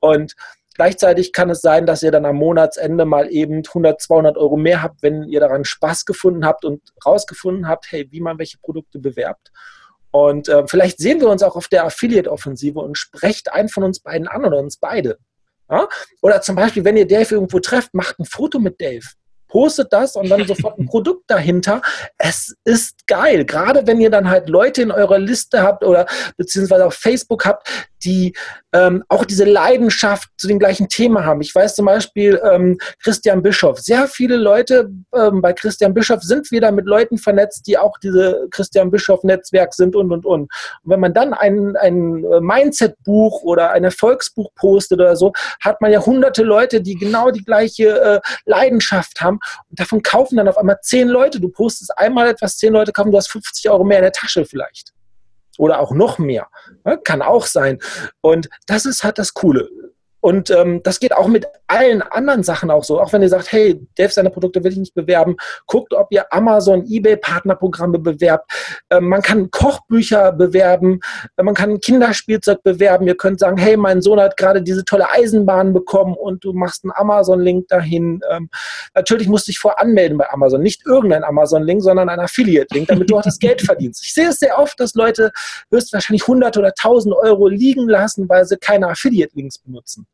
Und 0.00 0.34
gleichzeitig 0.74 1.32
kann 1.32 1.50
es 1.50 1.60
sein, 1.60 1.86
dass 1.86 2.02
ihr 2.02 2.12
dann 2.12 2.26
am 2.26 2.36
Monatsende 2.36 3.04
mal 3.04 3.30
eben 3.30 3.62
100, 3.66 4.00
200 4.00 4.36
Euro 4.36 4.56
mehr 4.56 4.82
habt, 4.82 5.02
wenn 5.02 5.24
ihr 5.24 5.40
daran 5.40 5.64
Spaß 5.64 6.04
gefunden 6.04 6.44
habt 6.46 6.64
und 6.64 6.82
rausgefunden 7.04 7.68
habt, 7.68 7.90
hey, 7.90 8.06
wie 8.10 8.20
man 8.20 8.38
welche 8.38 8.58
Produkte 8.58 8.98
bewerbt. 8.98 9.50
Und 10.10 10.48
äh, 10.48 10.64
vielleicht 10.66 10.98
sehen 10.98 11.20
wir 11.20 11.28
uns 11.28 11.42
auch 11.42 11.56
auf 11.56 11.68
der 11.68 11.84
Affiliate-Offensive 11.84 12.78
und 12.78 12.96
sprecht 12.96 13.52
einen 13.52 13.68
von 13.68 13.82
uns 13.82 14.00
beiden 14.00 14.26
an 14.26 14.44
oder 14.44 14.58
uns 14.58 14.78
beide. 14.78 15.18
Ja? 15.70 15.86
Oder 16.22 16.40
zum 16.40 16.56
Beispiel, 16.56 16.84
wenn 16.84 16.96
ihr 16.96 17.06
Dave 17.06 17.34
irgendwo 17.34 17.60
trefft, 17.60 17.92
macht 17.92 18.18
ein 18.18 18.24
Foto 18.24 18.58
mit 18.58 18.80
Dave 18.80 19.04
postet 19.48 19.92
das 19.92 20.14
und 20.16 20.28
dann 20.28 20.46
sofort 20.46 20.78
ein 20.78 20.86
Produkt 20.88 21.24
dahinter. 21.28 21.82
Es 22.16 22.54
ist 22.64 23.06
geil. 23.06 23.44
Gerade 23.44 23.86
wenn 23.86 24.00
ihr 24.00 24.10
dann 24.10 24.28
halt 24.28 24.48
Leute 24.48 24.82
in 24.82 24.90
eurer 24.90 25.18
Liste 25.18 25.62
habt 25.62 25.84
oder 25.84 26.06
beziehungsweise 26.36 26.86
auf 26.86 26.94
Facebook 26.94 27.44
habt, 27.44 27.68
die 28.04 28.34
ähm, 28.72 29.02
auch 29.08 29.24
diese 29.24 29.44
Leidenschaft 29.44 30.28
zu 30.36 30.46
dem 30.46 30.58
gleichen 30.58 30.88
Thema 30.88 31.24
haben. 31.24 31.40
Ich 31.40 31.54
weiß 31.54 31.74
zum 31.74 31.86
Beispiel 31.86 32.40
ähm, 32.44 32.78
Christian 33.02 33.42
Bischoff. 33.42 33.78
Sehr 33.80 34.06
viele 34.08 34.36
Leute 34.36 34.90
ähm, 35.14 35.40
bei 35.40 35.52
Christian 35.52 35.94
Bischoff 35.94 36.22
sind 36.22 36.50
wieder 36.50 36.70
mit 36.70 36.86
Leuten 36.86 37.18
vernetzt, 37.18 37.66
die 37.66 37.78
auch 37.78 37.98
diese 37.98 38.46
Christian 38.50 38.90
Bischoff-Netzwerk 38.90 39.74
sind 39.74 39.96
und 39.96 40.12
und 40.12 40.26
und. 40.26 40.40
Und 40.42 40.50
wenn 40.84 41.00
man 41.00 41.14
dann 41.14 41.32
ein, 41.32 41.76
ein 41.76 42.20
Mindset-Buch 42.40 43.42
oder 43.42 43.70
ein 43.70 43.84
Erfolgsbuch 43.84 44.50
postet 44.54 45.00
oder 45.00 45.16
so, 45.16 45.32
hat 45.60 45.80
man 45.80 45.90
ja 45.90 46.04
hunderte 46.04 46.42
Leute, 46.42 46.80
die 46.80 46.94
genau 46.94 47.30
die 47.30 47.44
gleiche 47.44 48.00
äh, 48.00 48.20
Leidenschaft 48.44 49.20
haben 49.20 49.38
und 49.70 49.80
davon 49.80 50.02
kaufen 50.02 50.36
dann 50.36 50.48
auf 50.48 50.58
einmal 50.58 50.78
zehn 50.82 51.08
Leute. 51.08 51.40
Du 51.40 51.48
postest 51.48 51.96
einmal 51.96 52.28
etwas, 52.28 52.58
zehn 52.58 52.72
Leute 52.72 52.92
kaufen, 52.92 53.10
du 53.10 53.16
hast 53.16 53.30
50 53.30 53.70
Euro 53.70 53.84
mehr 53.84 53.98
in 53.98 54.04
der 54.04 54.12
Tasche 54.12 54.44
vielleicht 54.44 54.92
oder 55.58 55.80
auch 55.80 55.92
noch 55.92 56.18
mehr. 56.18 56.48
Ne? 56.84 56.98
Kann 57.04 57.20
auch 57.20 57.44
sein. 57.44 57.78
Und 58.22 58.48
das 58.66 58.86
ist 58.86 59.04
halt 59.04 59.18
das 59.18 59.34
Coole. 59.34 59.68
Und 60.20 60.50
ähm, 60.50 60.82
das 60.82 60.98
geht 60.98 61.14
auch 61.14 61.28
mit 61.28 61.46
allen 61.68 62.02
anderen 62.02 62.42
Sachen 62.42 62.70
auch 62.70 62.82
so. 62.82 63.00
Auch 63.00 63.12
wenn 63.12 63.22
ihr 63.22 63.28
sagt, 63.28 63.52
hey, 63.52 63.80
Dave, 63.96 64.10
seine 64.10 64.30
Produkte 64.30 64.64
will 64.64 64.72
ich 64.72 64.78
nicht 64.78 64.94
bewerben, 64.94 65.36
guckt, 65.66 65.94
ob 65.94 66.08
ihr 66.10 66.32
Amazon, 66.32 66.84
eBay 66.88 67.16
Partnerprogramme 67.16 67.98
bewerbt. 67.98 68.50
Ähm, 68.90 69.08
man 69.08 69.22
kann 69.22 69.50
Kochbücher 69.50 70.32
bewerben, 70.32 71.00
äh, 71.36 71.42
man 71.42 71.54
kann 71.54 71.80
Kinderspielzeug 71.80 72.62
bewerben. 72.62 73.06
Ihr 73.06 73.16
könnt 73.16 73.38
sagen, 73.38 73.58
hey, 73.58 73.76
mein 73.76 74.02
Sohn 74.02 74.20
hat 74.20 74.36
gerade 74.36 74.62
diese 74.62 74.84
tolle 74.84 75.08
Eisenbahn 75.10 75.72
bekommen 75.72 76.14
und 76.14 76.44
du 76.44 76.52
machst 76.52 76.84
einen 76.84 76.92
Amazon-Link 76.92 77.68
dahin. 77.68 78.20
Ähm, 78.30 78.50
natürlich 78.94 79.28
musst 79.28 79.46
du 79.46 79.50
dich 79.50 79.60
voranmelden 79.60 80.18
bei 80.18 80.28
Amazon. 80.30 80.62
Nicht 80.62 80.84
irgendein 80.84 81.22
Amazon-Link, 81.22 81.82
sondern 81.82 82.08
ein 82.08 82.20
Affiliate-Link, 82.20 82.88
damit 82.88 83.08
du 83.08 83.18
auch 83.18 83.22
das 83.22 83.38
Geld 83.38 83.62
verdienst. 83.62 84.04
Ich 84.04 84.14
sehe 84.14 84.28
es 84.28 84.40
sehr 84.40 84.58
oft, 84.58 84.80
dass 84.80 84.94
Leute 84.94 85.30
höchstwahrscheinlich 85.70 86.22
100 86.22 86.56
oder 86.56 86.68
1000 86.68 87.14
Euro 87.14 87.46
liegen 87.46 87.88
lassen, 87.88 88.28
weil 88.28 88.44
sie 88.44 88.56
keine 88.56 88.88
Affiliate-Links 88.88 89.58
benutzen. 89.58 90.06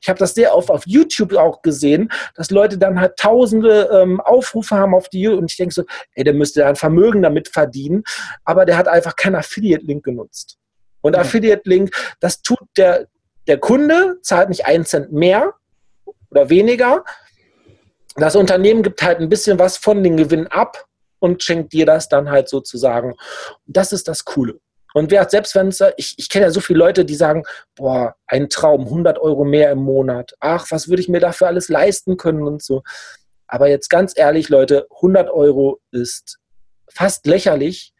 Ich 0.00 0.08
habe 0.08 0.18
das 0.18 0.34
sehr 0.34 0.54
oft 0.54 0.70
auf 0.70 0.86
YouTube 0.86 1.34
auch 1.34 1.62
gesehen, 1.62 2.10
dass 2.34 2.50
Leute 2.50 2.78
dann 2.78 3.00
halt 3.00 3.16
tausende 3.16 3.88
ähm, 3.92 4.20
Aufrufe 4.20 4.76
haben 4.76 4.94
auf 4.94 5.08
die 5.08 5.28
und 5.28 5.50
ich 5.50 5.56
denke 5.56 5.74
so, 5.74 5.84
ey, 6.14 6.24
der 6.24 6.34
müsste 6.34 6.66
ein 6.66 6.76
Vermögen 6.76 7.22
damit 7.22 7.48
verdienen, 7.48 8.02
aber 8.44 8.64
der 8.64 8.76
hat 8.76 8.88
einfach 8.88 9.16
keinen 9.16 9.36
Affiliate-Link 9.36 10.04
genutzt. 10.04 10.56
Und 11.02 11.14
ja. 11.14 11.20
Affiliate-Link, 11.20 11.94
das 12.20 12.42
tut 12.42 12.58
der, 12.76 13.06
der 13.46 13.58
Kunde, 13.58 14.18
zahlt 14.22 14.48
nicht 14.48 14.66
einen 14.66 14.84
Cent 14.84 15.12
mehr 15.12 15.54
oder 16.30 16.48
weniger. 16.48 17.04
Das 18.16 18.36
Unternehmen 18.36 18.82
gibt 18.82 19.02
halt 19.02 19.20
ein 19.20 19.28
bisschen 19.28 19.58
was 19.58 19.76
von 19.76 20.02
den 20.02 20.16
Gewinn 20.16 20.46
ab 20.46 20.84
und 21.18 21.42
schenkt 21.42 21.72
dir 21.72 21.86
das 21.86 22.08
dann 22.08 22.30
halt 22.30 22.48
sozusagen. 22.48 23.14
Das 23.66 23.92
ist 23.92 24.08
das 24.08 24.24
Coole. 24.24 24.60
Und 24.94 25.10
wer 25.10 25.22
hat 25.22 25.30
selbst 25.30 25.54
wenn 25.54 25.68
es, 25.68 25.82
ich, 25.96 26.14
ich 26.18 26.28
kenne 26.28 26.46
ja 26.46 26.50
so 26.50 26.60
viele 26.60 26.78
Leute, 26.78 27.04
die 27.04 27.14
sagen, 27.14 27.44
boah, 27.76 28.16
ein 28.26 28.48
Traum, 28.48 28.82
100 28.82 29.18
Euro 29.18 29.44
mehr 29.44 29.70
im 29.70 29.78
Monat. 29.78 30.34
Ach, 30.40 30.66
was 30.70 30.88
würde 30.88 31.02
ich 31.02 31.08
mir 31.08 31.20
dafür 31.20 31.48
alles 31.48 31.68
leisten 31.68 32.16
können 32.16 32.42
und 32.42 32.62
so. 32.62 32.82
Aber 33.46 33.68
jetzt 33.68 33.88
ganz 33.88 34.16
ehrlich, 34.16 34.48
Leute, 34.48 34.86
100 34.96 35.30
Euro 35.30 35.80
ist 35.90 36.38
fast 36.88 37.26
lächerlich, 37.26 37.92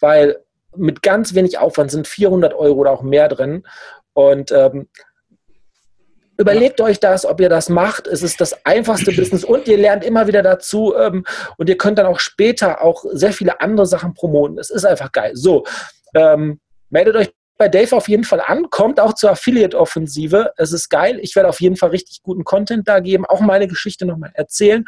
weil 0.00 0.38
mit 0.76 1.02
ganz 1.02 1.34
wenig 1.34 1.58
Aufwand 1.58 1.90
sind 1.90 2.06
400 2.06 2.54
Euro 2.54 2.78
oder 2.78 2.92
auch 2.92 3.02
mehr 3.02 3.28
drin. 3.28 3.66
Und 4.12 4.52
ähm, 4.52 4.88
Überlegt 6.40 6.78
ja. 6.78 6.86
euch 6.86 7.00
das, 7.00 7.26
ob 7.26 7.40
ihr 7.40 7.48
das 7.48 7.68
macht. 7.68 8.06
Es 8.06 8.22
ist 8.22 8.40
das 8.40 8.64
einfachste 8.64 9.10
Business 9.12 9.42
und 9.42 9.66
ihr 9.66 9.76
lernt 9.76 10.04
immer 10.04 10.28
wieder 10.28 10.40
dazu 10.40 10.94
ähm, 10.96 11.24
und 11.56 11.68
ihr 11.68 11.76
könnt 11.76 11.98
dann 11.98 12.06
auch 12.06 12.20
später 12.20 12.80
auch 12.80 13.04
sehr 13.10 13.32
viele 13.32 13.60
andere 13.60 13.86
Sachen 13.86 14.14
promoten. 14.14 14.56
Es 14.56 14.70
ist 14.70 14.84
einfach 14.84 15.10
geil. 15.10 15.32
So, 15.34 15.64
ähm, 16.14 16.60
meldet 16.90 17.16
euch 17.16 17.30
bei 17.58 17.68
Dave 17.68 17.96
auf 17.96 18.08
jeden 18.08 18.24
Fall 18.24 18.40
an, 18.40 18.70
kommt 18.70 19.00
auch 19.00 19.14
zur 19.14 19.32
Affiliate-Offensive. 19.32 20.52
Es 20.56 20.72
ist 20.72 20.88
geil. 20.88 21.18
Ich 21.20 21.34
werde 21.34 21.48
auf 21.48 21.60
jeden 21.60 21.76
Fall 21.76 21.90
richtig 21.90 22.22
guten 22.22 22.44
Content 22.44 22.86
da 22.86 23.00
geben, 23.00 23.26
auch 23.26 23.40
meine 23.40 23.66
Geschichte 23.66 24.06
nochmal 24.06 24.30
erzählen. 24.34 24.84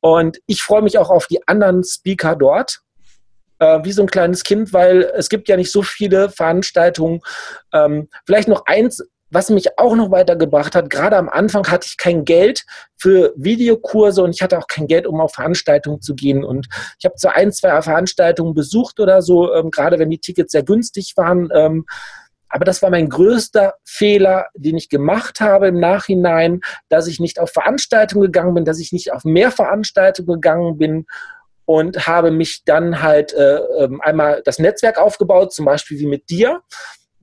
Und 0.00 0.38
ich 0.46 0.62
freue 0.62 0.82
mich 0.82 0.96
auch 0.98 1.10
auf 1.10 1.26
die 1.26 1.46
anderen 1.48 1.82
Speaker 1.82 2.36
dort. 2.36 2.80
Äh, 3.58 3.84
wie 3.84 3.92
so 3.92 4.02
ein 4.02 4.10
kleines 4.10 4.42
Kind, 4.42 4.72
weil 4.72 5.10
es 5.16 5.28
gibt 5.28 5.48
ja 5.48 5.56
nicht 5.56 5.70
so 5.70 5.82
viele 5.82 6.28
Veranstaltungen. 6.28 7.20
Ähm, 7.72 8.08
vielleicht 8.26 8.48
noch 8.48 8.66
eins, 8.66 9.02
was 9.34 9.50
mich 9.50 9.78
auch 9.78 9.96
noch 9.96 10.12
weitergebracht 10.12 10.76
hat, 10.76 10.88
gerade 10.88 11.16
am 11.16 11.28
Anfang 11.28 11.66
hatte 11.66 11.88
ich 11.88 11.96
kein 11.96 12.24
Geld 12.24 12.64
für 12.96 13.32
Videokurse 13.36 14.22
und 14.22 14.30
ich 14.30 14.42
hatte 14.42 14.56
auch 14.58 14.68
kein 14.68 14.86
Geld, 14.86 15.06
um 15.08 15.20
auf 15.20 15.34
Veranstaltungen 15.34 16.00
zu 16.00 16.14
gehen. 16.14 16.44
Und 16.44 16.68
ich 16.98 17.04
habe 17.04 17.16
zwar 17.16 17.34
ein, 17.34 17.52
zwei 17.52 17.82
Veranstaltungen 17.82 18.54
besucht 18.54 19.00
oder 19.00 19.22
so, 19.22 19.52
ähm, 19.52 19.72
gerade 19.72 19.98
wenn 19.98 20.10
die 20.10 20.20
Tickets 20.20 20.52
sehr 20.52 20.62
günstig 20.62 21.14
waren. 21.16 21.48
Ähm, 21.52 21.84
aber 22.48 22.64
das 22.64 22.80
war 22.82 22.90
mein 22.90 23.08
größter 23.08 23.74
Fehler, 23.84 24.46
den 24.54 24.76
ich 24.76 24.88
gemacht 24.88 25.40
habe 25.40 25.66
im 25.66 25.80
Nachhinein, 25.80 26.60
dass 26.88 27.08
ich 27.08 27.18
nicht 27.18 27.40
auf 27.40 27.50
Veranstaltungen 27.50 28.26
gegangen 28.26 28.54
bin, 28.54 28.64
dass 28.64 28.78
ich 28.78 28.92
nicht 28.92 29.12
auf 29.12 29.24
mehr 29.24 29.50
Veranstaltungen 29.50 30.40
gegangen 30.40 30.78
bin 30.78 31.06
und 31.64 32.06
habe 32.06 32.30
mich 32.30 32.62
dann 32.64 33.02
halt 33.02 33.32
äh, 33.32 33.56
ähm, 33.78 34.00
einmal 34.00 34.42
das 34.44 34.60
Netzwerk 34.60 34.98
aufgebaut, 34.98 35.52
zum 35.52 35.64
Beispiel 35.64 35.98
wie 35.98 36.06
mit 36.06 36.30
dir 36.30 36.62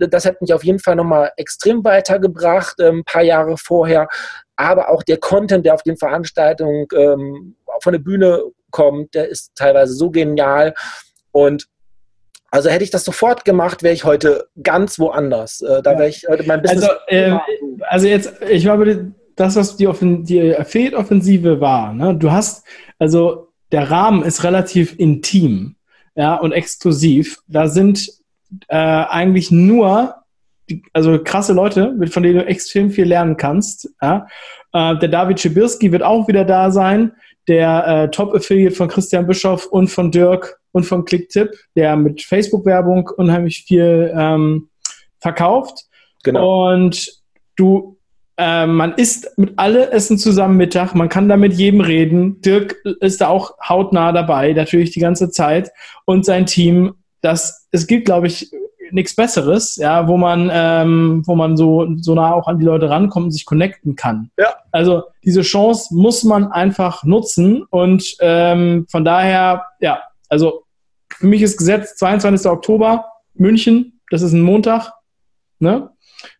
das 0.07 0.25
hat 0.25 0.41
mich 0.41 0.53
auf 0.53 0.63
jeden 0.63 0.79
Fall 0.79 0.95
nochmal 0.95 1.31
extrem 1.37 1.83
weitergebracht, 1.83 2.79
ein 2.79 2.87
ähm, 2.87 3.03
paar 3.05 3.23
Jahre 3.23 3.57
vorher. 3.57 4.07
Aber 4.55 4.89
auch 4.89 5.03
der 5.03 5.17
Content, 5.17 5.65
der 5.65 5.73
auf 5.73 5.83
den 5.83 5.97
Veranstaltungen 5.97 6.87
ähm, 6.95 7.55
von 7.81 7.93
der 7.93 7.99
Bühne 7.99 8.43
kommt, 8.71 9.13
der 9.13 9.29
ist 9.29 9.51
teilweise 9.55 9.93
so 9.93 10.11
genial. 10.11 10.73
Und 11.31 11.67
also 12.51 12.69
hätte 12.69 12.83
ich 12.83 12.91
das 12.91 13.05
sofort 13.05 13.45
gemacht, 13.45 13.81
wäre 13.81 13.93
ich 13.93 14.03
heute 14.03 14.47
ganz 14.61 14.99
woanders. 14.99 15.61
Äh, 15.61 15.81
da 15.81 15.97
wäre 15.97 16.09
ich 16.09 16.25
heute 16.27 16.43
mein 16.43 16.61
Business. 16.61 16.83
Also, 16.83 16.95
äh, 17.07 17.37
also 17.89 18.07
jetzt, 18.07 18.33
ich 18.49 18.63
glaube, 18.63 19.13
das, 19.35 19.55
was 19.55 19.77
die, 19.77 19.87
Offen 19.87 20.25
die 20.25 20.55
Affiliate-Offensive 20.55 21.61
war, 21.61 21.93
ne? 21.93 22.15
du 22.15 22.31
hast, 22.31 22.65
also 22.99 23.47
der 23.71 23.89
Rahmen 23.89 24.23
ist 24.23 24.43
relativ 24.43 24.99
intim 24.99 25.75
ja, 26.15 26.35
und 26.35 26.51
exklusiv. 26.51 27.39
Da 27.47 27.67
sind 27.67 28.20
äh, 28.67 28.75
eigentlich 28.75 29.51
nur, 29.51 30.15
die, 30.69 30.83
also 30.93 31.21
krasse 31.23 31.53
Leute, 31.53 31.95
von 32.09 32.23
denen 32.23 32.39
du 32.39 32.45
extrem 32.45 32.91
viel 32.91 33.05
lernen 33.05 33.37
kannst. 33.37 33.89
Ja? 34.01 34.27
Äh, 34.73 34.97
der 34.97 35.09
David 35.09 35.39
Schibirski 35.39 35.91
wird 35.91 36.03
auch 36.03 36.27
wieder 36.27 36.45
da 36.45 36.71
sein, 36.71 37.13
der 37.47 37.87
äh, 37.87 38.11
Top-Affiliate 38.11 38.75
von 38.75 38.87
Christian 38.87 39.27
Bischoff 39.27 39.65
und 39.65 39.87
von 39.87 40.11
Dirk 40.11 40.59
und 40.71 40.83
von 40.83 41.05
Clicktip, 41.05 41.51
der 41.75 41.95
mit 41.95 42.21
Facebook-Werbung 42.21 43.09
unheimlich 43.17 43.65
viel 43.67 44.13
ähm, 44.15 44.69
verkauft. 45.19 45.85
Genau. 46.23 46.71
Und 46.71 47.21
du 47.55 47.97
äh, 48.37 48.65
man 48.65 48.93
isst 48.93 49.37
mit 49.37 49.53
alle 49.57 49.91
Essen 49.91 50.17
zusammen 50.17 50.57
Mittag, 50.57 50.95
man 50.95 51.09
kann 51.09 51.29
da 51.29 51.37
mit 51.37 51.53
jedem 51.53 51.81
reden. 51.81 52.41
Dirk 52.41 52.75
ist 52.99 53.21
da 53.21 53.27
auch 53.27 53.53
hautnah 53.67 54.11
dabei, 54.11 54.53
natürlich 54.53 54.91
die 54.91 54.99
ganze 54.99 55.29
Zeit 55.29 55.71
und 56.05 56.25
sein 56.25 56.45
Team 56.45 56.95
dass 57.21 57.67
es 57.71 57.87
gibt, 57.87 58.05
glaube 58.05 58.27
ich, 58.27 58.51
nichts 58.91 59.15
Besseres, 59.15 59.77
ja, 59.77 60.07
wo 60.07 60.17
man, 60.17 60.49
ähm, 60.51 61.23
wo 61.25 61.35
man 61.35 61.57
so, 61.57 61.87
so 61.97 62.13
nah 62.13 62.33
auch 62.33 62.47
an 62.47 62.59
die 62.59 62.65
Leute 62.65 62.89
rankommt 62.89 63.25
und 63.25 63.31
sich 63.31 63.45
connecten 63.45 63.95
kann. 63.95 64.31
Ja. 64.37 64.53
Also 64.71 65.03
diese 65.23 65.41
Chance 65.41 65.95
muss 65.95 66.23
man 66.23 66.51
einfach 66.51 67.03
nutzen 67.03 67.63
und 67.69 68.15
ähm, 68.19 68.85
von 68.89 69.05
daher, 69.05 69.65
ja, 69.79 70.01
also 70.29 70.63
für 71.09 71.27
mich 71.27 71.41
ist 71.41 71.57
gesetzt 71.57 71.99
22. 71.99 72.49
Oktober, 72.49 73.05
München, 73.33 74.01
das 74.09 74.21
ist 74.21 74.33
ein 74.33 74.41
Montag, 74.41 74.91
ne? 75.59 75.89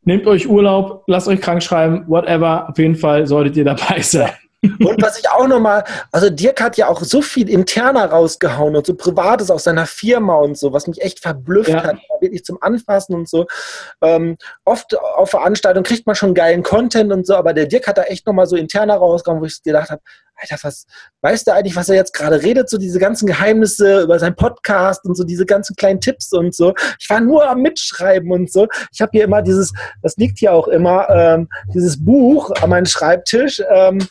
Nehmt 0.04 0.28
euch 0.28 0.48
Urlaub, 0.48 1.04
lasst 1.08 1.28
euch 1.28 1.42
krank 1.42 1.64
schreiben, 1.64 2.06
whatever, 2.08 2.70
auf 2.70 2.78
jeden 2.78 2.96
Fall 2.96 3.26
solltet 3.26 3.58
ihr 3.58 3.66
dabei 3.66 4.02
sein. 4.02 4.32
Und 4.64 5.02
was 5.02 5.18
ich 5.18 5.28
auch 5.30 5.48
nochmal, 5.48 5.84
also 6.12 6.30
Dirk 6.30 6.62
hat 6.62 6.78
ja 6.78 6.88
auch 6.88 7.02
so 7.02 7.22
viel 7.22 7.50
interner 7.50 8.06
rausgehauen 8.06 8.76
und 8.76 8.86
so 8.86 8.94
Privates 8.94 9.50
aus 9.50 9.64
seiner 9.64 9.88
Firma 9.88 10.36
und 10.36 10.58
so, 10.58 10.72
was 10.72 10.86
mich 10.86 11.02
echt 11.02 11.20
verblüfft 11.20 11.70
ja. 11.70 11.84
hat, 11.84 11.98
wirklich 12.20 12.46
zum 12.46 12.62
Anfassen 12.62 13.16
und 13.16 13.28
so. 13.28 13.48
Ähm, 14.02 14.38
oft 14.64 14.96
auf 14.98 15.32
Veranstaltungen 15.32 15.84
kriegt 15.84 16.06
man 16.06 16.16
schon 16.16 16.36
geilen 16.36 16.62
Content 16.62 17.12
und 17.12 17.26
so, 17.26 17.36
aber 17.36 17.54
der 17.54 17.66
Dirk 17.66 17.88
hat 17.88 17.98
da 17.98 18.04
echt 18.04 18.28
nochmal 18.28 18.46
so 18.46 18.56
interner 18.56 18.96
rausgehauen, 18.96 19.42
wo 19.42 19.46
ich 19.46 19.64
gedacht 19.64 19.90
habe, 19.90 20.02
Alter, 20.36 20.58
was 20.64 20.86
weißt 21.22 21.48
du 21.48 21.54
eigentlich, 21.54 21.76
was 21.76 21.90
er 21.90 21.96
jetzt 21.96 22.14
gerade 22.14 22.42
redet? 22.42 22.70
So 22.70 22.78
diese 22.78 23.00
ganzen 23.00 23.28
Geheimnisse 23.28 24.02
über 24.02 24.18
seinen 24.20 24.36
Podcast 24.36 25.06
und 25.06 25.16
so 25.16 25.24
diese 25.24 25.46
ganzen 25.46 25.76
kleinen 25.76 26.02
Tipps 26.02 26.34
und 26.34 26.56
so. 26.56 26.74
Ich 27.00 27.10
war 27.10 27.20
nur 27.20 27.48
am 27.48 27.62
Mitschreiben 27.62 28.32
und 28.32 28.52
so. 28.52 28.68
Ich 28.92 29.02
habe 29.02 29.12
hier 29.14 29.24
immer 29.24 29.42
dieses, 29.42 29.72
das 30.02 30.18
liegt 30.18 30.40
hier 30.40 30.54
auch 30.54 30.68
immer, 30.68 31.10
ähm, 31.10 31.50
dieses 31.74 32.04
Buch 32.04 32.52
an 32.62 32.70
meinem 32.72 32.86
Schreibtisch. 32.86 33.62
Ähm, 33.70 34.08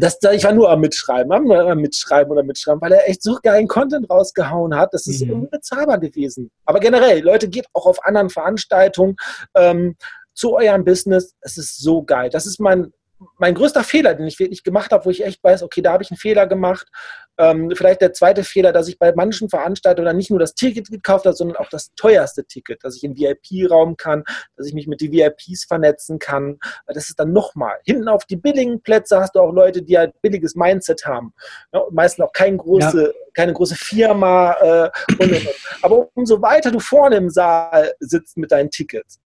das, 0.00 0.18
ich 0.32 0.44
war 0.44 0.52
nur 0.52 0.70
am 0.70 0.80
Mitschreiben, 0.80 1.30
am 1.32 1.78
Mitschreiben 1.78 2.32
oder 2.32 2.42
Mitschreiben, 2.42 2.80
weil 2.80 2.92
er 2.92 3.08
echt 3.08 3.22
so 3.22 3.38
geilen 3.42 3.68
Content 3.68 4.10
rausgehauen 4.10 4.74
hat. 4.74 4.92
Das 4.92 5.06
ist 5.06 5.24
mhm. 5.24 5.42
unbezahlbar 5.42 5.98
gewesen. 5.98 6.50
Aber 6.64 6.80
generell, 6.80 7.20
Leute, 7.22 7.48
geht 7.48 7.66
auch 7.72 7.86
auf 7.86 8.04
anderen 8.04 8.28
Veranstaltungen 8.28 9.16
ähm, 9.54 9.96
zu 10.34 10.54
eurem 10.56 10.84
Business. 10.84 11.34
Es 11.40 11.56
ist 11.58 11.80
so 11.80 12.02
geil. 12.02 12.28
Das 12.30 12.46
ist 12.46 12.58
mein 12.58 12.92
mein 13.38 13.54
größter 13.54 13.84
Fehler, 13.84 14.14
den 14.14 14.26
ich 14.26 14.38
wirklich 14.38 14.62
gemacht 14.62 14.92
habe, 14.92 15.04
wo 15.04 15.10
ich 15.10 15.24
echt 15.24 15.42
weiß, 15.42 15.62
okay, 15.62 15.82
da 15.82 15.92
habe 15.92 16.02
ich 16.02 16.10
einen 16.10 16.18
Fehler 16.18 16.46
gemacht. 16.46 16.88
Ähm, 17.36 17.72
vielleicht 17.74 18.00
der 18.00 18.12
zweite 18.12 18.44
Fehler, 18.44 18.72
dass 18.72 18.86
ich 18.86 18.98
bei 18.98 19.12
manchen 19.14 19.48
Veranstaltungen 19.48 20.06
dann 20.06 20.16
nicht 20.16 20.30
nur 20.30 20.38
das 20.38 20.54
Ticket 20.54 20.88
gekauft 20.88 21.24
habe, 21.24 21.34
sondern 21.34 21.56
auch 21.56 21.68
das 21.68 21.92
teuerste 21.96 22.44
Ticket, 22.44 22.84
dass 22.84 22.96
ich 22.96 23.02
im 23.02 23.16
VIP-Raum 23.16 23.96
kann, 23.96 24.22
dass 24.56 24.68
ich 24.68 24.74
mich 24.74 24.86
mit 24.86 25.00
den 25.00 25.10
VIPs 25.10 25.64
vernetzen 25.64 26.18
kann. 26.18 26.58
Das 26.86 27.08
ist 27.08 27.18
dann 27.18 27.32
nochmal. 27.32 27.76
Hinten 27.84 28.08
auf 28.08 28.24
die 28.24 28.36
billigen 28.36 28.80
Plätze 28.82 29.18
hast 29.18 29.34
du 29.34 29.40
auch 29.40 29.52
Leute, 29.52 29.82
die 29.82 29.98
halt 29.98 30.12
billiges 30.22 30.54
Mindset 30.54 31.06
haben. 31.06 31.34
Ja, 31.72 31.82
meistens 31.90 32.24
auch 32.24 32.32
kein 32.32 32.56
große, 32.56 33.04
ja. 33.06 33.12
keine 33.34 33.52
große 33.52 33.74
Firma. 33.74 34.52
Äh, 34.52 34.90
und, 35.18 35.32
und, 35.32 35.46
und. 35.46 35.54
Aber 35.82 36.08
umso 36.14 36.40
weiter 36.40 36.70
du 36.70 36.78
vorne 36.78 37.16
im 37.16 37.30
Saal 37.30 37.92
sitzt 37.98 38.36
mit 38.36 38.52
deinen 38.52 38.70
Tickets, 38.70 39.18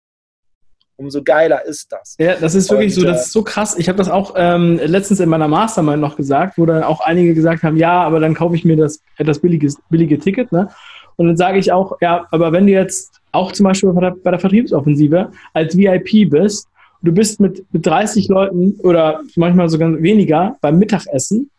umso 0.98 1.24
geiler 1.24 1.64
ist 1.66 1.92
das. 1.92 2.16
Ja, 2.20 2.36
das 2.36 2.56
ist 2.56 2.70
wirklich 2.70 2.96
und, 2.96 3.02
so, 3.02 3.08
das 3.08 3.18
äh, 3.18 3.22
ist 3.22 3.32
so 3.32 3.44
krass. 3.44 3.78
Ich 3.78 3.88
habe 3.88 3.98
das 3.98 4.10
auch 4.10 4.34
ähm, 4.36 4.80
letztens 4.84 5.20
in 5.20 5.30
meiner 5.30 5.48
Mastermind 5.48 6.02
noch 6.02 6.18
gesagt, 6.18 6.58
wo 6.58 6.66
dann 6.66 6.84
auch 6.84 7.02
einige 7.02 7.34
gesagt 7.34 7.64
haben, 7.64 7.78
ja, 7.78 8.02
aber 8.02 8.20
dann 8.20 8.34
kaufe 8.34 8.56
ich 8.56 8.66
mir 8.66 8.76
das 8.76 9.02
etwas 9.18 9.40
billiges, 9.40 9.78
billige 9.90 10.20
Ticket, 10.20 10.52
ne? 10.52 10.70
Und 11.16 11.28
dann 11.28 11.38
sage 11.38 11.58
ich 11.58 11.72
auch, 11.72 11.98
ja, 12.00 12.28
aber 12.30 12.52
wenn 12.52 12.68
du 12.68 12.74
jetzt 12.74 13.22
auch 13.32 13.52
zum 13.52 13.64
Beispiel 13.64 13.92
bei 13.92 14.02
der, 14.02 14.16
bei 14.24 14.32
der 14.32 14.40
Vertriebsoffensive 14.40 15.32
als 15.54 15.76
VIP 15.76 16.30
bist, 16.30 16.68
du 17.02 17.12
bist 17.12 17.40
mit, 17.40 17.66
mit 17.72 17.86
30 17.86 18.28
Leuten 18.28 18.76
oder 18.84 19.22
manchmal 19.36 19.68
sogar 19.70 20.00
weniger 20.02 20.58
beim 20.62 20.78
Mittagessen 20.78 21.50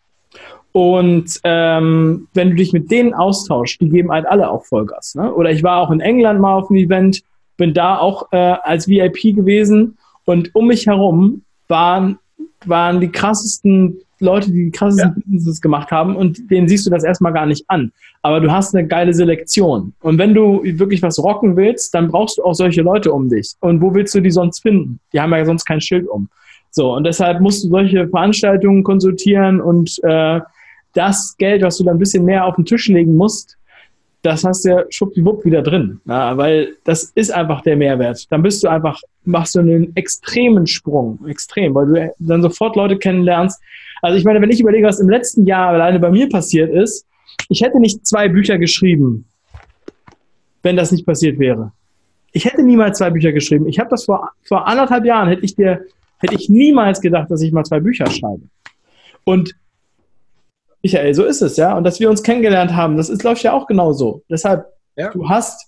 und 0.72 1.40
ähm, 1.44 2.28
wenn 2.34 2.50
du 2.50 2.56
dich 2.56 2.72
mit 2.72 2.90
denen 2.90 3.14
austauschst, 3.14 3.80
die 3.80 3.88
geben 3.88 4.12
halt 4.12 4.26
alle 4.26 4.50
auch 4.50 4.64
Vollgas. 4.64 5.14
Ne? 5.14 5.32
Oder 5.32 5.50
ich 5.50 5.62
war 5.62 5.78
auch 5.80 5.90
in 5.90 6.00
England 6.00 6.40
mal 6.40 6.54
auf 6.54 6.70
einem 6.70 6.78
Event, 6.78 7.22
bin 7.58 7.74
da 7.74 7.98
auch 7.98 8.32
äh, 8.32 8.36
als 8.36 8.88
VIP 8.88 9.36
gewesen 9.36 9.98
und 10.24 10.54
um 10.54 10.68
mich 10.68 10.86
herum 10.86 11.42
waren, 11.68 12.18
waren 12.64 13.00
die 13.00 13.10
krassesten 13.10 13.98
Leute, 14.20 14.50
die 14.50 14.64
die 14.64 14.70
krassesten 14.70 15.14
ja. 15.14 15.22
Businesses 15.22 15.60
gemacht 15.60 15.90
haben 15.90 16.16
und 16.16 16.50
denen 16.50 16.66
siehst 16.66 16.86
du 16.86 16.90
das 16.90 17.04
erstmal 17.04 17.32
gar 17.32 17.46
nicht 17.46 17.64
an. 17.68 17.92
Aber 18.22 18.40
du 18.40 18.50
hast 18.50 18.74
eine 18.74 18.86
geile 18.86 19.14
Selektion. 19.14 19.92
Und 20.00 20.18
wenn 20.18 20.34
du 20.34 20.62
wirklich 20.64 21.02
was 21.02 21.22
rocken 21.22 21.56
willst, 21.56 21.94
dann 21.94 22.08
brauchst 22.08 22.38
du 22.38 22.42
auch 22.42 22.54
solche 22.54 22.82
Leute 22.82 23.12
um 23.12 23.28
dich. 23.28 23.54
Und 23.60 23.80
wo 23.80 23.94
willst 23.94 24.14
du 24.14 24.20
die 24.20 24.30
sonst 24.30 24.60
finden? 24.60 24.98
Die 25.12 25.20
haben 25.20 25.32
ja 25.32 25.44
sonst 25.44 25.64
kein 25.64 25.80
Schild 25.80 26.08
um. 26.08 26.28
So, 26.70 26.94
und 26.94 27.04
deshalb 27.04 27.40
musst 27.40 27.64
du 27.64 27.68
solche 27.68 28.08
Veranstaltungen 28.08 28.82
konsultieren 28.82 29.60
und 29.60 29.98
äh, 30.02 30.40
das 30.94 31.36
Geld, 31.38 31.62
was 31.62 31.78
du 31.78 31.84
dann 31.84 31.96
ein 31.96 32.00
bisschen 32.00 32.24
mehr 32.24 32.44
auf 32.44 32.56
den 32.56 32.64
Tisch 32.64 32.88
legen 32.88 33.16
musst, 33.16 33.56
das 34.22 34.44
hast 34.44 34.64
du 34.64 34.70
ja 34.70 34.84
schwuppdiwupp 34.90 35.44
wieder 35.44 35.62
drin. 35.62 36.00
Ja, 36.06 36.36
weil 36.36 36.76
das 36.84 37.04
ist 37.14 37.30
einfach 37.30 37.62
der 37.62 37.76
Mehrwert. 37.76 38.30
Dann 38.30 38.42
bist 38.42 38.62
du 38.64 38.68
einfach, 38.68 39.00
machst 39.24 39.54
du 39.54 39.60
einen 39.60 39.94
extremen 39.96 40.66
Sprung, 40.66 41.24
extrem, 41.26 41.74
weil 41.74 41.86
du 41.86 42.14
dann 42.18 42.42
sofort 42.42 42.76
Leute 42.76 42.98
kennenlernst. 42.98 43.60
Also 44.02 44.18
ich 44.18 44.24
meine, 44.24 44.40
wenn 44.40 44.50
ich 44.50 44.60
überlege, 44.60 44.86
was 44.86 45.00
im 45.00 45.08
letzten 45.08 45.46
Jahr 45.46 45.68
alleine 45.68 46.00
bei 46.00 46.10
mir 46.10 46.28
passiert 46.28 46.72
ist, 46.72 47.06
ich 47.48 47.62
hätte 47.62 47.80
nicht 47.80 48.06
zwei 48.06 48.28
Bücher 48.28 48.58
geschrieben, 48.58 49.26
wenn 50.62 50.76
das 50.76 50.92
nicht 50.92 51.06
passiert 51.06 51.38
wäre. 51.38 51.72
Ich 52.32 52.44
hätte 52.44 52.62
niemals 52.62 52.98
zwei 52.98 53.10
Bücher 53.10 53.32
geschrieben. 53.32 53.68
Ich 53.68 53.78
habe 53.78 53.90
das 53.90 54.04
vor, 54.04 54.30
vor 54.42 54.66
anderthalb 54.66 55.04
Jahren, 55.04 55.28
hätte 55.28 55.44
ich 55.44 55.54
dir, 55.54 55.84
hätte 56.18 56.34
ich 56.34 56.48
niemals 56.48 57.00
gedacht, 57.00 57.30
dass 57.30 57.40
ich 57.40 57.52
mal 57.52 57.64
zwei 57.64 57.80
Bücher 57.80 58.06
schreibe. 58.10 58.42
Und 59.24 59.54
Michael, 60.82 61.14
so 61.14 61.24
ist 61.24 61.42
es, 61.42 61.56
ja. 61.56 61.76
Und 61.76 61.84
dass 61.84 62.00
wir 62.00 62.08
uns 62.08 62.22
kennengelernt 62.22 62.74
haben, 62.74 62.96
das 62.96 63.08
ist, 63.08 63.22
läuft 63.22 63.42
ja 63.42 63.52
auch 63.52 63.66
genauso. 63.66 64.22
Deshalb, 64.30 64.66
ja. 64.96 65.10
du 65.10 65.28
hast, 65.28 65.66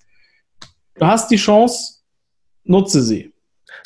du 0.95 1.07
hast 1.07 1.31
die 1.31 1.37
Chance, 1.37 2.01
nutze 2.65 3.03
sie. 3.03 3.30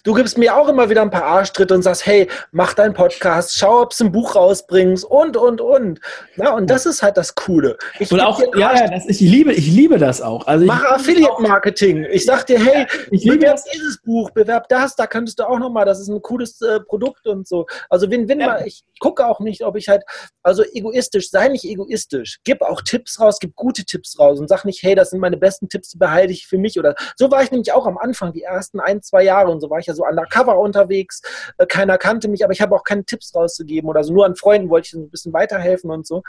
Du 0.05 0.13
gibst 0.13 0.37
mir 0.37 0.55
auch 0.55 0.69
immer 0.69 0.91
wieder 0.91 1.01
ein 1.01 1.11
paar 1.11 1.25
Arschtritte 1.25 1.73
und 1.73 1.81
sagst, 1.81 2.05
hey, 2.05 2.29
mach 2.53 2.75
deinen 2.75 2.93
Podcast, 2.93 3.57
schau, 3.57 3.81
ob 3.81 3.97
du 3.97 4.05
ein 4.05 4.13
Buch 4.13 4.37
rausbringst 4.37 5.03
und, 5.03 5.39
und, 5.39 5.63
und. 5.63 5.99
Na, 6.37 6.51
und 6.51 6.69
das 6.69 6.85
ist 6.85 7.03
halt 7.03 7.17
das 7.17 7.35
Coole. 7.35 7.79
Ich 7.99 8.13
und 8.13 8.21
auch, 8.21 8.39
ja, 8.55 8.75
ja 8.75 8.89
das, 8.89 9.07
ich, 9.07 9.21
liebe, 9.21 9.55
ich 9.55 9.67
liebe 9.67 9.97
das 9.97 10.21
auch. 10.21 10.47
Also 10.47 10.67
mach 10.67 10.85
Affiliate-Marketing. 10.85 12.05
Ich 12.13 12.27
sag 12.27 12.45
dir, 12.45 12.59
hey, 12.59 12.87
ich 13.13 13.25
liebe 13.25 13.39
bewerb 13.39 13.61
dieses 13.75 13.99
Buch, 14.03 14.31
bewerb 14.33 14.69
das, 14.69 14.95
da 14.95 15.07
könntest 15.07 15.39
du 15.39 15.49
auch 15.49 15.59
nochmal, 15.59 15.87
das 15.87 16.01
ist 16.01 16.09
ein 16.09 16.21
cooles 16.21 16.61
äh, 16.61 16.81
Produkt 16.81 17.27
und 17.27 17.49
so. 17.49 17.65
Also 17.89 18.11
wenn 18.11 18.29
ja. 18.29 18.47
mal, 18.47 18.67
ich 18.67 18.85
gucke 18.99 19.27
auch 19.27 19.41
nicht, 19.41 19.65
ob 19.65 19.75
ich 19.77 19.89
halt, 19.89 20.03
also 20.43 20.65
egoistisch, 20.75 21.31
sei 21.31 21.49
nicht 21.49 21.65
egoistisch. 21.65 22.41
Gib 22.45 22.61
auch 22.61 22.83
Tipps 22.83 23.19
raus, 23.21 23.39
gib 23.41 23.57
gute 23.57 23.87
Tipps 23.87 24.19
raus 24.19 24.39
und 24.39 24.49
sag 24.49 24.67
nicht, 24.67 24.83
hey, 24.83 24.95
das 24.95 25.11
sind 25.11 25.21
meine 25.21 25.39
besten 25.39 25.71
Tipps, 25.71 25.89
die 25.89 25.99
behalte 25.99 26.35
ich 26.35 26.47
für 26.47 26.59
mich. 26.59 26.79
Oder 26.79 26.95
so 27.17 27.31
war 27.31 27.43
ich 27.43 27.51
nämlich 27.51 27.73
auch 27.73 27.87
am 27.87 27.97
Anfang, 27.97 28.35
die 28.35 28.43
ersten 28.43 28.81
ein, 28.81 29.01
zwei 29.01 29.23
Jahre 29.25 29.51
und 29.51 29.63
so 29.63 29.71
war 29.71 29.79
ich 29.79 29.87
ja 29.87 29.94
so 29.95 30.05
undercover 30.05 30.59
unterwegs. 30.59 31.23
Äh, 31.59 31.67
keiner 31.67 31.99
kannte 31.99 32.29
mich, 32.29 32.45
aber 32.45 32.53
ich 32.53 32.61
habe 32.61 32.75
auch 32.75 32.85
keine 32.85 33.05
Tipps 33.05 33.35
rauszugeben 33.35 33.89
oder 33.89 34.05
so. 34.05 34.13
Nur 34.13 34.27
an 34.27 34.37
Freunden 34.37 34.69
wollte 34.71 34.87
ich 34.87 34.91
so 34.93 34.99
ein 34.99 35.11
bisschen 35.11 35.33
weiterhelfen 35.33 35.91
und 35.91 36.07
so. 36.07 36.23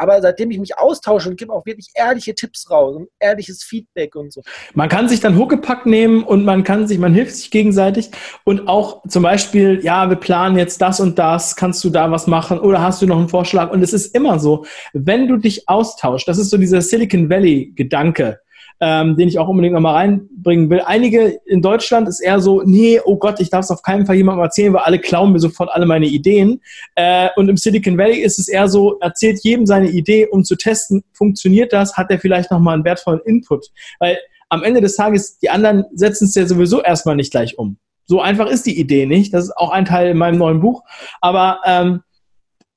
Aber 0.00 0.22
seitdem 0.22 0.50
ich 0.50 0.58
mich 0.58 0.78
austausche 0.78 1.28
und 1.28 1.38
gebe 1.38 1.52
auch 1.52 1.66
wirklich 1.66 1.90
ehrliche 1.94 2.34
Tipps 2.34 2.70
raus 2.70 2.96
und 2.96 3.08
ehrliches 3.18 3.62
Feedback 3.62 4.16
und 4.16 4.32
so. 4.32 4.40
Man 4.72 4.88
kann 4.88 5.10
sich 5.10 5.20
dann 5.20 5.36
Huckepack 5.36 5.84
nehmen 5.84 6.22
und 6.22 6.46
man 6.46 6.64
kann 6.64 6.86
sich, 6.86 6.98
man 6.98 7.12
hilft 7.12 7.36
sich 7.36 7.50
gegenseitig 7.50 8.10
und 8.44 8.66
auch 8.66 9.02
zum 9.08 9.22
Beispiel, 9.22 9.80
ja, 9.82 10.08
wir 10.08 10.16
planen 10.16 10.56
jetzt 10.56 10.80
das 10.80 11.00
und 11.00 11.18
das, 11.18 11.54
kannst 11.54 11.84
du 11.84 11.90
da 11.90 12.10
was 12.10 12.26
machen 12.26 12.58
oder 12.58 12.80
hast 12.80 13.02
du 13.02 13.06
noch 13.06 13.18
einen 13.18 13.28
Vorschlag? 13.28 13.70
Und 13.72 13.82
es 13.82 13.92
ist 13.92 14.14
immer 14.14 14.38
so, 14.38 14.64
wenn 14.94 15.28
du 15.28 15.36
dich 15.36 15.68
austauschst, 15.68 16.26
das 16.26 16.38
ist 16.38 16.48
so 16.48 16.56
dieser 16.56 16.80
Silicon 16.80 17.28
Valley 17.28 17.74
Gedanke, 17.76 18.40
ähm, 18.80 19.16
den 19.16 19.28
ich 19.28 19.38
auch 19.38 19.48
unbedingt 19.48 19.74
nochmal 19.74 19.94
reinbringen 19.94 20.70
will. 20.70 20.80
Einige 20.84 21.38
in 21.44 21.60
Deutschland 21.60 22.08
ist 22.08 22.20
eher 22.20 22.40
so, 22.40 22.62
nee, 22.64 22.98
oh 23.04 23.16
Gott, 23.16 23.40
ich 23.40 23.50
darf 23.50 23.64
es 23.64 23.70
auf 23.70 23.82
keinen 23.82 24.06
Fall 24.06 24.16
jemandem 24.16 24.42
erzählen, 24.42 24.72
weil 24.72 24.82
alle 24.82 24.98
klauen 24.98 25.32
mir 25.32 25.38
sofort 25.38 25.70
alle 25.70 25.84
meine 25.84 26.06
Ideen. 26.06 26.60
Äh, 26.94 27.28
und 27.36 27.48
im 27.48 27.56
Silicon 27.56 27.98
Valley 27.98 28.20
ist 28.20 28.38
es 28.38 28.48
eher 28.48 28.68
so, 28.68 28.98
erzählt 29.00 29.40
jedem 29.42 29.66
seine 29.66 29.90
Idee, 29.90 30.26
um 30.26 30.44
zu 30.44 30.56
testen, 30.56 31.04
funktioniert 31.12 31.72
das, 31.72 31.96
hat 31.96 32.10
er 32.10 32.18
vielleicht 32.18 32.50
nochmal 32.50 32.74
einen 32.74 32.84
wertvollen 32.84 33.20
Input. 33.26 33.66
Weil 33.98 34.18
am 34.48 34.62
Ende 34.62 34.80
des 34.80 34.96
Tages, 34.96 35.38
die 35.38 35.50
anderen 35.50 35.84
setzen 35.92 36.24
es 36.24 36.34
ja 36.34 36.46
sowieso 36.46 36.82
erstmal 36.82 37.16
nicht 37.16 37.30
gleich 37.30 37.58
um. 37.58 37.76
So 38.06 38.20
einfach 38.20 38.48
ist 38.48 38.66
die 38.66 38.78
Idee 38.78 39.06
nicht. 39.06 39.32
Das 39.32 39.44
ist 39.44 39.56
auch 39.56 39.70
ein 39.70 39.84
Teil 39.84 40.10
in 40.10 40.18
meinem 40.18 40.38
neuen 40.38 40.60
Buch. 40.60 40.82
Aber 41.20 41.60
ähm, 41.64 42.00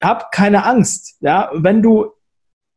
hab 0.02 0.32
keine 0.32 0.66
Angst, 0.66 1.16
ja, 1.22 1.50
wenn 1.54 1.82
du 1.82 2.12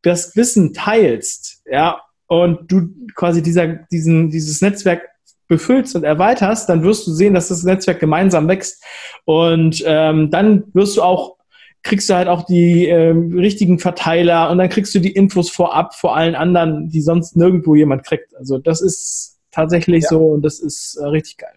das 0.02 0.36
Wissen 0.36 0.72
teilst, 0.72 1.62
ja, 1.66 2.00
und 2.26 2.70
du 2.70 2.88
quasi 3.14 3.42
dieser, 3.42 3.66
diesen, 3.66 4.30
dieses 4.30 4.60
Netzwerk 4.60 5.02
befüllst 5.48 5.94
und 5.94 6.04
erweiterst, 6.04 6.68
dann 6.68 6.82
wirst 6.82 7.06
du 7.06 7.12
sehen, 7.12 7.34
dass 7.34 7.48
das 7.48 7.62
Netzwerk 7.62 8.00
gemeinsam 8.00 8.48
wächst. 8.48 8.82
Und 9.24 9.82
ähm, 9.86 10.30
dann 10.30 10.64
wirst 10.74 10.96
du 10.96 11.02
auch, 11.02 11.36
kriegst 11.82 12.10
du 12.10 12.14
halt 12.14 12.28
auch 12.28 12.44
die 12.44 12.86
ähm, 12.86 13.38
richtigen 13.38 13.78
Verteiler 13.78 14.50
und 14.50 14.58
dann 14.58 14.68
kriegst 14.68 14.94
du 14.94 14.98
die 14.98 15.12
Infos 15.12 15.50
vorab 15.50 15.94
vor 15.94 16.16
allen 16.16 16.34
anderen, 16.34 16.88
die 16.88 17.00
sonst 17.00 17.36
nirgendwo 17.36 17.76
jemand 17.76 18.04
kriegt. 18.04 18.34
Also 18.36 18.58
das 18.58 18.80
ist 18.80 19.38
tatsächlich 19.52 20.02
ja. 20.04 20.08
so 20.10 20.26
und 20.26 20.42
das 20.42 20.58
ist 20.58 20.96
äh, 20.96 21.06
richtig 21.06 21.38
geil. 21.38 21.54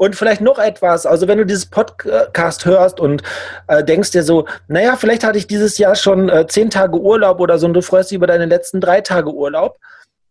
Und 0.00 0.14
vielleicht 0.14 0.40
noch 0.40 0.60
etwas, 0.60 1.06
also 1.06 1.26
wenn 1.26 1.38
du 1.38 1.44
dieses 1.44 1.66
Podcast 1.66 2.64
hörst 2.64 3.00
und 3.00 3.24
äh, 3.66 3.82
denkst 3.82 4.12
dir 4.12 4.22
so, 4.22 4.46
naja, 4.68 4.94
vielleicht 4.96 5.24
hatte 5.24 5.38
ich 5.38 5.48
dieses 5.48 5.76
Jahr 5.76 5.96
schon 5.96 6.28
äh, 6.28 6.46
zehn 6.46 6.70
Tage 6.70 7.00
Urlaub 7.00 7.40
oder 7.40 7.58
so 7.58 7.66
und 7.66 7.74
du 7.74 7.82
freust 7.82 8.12
dich 8.12 8.16
über 8.16 8.28
deine 8.28 8.46
letzten 8.46 8.80
drei 8.80 9.00
Tage 9.00 9.32
Urlaub, 9.34 9.76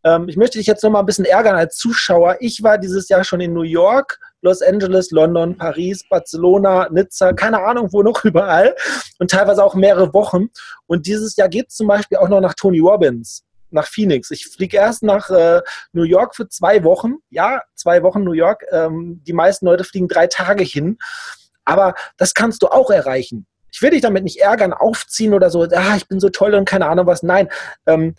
Ähm, 0.05 0.29
ich 0.29 0.37
möchte 0.37 0.57
dich 0.57 0.67
jetzt 0.67 0.83
noch 0.83 0.91
mal 0.91 0.99
ein 0.99 1.05
bisschen 1.05 1.25
ärgern 1.25 1.55
als 1.55 1.75
Zuschauer. 1.75 2.37
Ich 2.39 2.63
war 2.63 2.77
dieses 2.77 3.09
Jahr 3.09 3.25
schon 3.25 3.41
in 3.41 3.53
New 3.53 3.63
York, 3.63 4.19
Los 4.41 4.61
Angeles, 4.61 5.11
London, 5.11 5.57
Paris, 5.57 6.03
Barcelona, 6.09 6.87
Nizza, 6.89 7.33
keine 7.33 7.61
Ahnung 7.61 7.89
wo 7.91 8.03
noch 8.03 8.23
überall 8.29 8.73
und 9.19 9.31
teilweise 9.31 9.63
auch 9.63 9.75
mehrere 9.75 10.13
Wochen. 10.13 10.47
Und 10.85 11.07
dieses 11.07 11.35
Jahr 11.35 11.49
geht 11.49 11.67
es 11.69 11.75
zum 11.75 11.87
Beispiel 11.87 12.19
auch 12.19 12.29
noch 12.29 12.39
nach 12.39 12.53
Tony 12.53 12.79
Robbins 12.79 13.46
nach 13.71 13.87
Phoenix. 13.87 14.31
Ich 14.31 14.47
fliege 14.47 14.77
erst 14.77 15.03
nach 15.03 15.29
äh, 15.29 15.61
New 15.93 16.03
York 16.03 16.35
für 16.35 16.47
zwei 16.47 16.83
Wochen. 16.83 17.15
Ja, 17.29 17.61
zwei 17.75 18.03
Wochen 18.03 18.23
New 18.23 18.33
York. 18.33 18.65
Ähm, 18.71 19.21
die 19.25 19.33
meisten 19.33 19.65
Leute 19.65 19.83
fliegen 19.83 20.07
drei 20.07 20.27
Tage 20.27 20.63
hin. 20.63 20.97
Aber 21.65 21.95
das 22.17 22.33
kannst 22.33 22.63
du 22.63 22.67
auch 22.67 22.89
erreichen. 22.89 23.45
Ich 23.71 23.81
will 23.81 23.91
dich 23.91 24.01
damit 24.01 24.23
nicht 24.23 24.39
ärgern, 24.39 24.73
aufziehen 24.73 25.33
oder 25.33 25.49
so, 25.49 25.63
ah, 25.63 25.95
ich 25.97 26.07
bin 26.07 26.19
so 26.19 26.29
toll 26.29 26.55
und 26.55 26.65
keine 26.65 26.87
Ahnung 26.87 27.05
was. 27.05 27.23
Nein, 27.23 27.49
ähm, 27.85 28.15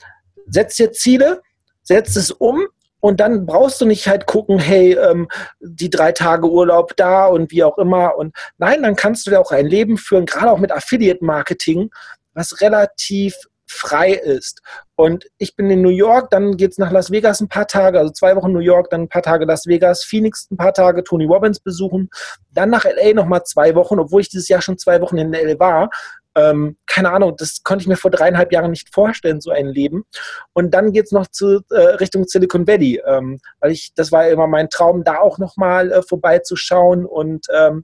setz 0.46 0.76
dir 0.76 0.92
Ziele, 0.92 1.40
setz 1.82 2.14
es 2.16 2.30
um 2.30 2.66
und 3.00 3.20
dann 3.20 3.46
brauchst 3.46 3.80
du 3.80 3.86
nicht 3.86 4.08
halt 4.08 4.26
gucken, 4.26 4.58
hey, 4.58 4.92
ähm, 4.92 5.28
die 5.60 5.90
drei 5.90 6.12
Tage 6.12 6.50
Urlaub 6.50 6.96
da 6.96 7.26
und 7.26 7.50
wie 7.50 7.64
auch 7.64 7.78
immer. 7.78 8.16
Und 8.16 8.36
nein, 8.58 8.82
dann 8.82 8.96
kannst 8.96 9.26
du 9.26 9.30
dir 9.30 9.40
auch 9.40 9.52
ein 9.52 9.66
Leben 9.66 9.96
führen, 9.96 10.26
gerade 10.26 10.50
auch 10.50 10.58
mit 10.58 10.72
Affiliate-Marketing, 10.72 11.90
was 12.34 12.60
relativ 12.60 13.34
frei 13.68 14.12
ist. 14.12 14.62
Und 14.96 15.26
ich 15.38 15.54
bin 15.54 15.70
in 15.70 15.82
New 15.82 15.90
York, 15.90 16.30
dann 16.30 16.56
geht 16.56 16.72
es 16.72 16.78
nach 16.78 16.90
Las 16.90 17.10
Vegas 17.10 17.40
ein 17.40 17.48
paar 17.48 17.66
Tage, 17.66 17.98
also 17.98 18.12
zwei 18.12 18.34
Wochen 18.34 18.52
New 18.52 18.58
York, 18.58 18.90
dann 18.90 19.02
ein 19.02 19.08
paar 19.08 19.22
Tage 19.22 19.44
Las 19.44 19.66
Vegas, 19.66 20.04
Phoenix 20.04 20.50
ein 20.50 20.56
paar 20.56 20.72
Tage, 20.72 21.04
Tony 21.04 21.26
Robbins 21.26 21.60
besuchen, 21.60 22.08
dann 22.50 22.70
nach 22.70 22.84
LA 22.84 23.14
nochmal 23.14 23.44
zwei 23.44 23.74
Wochen, 23.74 23.98
obwohl 23.98 24.22
ich 24.22 24.30
dieses 24.30 24.48
Jahr 24.48 24.62
schon 24.62 24.78
zwei 24.78 25.00
Wochen 25.00 25.18
in 25.18 25.32
LA 25.32 25.58
war. 25.58 25.90
Ähm, 26.34 26.76
keine 26.86 27.10
Ahnung, 27.10 27.34
das 27.36 27.62
konnte 27.62 27.82
ich 27.82 27.88
mir 27.88 27.96
vor 27.96 28.10
dreieinhalb 28.10 28.52
Jahren 28.52 28.70
nicht 28.70 28.92
vorstellen, 28.94 29.40
so 29.40 29.50
ein 29.50 29.66
Leben. 29.66 30.04
Und 30.52 30.72
dann 30.72 30.92
geht 30.92 31.06
es 31.06 31.12
noch 31.12 31.26
zu, 31.26 31.62
äh, 31.70 31.80
Richtung 31.96 32.24
Silicon 32.24 32.66
Valley, 32.66 33.02
ähm, 33.06 33.40
weil 33.60 33.72
ich, 33.72 33.92
das 33.94 34.12
war 34.12 34.28
immer 34.28 34.46
mein 34.46 34.70
Traum, 34.70 35.04
da 35.04 35.18
auch 35.18 35.38
nochmal 35.38 35.90
äh, 35.90 36.02
vorbeizuschauen 36.02 37.06
und 37.06 37.46
ähm, 37.52 37.82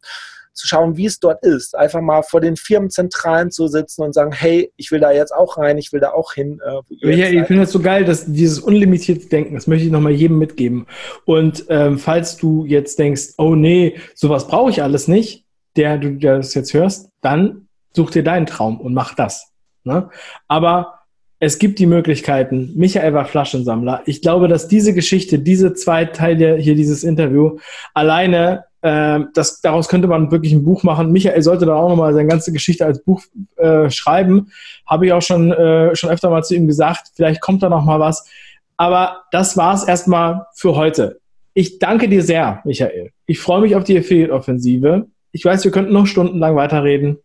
zu 0.55 0.67
schauen, 0.67 0.97
wie 0.97 1.07
es 1.07 1.19
dort 1.21 1.45
ist. 1.45 1.77
Einfach 1.77 2.01
mal 2.01 2.23
vor 2.23 2.41
den 2.41 2.57
Firmenzentralen 2.57 3.51
zu 3.51 3.67
sitzen 3.69 4.03
und 4.03 4.15
sagen, 4.15 4.33
hey, 4.33 4.73
ich 4.77 4.91
will 4.91 5.01
da 5.01 5.13
jetzt 5.13 5.35
auch 5.35 5.59
rein, 5.59 5.77
ich 5.79 5.93
will 5.93 6.01
da 6.01 6.13
auch 6.13 6.33
hin. 6.33 6.61
Äh, 6.65 7.15
ja, 7.15 7.29
ich 7.29 7.47
finde 7.47 7.63
das 7.63 7.73
so 7.73 7.81
geil, 7.81 8.05
dass 8.05 8.25
dieses 8.27 8.61
unlimitierte 8.61 9.27
Denken, 9.27 9.55
das 9.55 9.67
möchte 9.67 9.87
ich 9.87 9.93
nochmal 9.93 10.13
jedem 10.13 10.39
mitgeben. 10.39 10.87
Und 11.25 11.67
ähm, 11.69 11.99
falls 11.99 12.37
du 12.37 12.65
jetzt 12.65 12.99
denkst, 12.99 13.35
oh 13.37 13.55
nee, 13.55 13.97
sowas 14.15 14.47
brauche 14.47 14.71
ich 14.71 14.83
alles 14.83 15.09
nicht, 15.09 15.45
der 15.77 15.99
du 15.99 16.17
das 16.17 16.55
jetzt 16.55 16.73
hörst, 16.73 17.11
dann 17.21 17.69
such 17.93 18.13
dir 18.13 18.23
deinen 18.23 18.47
Traum 18.47 18.81
und 18.81 18.95
mach 18.95 19.15
das. 19.15 19.53
Ne? 19.85 20.09
Aber 20.49 21.01
es 21.41 21.59
gibt 21.59 21.79
die 21.79 21.87
Möglichkeiten. 21.87 22.73
Michael 22.75 23.13
war 23.13 23.27
Flaschensammler. 23.27 24.03
Ich 24.07 24.23
glaube, 24.23 24.49
dass 24.49 24.69
diese 24.69 24.95
Geschichte, 24.95 25.39
diese 25.39 25.75
zwei 25.75 26.07
Teile 26.07 26.57
hier, 26.57 26.75
dieses 26.75 27.05
Interview, 27.05 27.59
alleine 27.93 28.65
das, 28.85 29.63
daraus 29.63 29.89
könnte 29.89 30.09
man 30.09 30.31
wirklich 30.31 30.53
ein 30.53 30.63
Buch 30.63 30.83
machen. 30.83 31.11
Michael 31.11 31.41
sollte 31.41 31.65
da 31.65 31.75
auch 31.75 31.89
nochmal 31.89 32.13
seine 32.13 32.29
ganze 32.29 32.53
Geschichte 32.53 32.85
als 32.85 33.03
Buch 33.03 33.23
äh, 33.57 33.89
schreiben. 33.89 34.53
Habe 34.85 35.07
ich 35.07 35.13
auch 35.13 35.23
schon, 35.23 35.53
äh, 35.53 35.97
schon 35.97 36.11
öfter 36.11 36.29
mal 36.29 36.43
zu 36.43 36.55
ihm 36.55 36.67
gesagt. 36.67 37.13
Vielleicht 37.15 37.41
kommt 37.41 37.63
da 37.63 37.71
nochmal 37.71 37.99
was. 37.99 38.29
Aber 38.77 39.23
das 39.33 39.57
war 39.57 39.75
es 39.75 39.85
erstmal 39.85 40.47
für 40.55 40.77
heute. 40.77 41.21
Ich 41.55 41.79
danke 41.79 42.09
dir 42.09 42.23
sehr, 42.23 42.61
Michael. 42.65 43.13
Ich 43.25 43.41
freue 43.41 43.63
mich 43.63 43.75
auf 43.75 43.85
die 43.85 43.97
Affiliate-Offensive. 43.97 45.07
Ich 45.33 45.45
weiß, 45.45 45.65
wir 45.65 45.71
könnten 45.71 45.95
noch 45.95 46.07
stundenlang 46.07 46.55
weiterreden. 46.55 47.19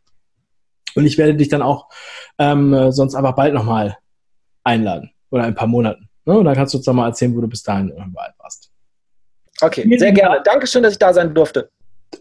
Und 0.96 1.06
ich 1.06 1.18
werde 1.18 1.36
dich 1.36 1.50
dann 1.50 1.62
auch 1.62 1.90
ähm, 2.38 2.92
sonst 2.92 3.16
einfach 3.16 3.36
bald 3.36 3.54
nochmal 3.54 3.98
einladen. 4.64 5.12
Oder 5.30 5.44
ein 5.44 5.56
paar 5.56 5.68
Monaten. 5.68 6.08
Ne? 6.24 6.38
Und 6.38 6.46
dann 6.46 6.56
kannst 6.56 6.74
du 6.74 6.78
uns 6.78 6.88
mal 6.88 7.08
erzählen, 7.08 7.36
wo 7.36 7.42
du 7.42 7.48
bis 7.48 7.64
dahin 7.64 7.90
überall 7.90 8.34
warst. 8.38 8.69
Okay, 9.62 9.84
Vielen 9.84 10.00
sehr 10.00 10.12
gerne. 10.12 10.42
Dankeschön, 10.44 10.84
dass 10.84 10.94
ich 10.94 11.00
da 11.00 11.14
sein 11.14 11.34
durfte. 11.34 11.70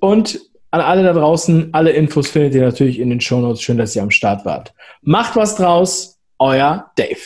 Und 0.00 0.40
an 0.70 0.80
alle 0.80 1.02
da 1.02 1.12
draußen, 1.12 1.70
alle 1.72 1.90
Infos 1.90 2.28
findet 2.28 2.54
ihr 2.54 2.62
natürlich 2.62 2.98
in 2.98 3.10
den 3.10 3.20
Shownotes. 3.20 3.62
Schön, 3.62 3.78
dass 3.78 3.96
ihr 3.96 4.02
am 4.02 4.10
Start 4.10 4.44
wart. 4.44 4.74
Macht 5.02 5.34
was 5.36 5.56
draus, 5.56 6.18
euer 6.38 6.90
Dave. 6.96 7.16